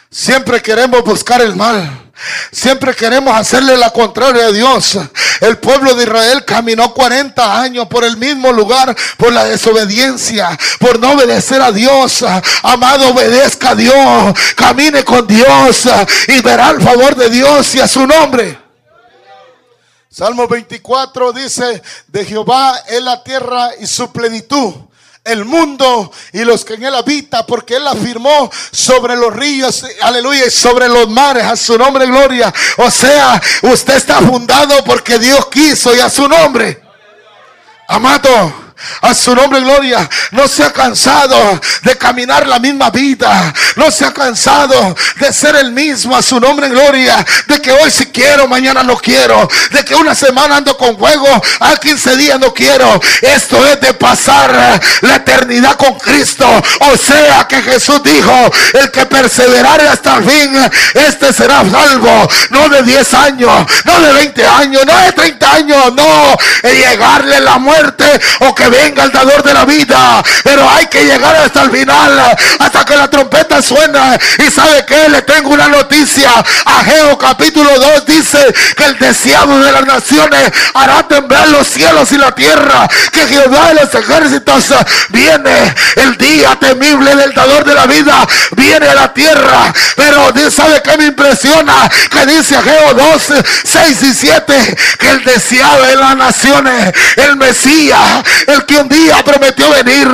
Siempre 0.10 0.62
queremos 0.62 1.04
buscar 1.04 1.42
el 1.42 1.56
mal. 1.56 2.07
Siempre 2.52 2.96
queremos 2.96 3.36
hacerle 3.36 3.78
la 3.78 3.92
contraria 3.92 4.48
a 4.48 4.52
Dios. 4.52 4.98
El 5.42 5.58
pueblo 5.58 5.94
de 5.96 6.04
Israel 6.04 6.44
caminó 6.46 6.94
40 6.94 7.62
años 7.62 7.88
por 7.88 8.04
el 8.04 8.18
mismo 8.18 8.52
lugar, 8.52 8.96
por 9.18 9.32
la 9.32 9.46
desobediencia, 9.46 10.58
por 10.80 11.00
no 11.00 11.12
obedecer 11.12 11.62
a 11.62 11.72
Dios. 11.72 12.26
Amado, 12.64 13.10
obedezca 13.10 13.72
a 13.72 13.76
Dios. 13.76 14.36
Camine 14.56 15.04
con 15.04 15.28
Dios 15.28 15.88
y 16.28 16.42
verá 16.42 16.72
el 16.72 16.82
favor 16.82 17.16
de 17.16 17.30
Dios 17.30 17.76
y 17.76 17.80
a 17.80 17.88
su 17.88 18.08
nombre. 18.08 18.58
Salmo 20.10 20.48
24 20.48 21.32
dice, 21.32 21.84
de 22.08 22.26
Jehová 22.26 22.76
es 22.88 23.02
la 23.04 23.24
tierra 23.24 23.70
y 23.80 23.86
su 23.86 24.12
plenitud 24.12 24.74
el 25.28 25.46
mundo 25.46 26.12
y 26.34 26.44
los 26.44 26.66
que 26.66 26.76
en 26.76 26.86
él 26.86 26.96
habita, 26.96 27.46
porque 27.46 27.76
él 27.76 27.88
afirmó 27.88 28.50
sobre 28.72 29.16
los 29.16 29.34
ríos, 29.34 29.86
aleluya, 30.02 30.46
y 30.48 30.52
sobre 30.52 30.88
los 30.88 31.10
mares, 31.10 31.44
a 31.44 31.56
su 31.56 31.78
nombre 31.78 32.06
gloria. 32.06 32.54
O 32.78 32.90
sea, 32.90 33.42
usted 33.64 33.96
está 33.96 34.22
fundado 34.22 34.84
porque 34.84 35.20
Dios 35.20 35.48
quiso 35.48 35.96
y 35.96 36.00
a 36.00 36.10
su 36.10 36.28
nombre. 36.28 36.82
Amado. 37.88 38.67
A 39.02 39.14
su 39.14 39.36
nombre, 39.36 39.60
gloria. 39.62 40.08
No 40.32 40.48
se 40.48 40.64
ha 40.64 40.72
cansado 40.72 41.60
de 41.84 41.98
caminar 41.98 42.48
la 42.48 42.60
misma 42.60 42.90
vida. 42.90 43.54
No 43.76 43.90
se 43.92 44.06
ha 44.06 44.14
cansado 44.14 44.96
de 45.20 45.34
ser 45.34 45.56
el 45.56 45.72
mismo. 45.72 46.16
A 46.16 46.22
su 46.22 46.40
nombre, 46.40 46.70
gloria. 46.70 47.26
De 47.48 47.62
que 47.62 47.72
hoy 47.72 47.90
si 47.92 48.08
quiero, 48.08 48.48
mañana 48.48 48.84
no 48.84 48.98
quiero. 48.98 49.48
De 49.72 49.84
que 49.84 49.96
una 49.96 50.14
semana 50.16 50.58
ando 50.58 50.78
con 50.78 50.98
fuego, 50.98 51.28
a 51.60 51.76
15 51.78 52.18
días 52.18 52.40
no 52.40 52.54
quiero. 52.54 53.00
Esto 53.22 53.66
es 53.68 53.82
de 53.82 53.94
pasar 53.94 54.80
la 55.02 55.16
eternidad 55.16 55.76
con 55.76 55.98
Cristo. 55.98 56.48
O 56.82 56.98
sea 56.98 57.48
que 57.48 57.62
Jesús 57.62 58.02
dijo, 58.04 58.52
el 58.74 58.92
que 58.92 59.06
perseverare 59.06 59.88
hasta 59.88 60.18
el 60.18 60.30
fin, 60.30 60.72
este 60.94 61.34
será 61.34 61.64
salvo. 61.70 62.30
No 62.52 62.70
de 62.70 62.84
10 62.84 63.14
años, 63.14 63.66
no 63.86 64.00
de 64.02 64.14
20 64.14 64.46
años, 64.46 64.86
no 64.86 64.98
de 64.98 65.12
30 65.12 65.54
años, 65.54 65.94
no. 65.94 66.38
De 66.62 66.76
llegarle 66.76 67.40
la 67.42 67.58
muerte 67.58 68.06
o 68.42 68.54
que 68.54 68.67
venga 68.70 69.04
el 69.04 69.12
dador 69.12 69.44
de 69.44 69.54
la 69.54 69.66
vida. 69.66 70.24
Pero 70.44 70.70
hay 70.70 70.88
que 70.88 71.04
llegar 71.04 71.36
hasta 71.36 71.64
el 71.64 71.72
final, 71.72 72.38
hasta 72.60 72.86
que 72.86 72.96
la 72.96 73.10
trompeta 73.10 73.62
suena. 73.62 74.18
Y 74.46 74.52
sabe 74.52 74.86
que 74.86 75.10
le 75.10 75.22
tengo 75.22 75.50
una 75.52 75.68
noticia. 75.68 76.32
Ageo 76.66 77.18
capítulo 77.18 77.70
2 77.80 78.06
dice 78.06 78.54
que 78.76 78.86
el 78.86 78.98
deseado 78.98 79.60
de 79.60 79.72
las 79.72 79.86
naciones 79.86 80.52
hará 80.74 81.08
temblar 81.08 81.48
los 81.50 81.68
cielos 81.68 82.12
y 82.12 82.18
la 82.18 82.34
tierra. 82.34 82.88
Que 83.12 83.28
Jehová 83.28 83.70
de 83.70 83.74
los 83.76 83.94
ejércitos 83.94 84.66
viene 85.10 85.76
el 85.96 86.18
día 86.18 86.58
temible 86.60 87.16
del 87.16 87.34
dador 87.34 87.64
de 87.66 87.74
la 87.74 87.86
vida. 87.86 88.28
Viene 88.56 88.88
a 88.88 88.96
la 88.96 89.14
tierra. 89.14 89.74
Pero 89.96 90.32
sabe 90.52 90.82
que 90.82 90.98
me 90.98 91.06
impresiona 91.06 91.90
que 92.10 92.26
dice 92.26 92.56
Ageo 92.56 92.94
2, 92.94 93.24
6 93.64 94.04
y 94.04 94.14
7 94.14 94.78
que 95.00 95.10
el 95.10 95.24
deseado 95.24 95.84
de 95.84 95.96
las 95.96 96.16
naciones, 96.16 96.94
el 97.16 97.36
Mesías, 97.38 98.24
el 98.48 98.57
que 98.66 98.78
un 98.78 98.90
día 98.90 99.24
prometió 99.24 99.70
venir, 99.70 100.08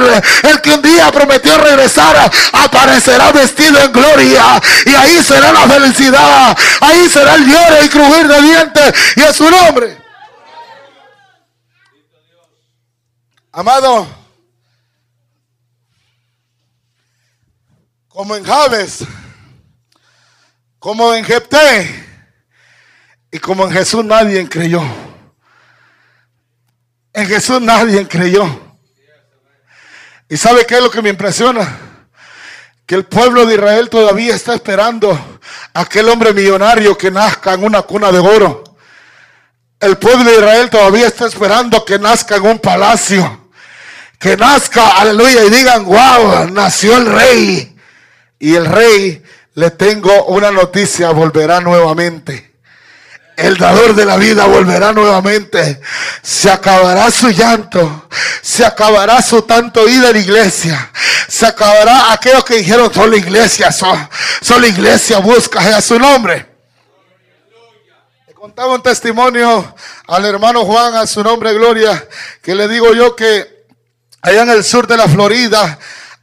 el 0.43 0.61
que 0.61 0.73
un 0.73 0.81
día 0.81 1.11
prometió 1.11 1.57
regresar, 1.57 2.31
aparecerá 2.51 3.31
vestido 3.31 3.79
en 3.79 3.91
gloria. 3.91 4.61
Y 4.85 4.95
ahí 4.95 5.21
será 5.23 5.51
la 5.51 5.67
felicidad. 5.67 6.57
Ahí 6.81 7.09
será 7.09 7.35
el 7.35 7.45
lloro 7.45 7.83
y 7.83 7.89
crujir 7.89 8.27
de 8.27 8.41
dientes. 8.41 8.93
Y 9.15 9.21
es 9.21 9.35
su 9.35 9.49
nombre. 9.49 9.97
Amado, 13.51 14.07
como 18.07 18.35
en 18.35 18.43
Javes, 18.43 19.05
como 20.79 21.13
en 21.13 21.23
Jepté 21.23 22.05
y 23.31 23.39
como 23.39 23.65
en 23.65 23.71
Jesús 23.71 24.03
nadie 24.03 24.47
creyó. 24.49 24.81
En 27.13 27.27
Jesús 27.27 27.61
nadie 27.61 28.07
creyó. 28.07 28.43
¿Y 30.27 30.37
sabe 30.37 30.65
qué 30.65 30.75
es 30.75 30.81
lo 30.81 30.89
que 30.91 31.01
me 31.01 31.09
impresiona? 31.09 31.79
que 32.85 32.95
el 32.95 33.05
pueblo 33.05 33.45
de 33.45 33.55
Israel 33.55 33.89
todavía 33.89 34.35
está 34.35 34.55
esperando 34.55 35.11
a 35.73 35.81
aquel 35.81 36.09
hombre 36.09 36.33
millonario 36.33 36.97
que 36.97 37.11
nazca 37.11 37.53
en 37.53 37.63
una 37.63 37.81
cuna 37.83 38.11
de 38.11 38.19
oro. 38.19 38.63
El 39.79 39.97
pueblo 39.97 40.23
de 40.23 40.37
Israel 40.37 40.69
todavía 40.69 41.07
está 41.07 41.25
esperando 41.27 41.83
que 41.85 41.99
nazca 41.99 42.35
en 42.37 42.45
un 42.45 42.59
palacio. 42.59 43.49
Que 44.19 44.37
nazca, 44.37 44.99
aleluya, 44.99 45.43
y 45.43 45.49
digan, 45.49 45.85
wow, 45.85 46.49
nació 46.51 46.97
el 46.97 47.05
rey. 47.05 47.75
Y 48.39 48.55
el 48.55 48.65
rey, 48.65 49.21
le 49.55 49.71
tengo 49.71 50.25
una 50.25 50.51
noticia, 50.51 51.11
volverá 51.11 51.59
nuevamente. 51.59 52.52
El 53.35 53.57
dador 53.57 53.95
de 53.95 54.05
la 54.05 54.17
vida 54.17 54.45
volverá 54.45 54.91
nuevamente. 54.93 55.81
Se 56.21 56.51
acabará 56.51 57.09
su 57.09 57.29
llanto. 57.29 58.07
Se 58.41 58.65
acabará 58.65 59.21
su 59.21 59.41
tanto 59.41 59.87
ida 59.87 60.09
a 60.09 60.11
la 60.11 60.19
iglesia. 60.19 60.91
Se 61.27 61.45
acabará 61.45 62.13
aquellos 62.13 62.43
que 62.45 62.57
dijeron, 62.57 62.93
solo 62.93 63.15
iglesia, 63.15 63.71
solo 63.71 64.67
iglesia 64.67 65.17
busca 65.19 65.59
a 65.75 65.81
su 65.81 65.97
nombre. 65.97 66.45
Le 68.27 68.33
contaba 68.33 68.75
un 68.75 68.83
testimonio 68.83 69.75
al 70.07 70.25
hermano 70.25 70.63
Juan, 70.65 70.95
a 70.95 71.07
su 71.07 71.23
nombre 71.23 71.53
Gloria, 71.53 72.07
que 72.41 72.53
le 72.53 72.67
digo 72.67 72.93
yo 72.93 73.15
que 73.15 73.65
allá 74.21 74.43
en 74.43 74.49
el 74.49 74.63
sur 74.63 74.85
de 74.85 74.97
la 74.97 75.07
Florida, 75.07 75.79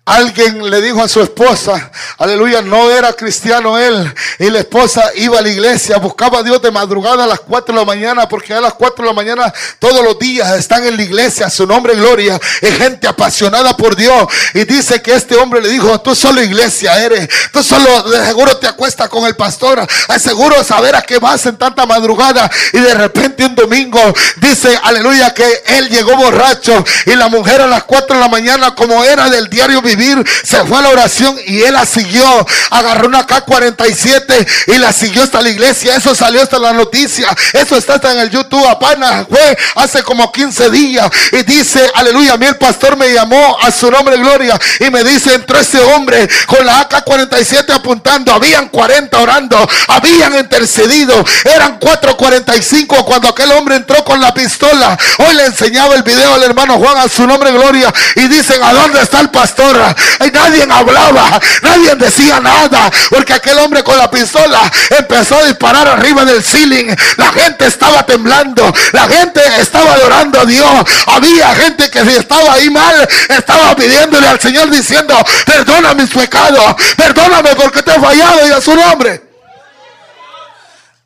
Alguien 0.07 0.69
le 0.69 0.81
dijo 0.81 1.03
a 1.03 1.09
su 1.09 1.21
esposa, 1.21 1.93
aleluya, 2.19 2.63
no 2.63 2.91
era 2.91 3.13
cristiano 3.13 3.79
él. 3.79 4.13
Y 4.39 4.51
la 4.51 4.61
esposa 4.61 5.05
iba 5.15 5.39
a 5.39 5.43
la 5.43 5.49
iglesia, 5.49 5.99
buscaba 5.99 6.39
a 6.39 6.43
Dios 6.43 6.61
de 6.63 6.71
madrugada 6.71 7.25
a 7.25 7.27
las 7.27 7.41
4 7.41 7.73
de 7.73 7.81
la 7.81 7.85
mañana, 7.85 8.29
porque 8.29 8.53
a 8.53 8.61
las 8.61 8.75
4 8.75 9.05
de 9.05 9.09
la 9.09 9.15
mañana 9.15 9.53
todos 9.79 10.03
los 10.03 10.19
días 10.19 10.59
están 10.59 10.85
en 10.85 10.97
la 10.97 11.03
iglesia, 11.03 11.49
su 11.49 11.67
nombre 11.67 11.95
gloria. 11.95 12.41
Es 12.61 12.77
gente 12.77 13.07
apasionada 13.07 13.77
por 13.77 13.95
Dios. 13.95 14.27
Y 14.55 14.65
dice 14.65 15.01
que 15.01 15.15
este 15.15 15.37
hombre 15.37 15.61
le 15.61 15.69
dijo, 15.69 16.01
tú 16.01 16.15
solo 16.17 16.43
iglesia 16.43 16.99
eres. 16.99 17.29
Tú 17.53 17.63
solo 17.63 18.03
de 18.05 18.25
seguro 18.25 18.57
te 18.57 18.67
acuestas 18.67 19.09
con 19.09 19.27
el 19.27 19.37
pastor. 19.37 19.87
Seguro 20.19 20.65
saber 20.65 20.97
a 20.97 21.03
qué 21.03 21.19
vas 21.19 21.47
en 21.47 21.57
tanta 21.57 21.87
madrugada. 21.87 22.51
Y 22.73 22.81
de 22.81 22.95
repente 22.95 23.45
un 23.45 23.55
domingo 23.55 24.01
dice, 24.39 24.77
aleluya, 24.83 25.33
que 25.35 25.63
él 25.67 25.89
llegó 25.89 26.17
borracho. 26.17 26.85
Y 27.07 27.15
la 27.15 27.29
mujer 27.29 27.61
a 27.61 27.67
las 27.67 27.85
4 27.85 28.17
de 28.17 28.23
la 28.23 28.29
mañana, 28.29 28.75
como 28.75 29.05
era 29.05 29.31
del 29.31 29.49
diario 29.49 29.81
vivir 29.97 30.25
se 30.43 30.65
fue 30.65 30.79
a 30.79 30.83
la 30.83 30.89
oración 30.91 31.37
y 31.47 31.63
él 31.63 31.75
la 31.75 31.87
siguió. 31.87 32.47
Agarró 32.71 33.09
una 33.09 33.27
K-47 33.27 34.49
y 34.69 34.79
la 34.79 34.93
siguió 34.93 35.23
hasta 35.23 35.41
la 35.41 35.49
iglesia. 35.49 35.97
Eso 35.97 36.15
salió 36.15 36.43
hasta 36.43 36.59
la 36.59 36.73
noticia. 36.73 37.29
Eso 37.53 37.77
está 37.77 37.95
hasta 37.95 38.13
en 38.13 38.21
el 38.21 38.31
YouTube. 38.31 38.67
Apenas 38.67 39.27
fue 39.29 39.59
hace 39.77 40.03
como 40.03 40.31
15 40.31 40.71
días. 40.71 41.11
Y 41.33 41.43
dice, 41.43 41.91
aleluya, 41.95 42.35
a 42.35 42.37
mí 42.37 42.47
el 42.47 42.57
pastor 42.57 42.97
me 42.97 43.13
llamó 43.13 43.59
a 43.61 43.71
su 43.71 43.91
nombre 43.91 44.17
gloria. 44.17 44.59
Y 44.81 44.91
me 44.91 45.05
dice, 45.05 45.35
entró 45.35 45.59
ese 45.59 45.81
hombre 45.81 46.29
con 46.47 46.65
la 46.65 46.81
AK-47 46.81 47.73
apuntando. 47.73 48.33
Habían 48.33 48.69
40 48.69 49.19
orando. 49.19 49.69
Habían 49.89 50.37
intercedido. 50.37 51.25
Eran 51.45 51.79
4.45 51.81 53.05
cuando 53.05 53.29
aquel 53.29 53.51
hombre 53.53 53.77
entró 53.77 54.05
con 54.05 54.21
la 54.21 54.33
pistola. 54.33 54.99
Hoy 55.19 55.35
le 55.35 55.47
enseñaba 55.47 55.95
el 55.95 56.03
video 56.03 56.35
al 56.35 56.43
hermano 56.43 56.79
Juan 56.79 56.99
a 56.99 57.09
su 57.09 57.27
nombre 57.27 57.53
gloria. 57.53 57.93
Y 58.17 58.29
dicen, 58.29 58.63
¿a 58.63 58.73
dónde 58.73 59.01
está 59.03 59.21
el 59.21 59.31
pastor? 59.31 59.80
Y 60.27 60.31
nadie 60.31 60.67
hablaba, 60.71 61.41
nadie 61.63 61.95
decía 61.97 62.41
nada, 62.41 62.91
porque 63.11 63.35
aquel 63.35 63.59
hombre 63.59 63.83
con 63.83 63.97
la 63.99 64.11
pistola 64.11 64.61
empezó 64.91 65.37
a 65.37 65.45
disparar 65.45 65.89
arriba 65.89 66.25
del 66.25 66.43
ceiling. 66.43 66.95
La 67.17 67.33
gente 67.33 67.67
estaba 67.67 68.05
temblando, 68.05 68.73
la 68.93 69.09
gente 69.09 69.41
estaba 69.59 69.95
adorando 69.95 70.41
a 70.41 70.45
Dios. 70.45 70.85
Había 71.07 71.55
gente 71.55 71.91
que 71.91 72.05
si 72.05 72.17
estaba 72.17 72.55
ahí 72.55 72.71
mal, 72.71 73.09
estaba 73.29 73.75
pidiéndole 73.77 74.27
al 74.27 74.41
Señor 74.41 74.71
diciendo, 74.71 75.15
perdona 75.47 75.95
mis 75.95 76.11
pecados, 76.11 76.75
perdóname 76.97 77.55
porque 77.55 77.83
te 77.83 77.93
he 77.93 78.01
fallado 78.01 78.47
y 78.47 78.51
a 78.53 78.61
su 78.61 78.75
nombre. 78.75 79.31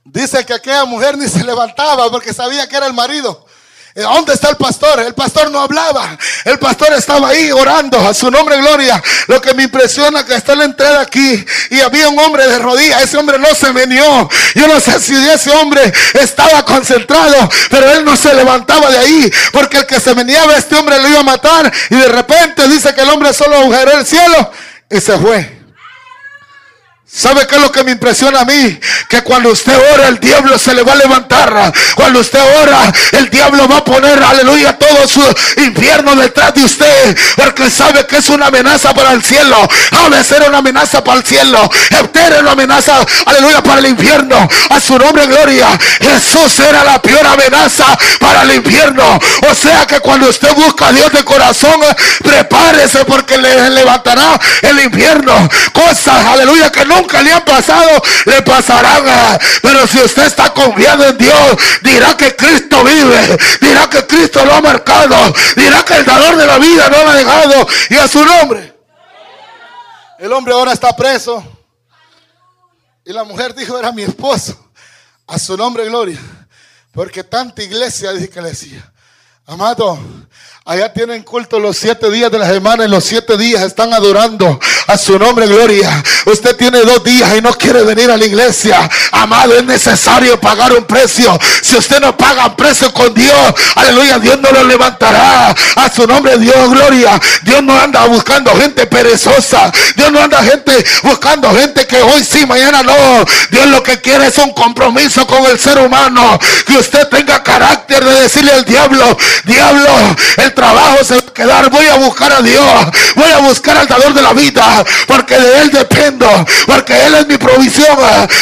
Dice 0.04 0.44
que 0.46 0.54
aquella 0.54 0.84
mujer 0.84 1.18
ni 1.18 1.28
se 1.28 1.42
levantaba 1.42 2.08
porque 2.10 2.32
sabía 2.32 2.68
que 2.68 2.76
era 2.76 2.86
el 2.86 2.92
marido. 2.92 3.43
Eh, 3.96 4.02
¿Dónde 4.02 4.32
está 4.34 4.50
el 4.50 4.56
pastor? 4.56 4.98
El 4.98 5.14
pastor 5.14 5.52
no 5.52 5.60
hablaba. 5.60 6.18
El 6.44 6.58
pastor 6.58 6.92
estaba 6.94 7.28
ahí 7.28 7.52
orando 7.52 7.96
a 7.98 8.12
su 8.12 8.28
nombre 8.28 8.56
gloria. 8.56 9.00
Lo 9.28 9.40
que 9.40 9.54
me 9.54 9.62
impresiona 9.62 10.26
que 10.26 10.34
está 10.34 10.56
la 10.56 10.64
entrada 10.64 11.00
aquí 11.00 11.44
y 11.70 11.80
había 11.80 12.08
un 12.08 12.18
hombre 12.18 12.44
de 12.48 12.58
rodillas. 12.58 13.02
Ese 13.02 13.16
hombre 13.16 13.38
no 13.38 13.54
se 13.54 13.70
venió. 13.70 14.28
Yo 14.56 14.66
no 14.66 14.80
sé 14.80 14.98
si 14.98 15.14
ese 15.14 15.50
hombre 15.52 15.92
estaba 16.14 16.64
concentrado, 16.64 17.48
pero 17.70 17.92
él 17.92 18.04
no 18.04 18.16
se 18.16 18.34
levantaba 18.34 18.90
de 18.90 18.98
ahí 18.98 19.32
porque 19.52 19.78
el 19.78 19.86
que 19.86 20.00
se 20.00 20.12
venía 20.12 20.42
a 20.42 20.56
este 20.56 20.74
hombre 20.74 21.00
lo 21.00 21.08
iba 21.08 21.20
a 21.20 21.24
matar 21.24 21.72
y 21.90 21.94
de 21.94 22.08
repente 22.08 22.66
dice 22.66 22.92
que 22.94 23.02
el 23.02 23.10
hombre 23.10 23.32
solo 23.32 23.56
agujeró 23.56 23.92
el 23.92 24.04
cielo 24.04 24.50
y 24.90 25.00
se 25.00 25.16
fue. 25.18 25.63
¿Sabe 27.16 27.46
qué 27.46 27.54
es 27.54 27.60
lo 27.60 27.70
que 27.70 27.84
me 27.84 27.92
impresiona 27.92 28.40
a 28.40 28.44
mí? 28.44 28.80
Que 29.08 29.22
cuando 29.22 29.50
usted 29.50 29.72
ora, 29.94 30.08
el 30.08 30.18
diablo 30.18 30.58
se 30.58 30.74
le 30.74 30.82
va 30.82 30.94
a 30.94 30.96
levantar. 30.96 31.72
Cuando 31.94 32.18
usted 32.18 32.40
ora, 32.60 32.92
el 33.12 33.30
diablo 33.30 33.68
va 33.68 33.76
a 33.76 33.84
poner, 33.84 34.20
aleluya, 34.20 34.76
todo 34.76 35.06
su 35.06 35.22
infierno 35.58 36.16
detrás 36.16 36.52
de 36.54 36.64
usted. 36.64 37.16
Porque 37.36 37.70
sabe 37.70 38.04
que 38.08 38.16
es 38.16 38.28
una 38.30 38.46
amenaza 38.46 38.92
para 38.92 39.12
el 39.12 39.22
cielo. 39.22 39.56
Ha 39.92 40.10
de 40.10 40.24
ser 40.24 40.42
una 40.48 40.58
amenaza 40.58 41.04
para 41.04 41.18
el 41.18 41.24
cielo. 41.24 41.70
Usted 42.02 42.40
una 42.40 42.52
amenaza, 42.52 42.94
aleluya, 43.26 43.62
para 43.62 43.78
el 43.78 43.86
infierno. 43.86 44.48
A 44.70 44.80
su 44.80 44.98
nombre, 44.98 45.26
gloria. 45.26 45.68
Jesús 46.00 46.58
era 46.58 46.82
la 46.82 47.00
peor 47.00 47.24
amenaza 47.24 47.96
para 48.18 48.42
el 48.42 48.54
infierno. 48.54 49.20
O 49.50 49.54
sea 49.54 49.86
que 49.86 50.00
cuando 50.00 50.28
usted 50.28 50.52
busca 50.54 50.88
a 50.88 50.92
Dios 50.92 51.12
de 51.12 51.24
corazón, 51.24 51.80
prepárese 52.24 53.04
porque 53.04 53.38
le 53.38 53.70
levantará 53.70 54.40
el 54.62 54.80
infierno. 54.80 55.48
Cosas, 55.72 56.24
aleluya, 56.26 56.72
que 56.72 56.84
no 56.84 57.03
nunca 57.04 57.22
le 57.22 57.32
han 57.32 57.44
pasado, 57.44 58.02
le 58.24 58.42
pasarán. 58.42 59.04
Pero 59.62 59.86
si 59.86 59.98
usted 59.98 60.24
está 60.24 60.52
confiado 60.52 61.04
en 61.04 61.18
Dios, 61.18 61.56
dirá 61.82 62.16
que 62.16 62.34
Cristo 62.34 62.82
vive, 62.82 63.38
dirá 63.60 63.88
que 63.88 64.06
Cristo 64.06 64.44
lo 64.44 64.54
ha 64.54 64.60
marcado, 64.60 65.16
dirá 65.56 65.84
que 65.84 65.94
el 65.94 66.04
dador 66.04 66.36
de 66.36 66.46
la 66.46 66.58
vida 66.58 66.88
no 66.88 67.04
lo 67.04 67.10
ha 67.10 67.14
dejado 67.14 67.68
y 67.90 67.94
a 67.96 68.08
su 68.08 68.24
nombre. 68.24 68.74
El 70.18 70.32
hombre 70.32 70.54
ahora 70.54 70.72
está 70.72 70.94
preso. 70.96 71.42
Y 73.04 73.12
la 73.12 73.24
mujer 73.24 73.54
dijo, 73.54 73.78
era 73.78 73.92
mi 73.92 74.02
esposo. 74.02 74.58
A 75.26 75.38
su 75.38 75.56
nombre, 75.56 75.84
gloria. 75.84 76.18
Porque 76.92 77.22
tanta 77.22 77.62
iglesia, 77.62 78.12
dice 78.12 78.30
que 78.30 78.40
le 78.40 78.50
decía. 78.50 78.92
Amado, 79.46 79.98
Allá 80.66 80.90
tienen 80.94 81.22
culto 81.24 81.60
los 81.60 81.76
siete 81.76 82.10
días 82.10 82.32
de 82.32 82.38
la 82.38 82.48
semana 82.48 82.86
y 82.86 82.88
los 82.88 83.04
siete 83.04 83.36
días 83.36 83.60
están 83.64 83.92
adorando 83.92 84.58
a 84.86 84.96
su 84.96 85.18
nombre, 85.18 85.46
gloria. 85.46 86.02
Usted 86.24 86.56
tiene 86.56 86.80
dos 86.80 87.04
días 87.04 87.34
y 87.36 87.42
no 87.42 87.52
quiere 87.52 87.82
venir 87.82 88.10
a 88.10 88.16
la 88.16 88.24
iglesia. 88.24 88.88
Amado, 89.12 89.54
es 89.58 89.64
necesario 89.64 90.40
pagar 90.40 90.72
un 90.72 90.84
precio. 90.84 91.38
Si 91.60 91.76
usted 91.76 92.00
no 92.00 92.16
paga 92.16 92.46
un 92.46 92.56
precio 92.56 92.94
con 92.94 93.12
Dios, 93.12 93.54
aleluya, 93.74 94.18
Dios 94.18 94.40
no 94.40 94.50
lo 94.52 94.64
levantará. 94.64 95.50
A 95.50 95.92
su 95.94 96.06
nombre, 96.06 96.38
Dios, 96.38 96.70
gloria. 96.70 97.20
Dios 97.42 97.62
no 97.62 97.78
anda 97.78 98.06
buscando 98.06 98.56
gente 98.56 98.86
perezosa. 98.86 99.70
Dios 99.96 100.10
no 100.12 100.20
anda 100.20 100.42
gente 100.42 100.72
buscando 101.02 101.54
gente 101.54 101.86
que 101.86 102.00
hoy 102.00 102.24
sí, 102.24 102.46
mañana 102.46 102.82
no. 102.82 103.24
Dios 103.50 103.66
lo 103.66 103.82
que 103.82 104.00
quiere 104.00 104.28
es 104.28 104.38
un 104.38 104.54
compromiso 104.54 105.26
con 105.26 105.44
el 105.44 105.58
ser 105.58 105.76
humano. 105.76 106.38
Que 106.66 106.78
usted 106.78 107.06
tenga 107.08 107.42
carácter 107.42 108.02
de 108.02 108.22
decirle 108.22 108.52
al 108.52 108.64
diablo, 108.64 109.18
diablo, 109.44 110.16
el 110.38 110.53
trabajo 110.54 111.04
se 111.04 111.14
va 111.14 111.20
a 111.20 111.34
quedar. 111.34 111.70
Voy 111.70 111.86
a 111.86 111.96
buscar 111.96 112.32
a 112.32 112.40
Dios. 112.40 112.86
Voy 113.16 113.30
a 113.30 113.38
buscar 113.38 113.76
al 113.76 113.86
dador 113.86 114.14
de 114.14 114.22
la 114.22 114.32
vida. 114.32 114.84
Porque 115.06 115.38
de 115.38 115.62
Él 115.62 115.70
dependo. 115.70 116.26
Porque 116.66 117.06
Él 117.06 117.14
es 117.14 117.26
mi 117.26 117.36
provisión. 117.36 117.98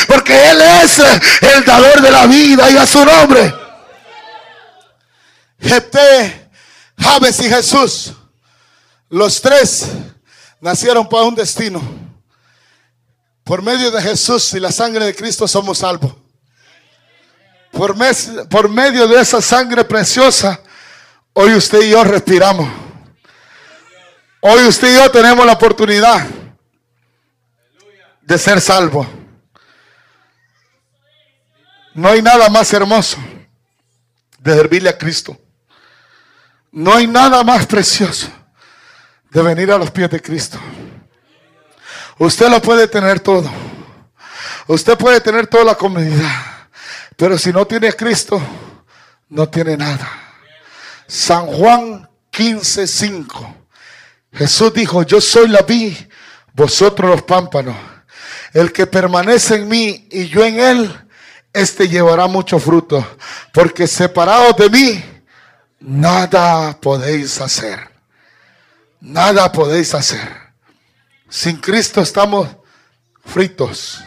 Porque 0.07 0.51
Él 0.51 0.61
es 0.61 0.99
el 1.41 1.65
dador 1.65 2.01
de 2.01 2.11
la 2.11 2.27
vida. 2.27 2.71
Y 2.71 2.77
a 2.77 2.87
su 2.87 3.05
nombre. 3.05 3.55
Jepté, 5.61 6.51
Javes 6.99 7.41
y 7.41 7.49
Jesús. 7.49 8.13
Los 9.09 9.41
tres 9.41 9.87
nacieron 10.61 11.09
para 11.09 11.25
un 11.25 11.35
destino. 11.35 11.83
Por 13.45 13.63
medio 13.63 13.91
de 13.91 14.01
Jesús 14.01 14.55
y 14.55 14.61
la 14.61 14.73
sangre 14.73 15.07
de 15.07 15.15
Cristo 15.15 15.47
somos 15.49 15.79
salvos. 15.79 16.15
Por, 17.73 17.97
mes, 17.97 18.31
por 18.51 18.69
medio 18.69 19.09
de 19.09 19.21
esa 19.21 19.41
sangre 19.41 19.85
preciosa 19.85 20.61
Hoy 21.35 21.55
usted 21.55 21.81
y 21.83 21.91
yo 21.91 22.05
respiramos. 22.05 22.69
Hoy 24.41 24.65
usted 24.67 24.93
y 24.93 24.97
yo 24.97 25.11
tenemos 25.11 25.47
la 25.47 25.53
oportunidad 25.53 26.27
de 28.21 28.39
ser 28.39 28.61
salvos. 28.61 29.07
No 31.95 32.09
hay 32.09 32.23
nada 32.23 32.49
más 32.49 32.73
hermoso 32.73 33.19
de 34.39 34.55
servirle 34.55 34.91
a 34.91 34.99
Cristo. 34.99 35.39
No 36.71 36.95
hay 36.95 37.07
nada 37.07 37.43
más 37.45 37.67
precioso 37.67 38.29
de 39.31 39.43
venir 39.43 39.71
a 39.71 39.79
los 39.79 39.91
pies 39.91 40.11
de 40.11 40.21
Cristo. 40.21 40.59
Usted 42.19 42.49
lo 42.51 42.61
puede 42.61 42.89
tener 42.89 43.21
todo. 43.21 43.51
Usted 44.67 44.99
puede 44.99 45.21
tener 45.21 45.47
toda 45.47 45.65
la 45.65 45.75
comodidad. 45.75 46.69
Pero 47.17 47.39
si 47.39 47.53
no 47.53 47.67
tiene 47.67 47.89
a 47.89 47.93
Cristo, 47.93 48.41
no 49.29 49.49
tiene 49.49 49.77
nada. 49.77 50.22
San 51.07 51.47
Juan 51.47 52.09
15:5. 52.33 53.57
Jesús 54.33 54.73
dijo, 54.73 55.03
yo 55.03 55.21
soy 55.21 55.49
la 55.49 55.63
vid, 55.63 55.95
vosotros 56.55 57.11
los 57.11 57.23
pámpanos. 57.23 57.77
El 58.53 58.73
que 58.73 58.87
permanece 58.87 59.57
en 59.57 59.69
mí 59.69 60.09
y 60.11 60.29
yo 60.29 60.45
en 60.45 60.59
él, 60.59 61.07
este 61.53 61.89
llevará 61.89 62.27
mucho 62.27 62.59
fruto, 62.59 63.07
porque 63.53 63.87
separados 63.87 64.57
de 64.57 64.71
mí, 64.71 65.05
nada 65.81 66.79
podéis 66.81 67.41
hacer. 67.41 67.91
Nada 69.01 69.51
podéis 69.51 69.95
hacer. 69.95 70.43
Sin 71.29 71.57
Cristo 71.57 72.01
estamos 72.01 72.49
fritos, 73.25 74.03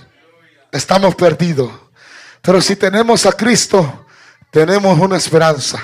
estamos 0.71 1.15
perdidos. 1.15 1.71
Pero 2.41 2.61
si 2.61 2.75
tenemos 2.75 3.25
a 3.25 3.31
Cristo, 3.31 4.05
tenemos 4.51 4.97
una 4.99 5.17
esperanza. 5.17 5.79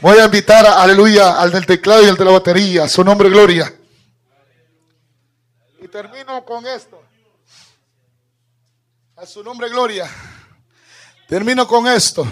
Voy 0.00 0.18
a 0.18 0.24
invitar, 0.24 0.64
a, 0.64 0.82
aleluya, 0.82 1.38
al 1.38 1.52
del 1.52 1.66
teclado 1.66 2.02
y 2.02 2.08
al 2.08 2.16
de 2.16 2.24
la 2.24 2.30
batería, 2.30 2.88
su 2.88 3.04
nombre 3.04 3.28
gloria. 3.28 3.70
Y 5.78 5.88
termino 5.88 6.42
con 6.42 6.66
esto. 6.66 7.02
A 9.14 9.26
su 9.26 9.44
nombre 9.44 9.68
gloria. 9.68 10.08
Termino 11.28 11.66
con 11.66 11.86
esto. 11.86 12.26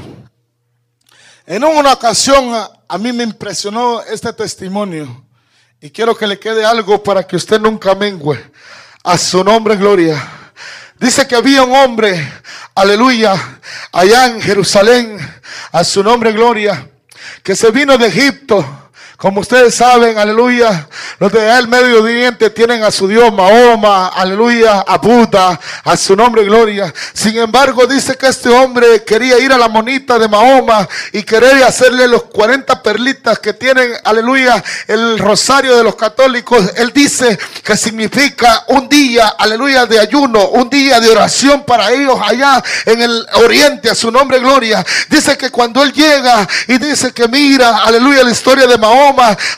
En 1.45 1.63
una 1.63 1.93
ocasión 1.93 2.55
a, 2.89 2.99
mí 2.99 3.13
me 3.13 3.25
impresionó 3.25 4.01
este 4.01 4.33
testimonio 4.33 5.27
y 5.79 5.91
quiero 5.91 6.17
que 6.17 6.27
le 6.27 6.39
quede 6.39 6.65
algo 6.65 7.03
para 7.03 7.27
que 7.27 7.37
usted 7.37 7.61
nunca 7.61 7.95
mengue. 7.95 8.51
A 9.05 9.19
su 9.19 9.45
nombre 9.45 9.77
gloria. 9.77 10.17
Dice 10.99 11.29
que 11.29 11.37
había 11.37 11.65
un 11.65 11.77
hombre, 11.77 12.33
aleluya, 12.75 13.61
allá 13.93 14.27
en 14.27 14.41
Jerusalén, 14.41 15.19
a 15.71 15.85
su 15.85 16.03
nombre 16.03 16.33
gloria, 16.33 16.91
que 17.43 17.57
se 17.57 17.71
vino 17.71 17.99
de 17.99 18.07
Egipto 18.07 18.78
como 19.19 19.41
ustedes 19.41 19.75
saben, 19.75 20.17
aleluya, 20.17 20.87
los 21.19 21.33
de 21.33 21.51
el 21.59 21.67
Medio 21.67 22.05
Oriente 22.05 22.51
tienen 22.51 22.85
a 22.85 22.93
su 22.93 23.09
Dios 23.09 23.33
Mahoma, 23.33 24.07
aleluya, 24.15 24.85
a 24.87 24.99
Buda, 24.99 25.59
a 25.83 25.97
su 25.97 26.15
nombre 26.15 26.45
gloria. 26.45 26.95
Sin 27.15 27.37
embargo, 27.37 27.85
dice 27.89 28.15
que 28.15 28.29
este 28.29 28.49
hombre 28.49 29.03
quería 29.03 29.37
ir 29.41 29.53
a 29.53 29.59
la 29.59 29.67
monita 29.67 30.21
de 30.21 30.29
Mahoma 30.29 30.89
y 31.11 31.25
quería 31.25 31.67
hacerle 31.67 32.07
los 32.07 32.27
40 32.27 32.81
perlitas 32.81 33.41
que 33.41 33.55
tienen, 33.55 33.91
aleluya, 34.05 34.63
el 34.87 35.19
rosario 35.19 35.77
de 35.77 35.83
los 35.83 35.97
católicos. 35.97 36.71
Él 36.77 36.93
dice 36.95 37.37
que 37.65 37.77
significa 37.77 38.67
un 38.69 38.89
día, 38.89 39.35
aleluya, 39.37 39.87
de 39.87 39.99
ayuno, 39.99 40.51
un 40.51 40.71
día 40.71 41.01
de 41.01 41.11
oración 41.11 41.65
para 41.65 41.91
ellos 41.91 42.17
allá 42.25 42.63
en 42.87 43.03
el 43.03 43.27
Oriente, 43.33 43.91
a 43.91 43.97
su 43.97 44.13
nombre 44.13 44.39
gloria. 44.39 44.87
Dice 45.11 45.37
que 45.37 45.51
cuando 45.51 45.83
él 45.83 45.93
llega 45.93 46.47
y 46.69 46.79
dice 46.79 47.13
que 47.13 47.27
mira, 47.27 47.79
aleluya, 47.79 48.23
la 48.23 48.31
historia 48.31 48.69
de 48.69 48.79
Mahoma, 48.79 49.08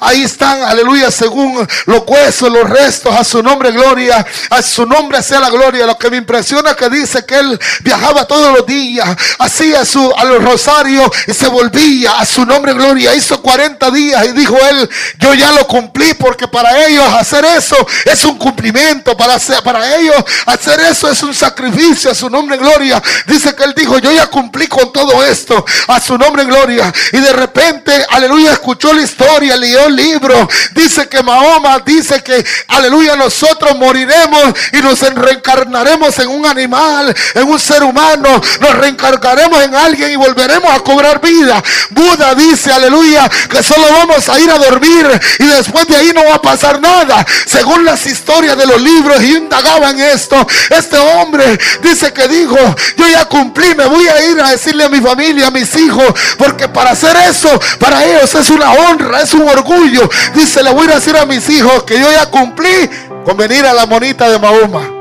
Ahí 0.01 0.22
están, 0.22 0.62
aleluya, 0.62 1.11
según 1.11 1.66
los 1.86 2.03
huesos, 2.07 2.51
los 2.51 2.68
restos, 2.68 3.14
a 3.14 3.24
su 3.24 3.42
nombre 3.42 3.72
gloria, 3.72 4.24
a 4.51 4.62
su 4.62 4.86
nombre 4.86 5.22
sea 5.22 5.40
la 5.40 5.51
gloria. 5.51 5.86
Lo 5.86 5.98
que 5.98 6.11
me 6.11 6.16
impresiona 6.16 6.74
que 6.74 6.88
dice 6.88 7.24
que 7.24 7.36
él 7.38 7.59
viajaba 7.80 8.26
todos 8.26 8.57
los 8.57 8.66
días, 8.66 9.09
hacía 9.38 9.84
su, 9.84 10.12
a 10.16 10.24
los 10.24 10.42
rosarios 10.42 11.11
y 11.26 11.32
se 11.32 11.48
volvía 11.48 12.18
a 12.18 12.26
su 12.26 12.44
nombre 12.44 12.72
gloria. 12.74 13.14
Hizo 13.14 13.40
40 13.42 13.90
días 13.90 14.26
y 14.26 14.32
dijo 14.32 14.57
él, 14.70 14.88
yo 15.18 15.34
ya 15.34 15.51
lo 15.53 15.66
cumplí 15.66 16.14
porque 16.14 16.46
para 16.48 16.86
ellos 16.86 17.07
hacer 17.14 17.44
eso 17.44 17.76
es 18.05 18.24
un 18.24 18.38
cumplimiento, 18.38 19.16
para, 19.16 19.38
para 19.64 19.96
ellos 19.96 20.16
hacer 20.46 20.80
eso 20.80 21.11
es 21.11 21.22
un 21.22 21.34
sacrificio 21.34 22.11
a 22.11 22.14
su 22.14 22.30
nombre 22.30 22.57
gloria. 22.57 23.03
Dice 23.26 23.55
que 23.55 23.64
él 23.64 23.74
dijo, 23.76 23.98
yo 23.98 24.12
ya 24.12 24.26
cumplí 24.26 24.66
con 24.66 24.92
todo 24.92 25.24
esto 25.24 25.64
a 25.88 26.01
su 26.01 26.16
nombre 26.16 26.44
gloria. 26.44 26.92
Y 27.12 27.18
de 27.18 27.32
repente, 27.32 27.92
aleluya, 28.11 28.53
escuchó 28.53 28.92
la 28.92 29.03
historia 29.03 29.39
leyó 29.47 29.86
el 29.86 29.97
libro. 29.97 30.49
Dice 30.72 31.09
que 31.09 31.22
Mahoma 31.22 31.80
dice 31.80 32.22
que, 32.22 32.45
aleluya, 32.68 33.16
nosotros 33.16 33.76
moriremos 33.76 34.55
y 34.72 34.78
nos 34.78 35.01
reencarnaremos 35.01 36.18
en 36.18 36.28
un 36.28 36.47
animal, 36.47 37.14
en 37.34 37.49
un 37.49 37.59
ser 37.59 37.82
humano. 37.82 38.41
Nos 38.61 38.74
reencargaremos 38.76 39.62
en 39.62 39.74
alguien 39.74 40.12
y 40.12 40.16
volveremos 40.16 40.72
a 40.72 40.80
cobrar 40.80 41.20
vida. 41.20 41.62
Buda 41.91 42.34
dice, 42.34 42.72
aleluya, 42.72 43.28
que 43.49 43.62
solo 43.62 43.86
vamos 43.91 44.28
a 44.28 44.38
ir 44.38 44.51
a 44.51 44.59
dormir 44.59 45.07
y 45.38 45.47
después 45.47 45.86
de 45.86 45.97
ahí 45.97 46.12
no 46.14 46.24
va 46.24 46.36
a 46.36 46.43
pasar 46.43 46.80
nada. 46.80 47.24
Según 47.47 47.84
las 47.84 48.07
historias 48.07 48.57
de 48.57 48.66
los 48.66 48.80
libros, 48.80 49.20
y 49.22 49.36
indagaba 49.36 49.91
en 49.91 50.01
esto. 50.01 50.47
Este 50.68 50.97
hombre 50.97 51.59
dice 51.82 52.12
que 52.12 52.28
dijo, 52.28 52.57
yo 52.97 53.09
ya 53.09 53.24
cumplí, 53.26 53.74
me 53.74 53.86
voy 53.86 54.07
a 54.09 54.24
ir 54.30 54.41
a 54.41 54.51
decirle 54.51 54.84
a 54.84 54.88
mi 54.88 55.01
familia, 55.01 55.49
a 55.49 55.51
mis 55.51 55.74
hijos, 55.76 56.07
porque 56.38 56.68
para 56.68 56.91
hacer 56.91 57.16
eso, 57.28 57.49
para 57.78 58.05
ellos 58.05 58.34
es 58.34 58.51
una 58.51 58.72
honra, 58.72 59.22
un 59.35 59.49
orgullo. 59.49 60.09
Dice, 60.35 60.62
le 60.62 60.72
voy 60.72 60.89
a 60.89 60.97
decir 60.97 61.16
a 61.16 61.26
mis 61.26 61.49
hijos 61.49 61.83
que 61.85 61.99
yo 61.99 62.11
ya 62.11 62.26
cumplí 62.26 62.91
con 63.24 63.37
venir 63.37 63.64
a 63.66 63.72
la 63.72 63.87
monita 63.87 64.28
de 64.28 64.39
Mahoma. 64.39 64.99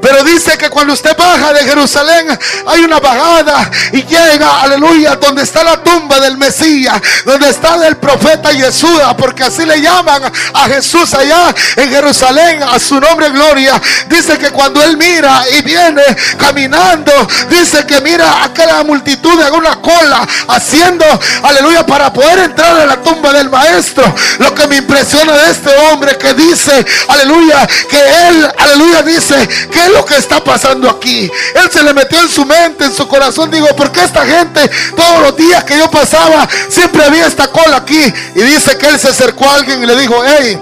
Pero 0.00 0.24
dice 0.24 0.56
que 0.56 0.70
cuando 0.70 0.92
usted 0.92 1.16
baja 1.16 1.52
de 1.52 1.64
Jerusalén 1.64 2.38
hay 2.66 2.80
una 2.80 3.00
bajada 3.00 3.70
y 3.92 4.02
llega, 4.02 4.62
aleluya, 4.62 5.16
donde 5.16 5.42
está 5.42 5.62
la 5.62 5.82
tumba 5.82 6.20
del 6.20 6.36
Mesías, 6.36 7.00
donde 7.24 7.50
está 7.50 7.86
el 7.86 7.96
profeta 7.96 8.52
Yeshua, 8.52 9.16
porque 9.16 9.44
así 9.44 9.64
le 9.64 9.80
llaman 9.80 10.22
a 10.54 10.68
Jesús 10.68 11.12
allá 11.14 11.54
en 11.76 11.90
Jerusalén, 11.90 12.62
a 12.62 12.78
su 12.78 13.00
nombre 13.00 13.30
gloria. 13.30 13.80
Dice 14.08 14.38
que 14.38 14.50
cuando 14.50 14.82
él 14.82 14.96
mira 14.96 15.44
y 15.58 15.62
viene 15.62 16.02
caminando, 16.38 17.12
dice 17.48 17.84
que 17.86 18.00
mira 18.00 18.44
aquella 18.44 18.82
multitud 18.84 19.40
en 19.40 19.54
una 19.54 19.76
cola 19.76 20.26
haciendo, 20.48 21.04
aleluya, 21.42 21.84
para 21.86 22.12
poder 22.12 22.38
entrar 22.40 22.80
a 22.80 22.86
la 22.86 23.02
tumba 23.02 23.32
del 23.32 23.50
maestro. 23.50 24.04
Lo 24.38 24.54
que 24.54 24.66
me 24.66 24.76
impresiona 24.76 25.32
de 25.32 25.50
este 25.50 25.70
hombre 25.76 26.16
que 26.16 26.34
dice, 26.34 26.84
aleluya, 27.08 27.66
que 27.88 28.28
él, 28.28 28.52
aleluya, 28.58 29.02
dice 29.02 29.48
que 29.70 29.81
lo 29.90 30.04
que 30.04 30.16
está 30.16 30.42
pasando 30.42 30.88
aquí? 30.88 31.30
Él 31.54 31.70
se 31.70 31.82
le 31.82 31.92
metió 31.94 32.20
en 32.20 32.28
su 32.28 32.44
mente, 32.44 32.84
en 32.84 32.92
su 32.92 33.06
corazón. 33.08 33.50
Digo, 33.50 33.68
porque 33.76 34.02
esta 34.02 34.24
gente, 34.24 34.70
todos 34.96 35.22
los 35.22 35.36
días 35.36 35.64
que 35.64 35.78
yo 35.78 35.90
pasaba, 35.90 36.48
siempre 36.68 37.04
había 37.04 37.26
esta 37.26 37.48
cola 37.48 37.78
aquí? 37.78 38.12
Y 38.34 38.42
dice 38.42 38.76
que 38.76 38.88
él 38.88 38.98
se 38.98 39.08
acercó 39.08 39.48
a 39.48 39.56
alguien 39.56 39.82
y 39.82 39.86
le 39.86 39.96
dijo, 39.96 40.22
hey, 40.24 40.58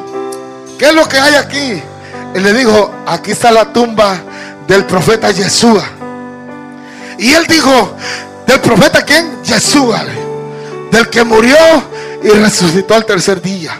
¿qué 0.78 0.86
es 0.86 0.94
lo 0.94 1.08
que 1.08 1.18
hay 1.18 1.34
aquí? 1.34 1.82
Y 2.34 2.38
le 2.38 2.52
dijo, 2.52 2.92
aquí 3.06 3.32
está 3.32 3.50
la 3.50 3.72
tumba 3.72 4.20
del 4.66 4.84
profeta 4.86 5.30
Yeshua. 5.30 5.84
Y 7.18 7.32
él 7.32 7.46
dijo, 7.46 7.96
¿del 8.46 8.60
profeta 8.60 9.02
quién? 9.02 9.42
Yeshua. 9.42 10.04
Del 10.90 11.08
que 11.08 11.24
murió 11.24 11.56
y 12.22 12.28
resucitó 12.28 12.94
al 12.94 13.04
tercer 13.04 13.40
día. 13.42 13.76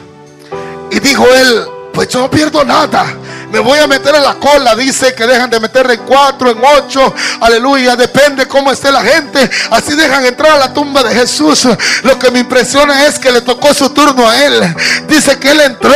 Y 0.91 0.99
dijo 1.01 1.27
él, 1.27 1.65
pues 1.93 2.09
yo 2.09 2.21
no 2.21 2.31
pierdo 2.31 2.65
nada 2.65 3.07
me 3.51 3.59
voy 3.59 3.79
a 3.79 3.87
meter 3.87 4.15
en 4.15 4.23
la 4.23 4.35
cola. 4.35 4.75
Dice 4.75 5.15
que 5.15 5.27
dejan 5.27 5.51
de 5.51 5.61
meter 5.61 5.91
en 5.91 6.01
cuatro, 6.01 6.51
en 6.51 6.59
ocho. 6.79 7.15
Aleluya. 7.41 7.97
Depende 7.97 8.47
cómo 8.47 8.71
esté 8.71 8.91
la 8.93 9.03
gente. 9.03 9.51
Así 9.71 9.95
dejan 9.95 10.25
entrar 10.25 10.53
a 10.53 10.59
la 10.59 10.73
tumba 10.73 11.03
de 11.03 11.15
Jesús. 11.15 11.67
Lo 12.03 12.19
que 12.19 12.31
me 12.31 12.41
impresiona 12.41 13.07
es 13.07 13.19
que 13.19 13.33
le 13.33 13.41
tocó 13.41 13.75
su 13.75 13.91
turno 13.91 14.29
a 14.29 14.45
él. 14.45 14.75
Dice 15.09 15.39
que 15.39 15.51
él 15.51 15.61
entró. 15.61 15.95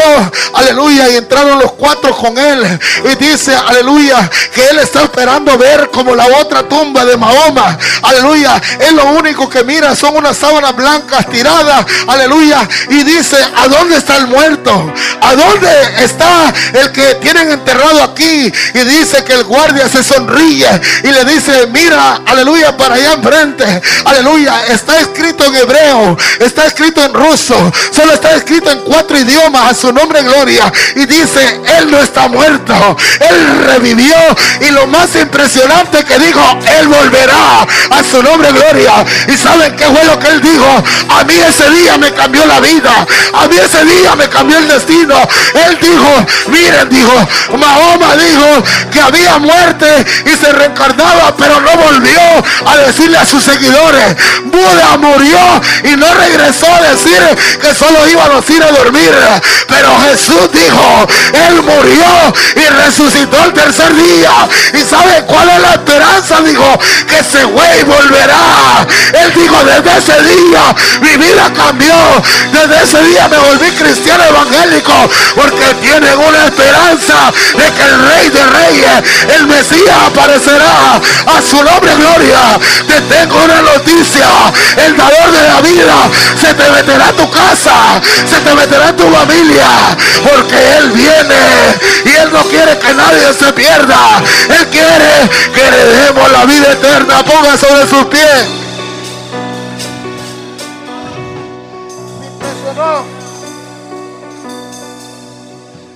Aleluya. 0.55 1.11
Y 1.11 1.17
entraron 1.17 1.59
los 1.59 1.73
cuatro 1.73 2.15
con 2.17 2.37
él. 2.37 2.81
Y 3.05 3.15
dice, 3.17 3.55
aleluya, 3.55 4.29
que 4.53 4.67
él 4.69 4.79
está 4.79 5.03
esperando 5.05 5.57
ver 5.57 5.91
como 5.91 6.15
la 6.15 6.27
otra 6.39 6.63
tumba 6.65 7.05
de 7.05 7.17
Mahoma. 7.17 7.79
Aleluya. 8.03 8.61
Él 8.81 8.97
lo 8.97 9.05
único 9.13 9.49
que 9.49 9.63
mira 9.65 9.95
son 9.95 10.17
unas 10.17 10.37
sábanas 10.37 10.75
blancas 10.75 11.27
tiradas. 11.29 11.87
Aleluya. 12.07 12.69
Y 12.91 13.05
dice, 13.05 13.37
¿a 13.57 13.69
dónde 13.69 13.97
está 13.97 14.17
el 14.17 14.27
muerto? 14.27 14.93
¿A 15.21 15.35
dónde 15.35 16.05
está 16.05 16.53
el 16.73 16.93
que 16.93 17.15
tiene 17.17 17.44
enterrado 17.51 18.03
aquí. 18.03 18.53
Y 18.75 18.79
dice 18.79 19.25
que 19.25 19.35
el 19.35 19.45
guardia 19.45 19.89
se 19.89 20.03
sonríe 20.03 20.69
y 21.03 21.09
le 21.09 21.25
dice, 21.25 21.67
mira, 21.69 22.21
aleluya, 22.27 22.77
para 22.77 22.95
allá 22.95 23.15
enfrente. 23.15 23.83
Aleluya, 24.05 24.67
está 24.69 25.01
escrito 25.01 25.45
en 25.45 25.57
hebreo, 25.57 26.17
está 26.41 26.67
escrito 26.67 27.05
en 27.05 27.15
ruso, 27.15 27.73
solo 27.91 28.13
está 28.15 28.35
escrito 28.35 28.71
en 28.71 28.81
cuatro 28.81 29.17
idiomas 29.19 29.71
a 29.71 29.75
su 29.75 29.93
nombre 29.93 30.23
gloria. 30.23 30.73
Y 30.97 31.07
dice, 31.07 31.61
Él 31.79 31.91
no 31.91 31.99
está 31.99 32.29
muerto, 32.29 32.97
Él 33.21 33.65
revivió. 33.67 34.17
Y 34.61 34.71
lo 34.71 34.87
más 34.87 35.15
impresionante 35.17 36.05
que 36.05 36.19
dijo, 36.19 36.41
Él 36.79 36.89
volverá 36.89 37.63
a 37.91 38.05
su 38.09 38.23
nombre 38.23 38.53
gloria. 38.53 39.05
Y 39.29 39.37
saben 39.37 39.77
qué 39.77 39.85
fue 39.85 40.05
lo 40.05 40.19
que 40.19 40.29
Él 40.29 40.41
dijo. 40.41 40.85
A 41.09 41.25
mí 41.25 41.35
ese 41.35 41.71
día 41.71 41.99
me 41.99 42.13
cambió 42.13 42.45
la 42.47 42.61
vida. 42.61 43.07
A 43.33 43.49
mí 43.49 43.57
ese 43.57 43.85
día 43.85 44.15
me 44.17 44.29
cambió 44.29 44.59
el 44.59 44.69
destino. 44.69 45.17
Él 45.67 45.79
dijo, 45.81 46.27
miren, 46.49 46.89
dijo, 46.89 47.13
Mahoma 47.59 48.17
dijo 48.17 48.65
que 48.93 49.01
había 49.01 49.39
muerte 49.39 50.07
y 50.27 50.37
se 50.37 50.53
reencarnaba, 50.53 51.35
pero 51.37 51.61
no 51.61 51.77
volvió 51.77 52.21
a 52.67 52.77
decirle 52.79 53.19
a 53.19 53.27
sus 53.27 53.43
seguidores, 53.43 54.17
Buda 54.45 54.97
murió 54.99 55.39
y 55.85 55.97
no 55.97 56.13
regresó 56.15 56.67
a 56.73 56.81
decir 56.83 57.21
que 57.61 57.75
solo 57.75 58.09
íbamos 58.09 58.49
a 58.49 58.53
ir 58.53 58.63
a 58.63 58.73
dormir. 58.73 59.15
Pero 59.69 59.89
Jesús 60.11 60.51
dijo, 60.53 61.07
Él 61.49 61.63
murió 61.63 62.35
y 62.57 62.69
resucitó 62.85 63.45
el 63.45 63.53
tercer 63.53 63.95
día. 63.95 64.31
¿Y 64.75 64.81
sabe 64.89 65.25
cuál 65.27 65.49
es 65.49 65.61
la 65.61 65.75
esperanza? 65.75 66.41
Dijo, 66.41 66.79
que 67.09 67.19
ese 67.19 67.45
güey 67.45 67.83
volverá. 67.85 68.87
Él 69.13 69.33
dijo, 69.35 69.57
desde 69.65 69.99
ese 69.99 70.23
día 70.23 70.75
mi 71.01 71.17
vida 71.17 71.53
cambió. 71.55 71.95
Desde 72.53 72.85
ese 72.85 73.03
día 73.09 73.29
me 73.29 73.39
volví 73.39 73.71
cristiano 73.73 74.25
evangélico 74.25 74.93
porque 75.35 75.75
tienen 75.81 76.19
una 76.19 76.47
esperanza 76.47 77.24
de 77.31 77.73
que 77.73 77.83
el 77.83 78.03
rey 78.09 78.31
de 78.31 78.47
reyes, 78.47 79.37
el 79.37 79.47
Mesías 79.47 79.97
aparecerá. 80.07 81.01
A 81.27 81.43
su 81.43 81.57
nombre 81.63 81.95
gloria. 81.97 82.59
Te 82.87 83.01
tengo 83.03 83.37
una 83.45 83.63
noticia. 83.63 84.27
El 84.77 84.97
dador 84.97 85.31
de 85.33 85.43
la 85.49 85.61
vida 85.61 85.95
se 86.41 86.55
te 86.55 86.71
meterá 86.71 87.09
a 87.09 87.13
tu 87.13 87.31
casa, 87.31 88.01
se 88.29 88.37
te 88.41 88.55
meterá 88.55 88.89
en 88.89 88.97
tu 88.97 89.09
familia, 89.11 89.69
porque 90.23 90.77
Él 90.79 90.91
viene 90.91 91.35
y 92.05 92.17
Él 92.17 92.33
no 92.33 92.43
quiere 92.45 92.79
que 92.79 92.95
nadie 92.95 93.33
se 93.39 93.53
pierda. 93.53 94.23
Él 94.49 94.67
quiere 94.69 95.31
que 95.55 95.61
heredemos 95.61 96.31
la 96.33 96.45
vida 96.45 96.73
eterna. 96.73 97.25
Ponga 97.25 97.57
sobre 97.57 97.89
sus 97.89 98.05
pies. 98.07 98.64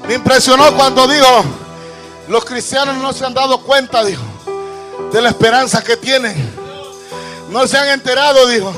Me 0.08 0.14
impresionó 0.14 0.74
cuando 0.74 1.06
dijo, 1.06 1.44
los 2.28 2.42
cristianos 2.46 2.96
no 2.96 3.12
se 3.12 3.26
han 3.26 3.34
dado 3.34 3.60
cuenta, 3.60 4.02
dijo, 4.02 4.22
de 5.12 5.20
la 5.20 5.28
esperanza 5.28 5.84
que 5.84 5.98
tienen. 5.98 6.34
No 7.50 7.66
se 7.66 7.76
han 7.76 7.88
enterado, 7.88 8.46
dijo, 8.46 8.72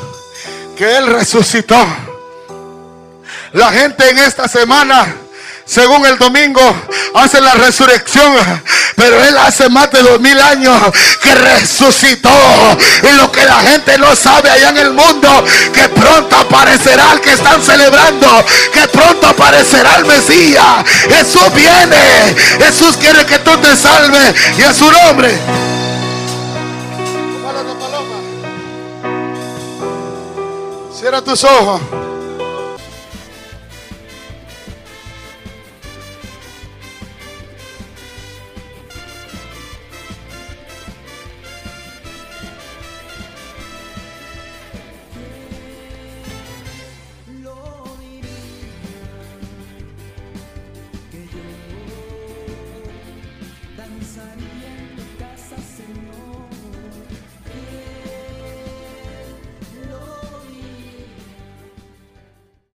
que 0.77 0.97
Él 0.97 1.07
resucitó. 1.07 1.77
La 3.53 3.71
gente 3.71 4.11
en 4.11 4.19
esta 4.19 4.49
semana 4.49 5.15
según 5.71 6.05
el 6.05 6.19
domingo, 6.19 6.61
hace 7.15 7.41
la 7.41 7.55
resurrección. 7.55 8.35
Pero 8.97 9.23
Él 9.23 9.39
hace 9.39 9.69
más 9.69 9.89
de 9.93 10.03
dos 10.03 10.21
mil 10.21 10.39
años 10.41 10.77
que 11.23 11.33
resucitó. 11.33 12.29
Y 13.09 13.17
lo 13.17 13.31
que 13.31 13.45
la 13.45 13.61
gente 13.61 13.97
no 13.97 14.17
sabe 14.17 14.51
allá 14.51 14.71
en 14.71 14.79
el 14.79 14.91
mundo, 14.91 15.45
que 15.73 15.89
pronto 15.91 16.35
aparecerá 16.35 17.13
el 17.13 17.21
que 17.21 17.35
están 17.35 17.63
celebrando. 17.63 18.45
Que 18.73 18.89
pronto 18.89 19.29
aparecerá 19.29 19.95
el 19.99 20.07
Mesías. 20.07 20.85
Jesús 21.09 21.55
viene. 21.55 22.35
Jesús 22.59 22.97
quiere 22.97 23.25
que 23.25 23.39
tú 23.39 23.57
te 23.59 23.77
salves. 23.77 24.35
Y 24.59 24.63
a 24.63 24.75
su 24.75 24.91
nombre. 24.91 25.39
Cierra 30.99 31.23
tus 31.23 31.45
ojos. 31.45 31.81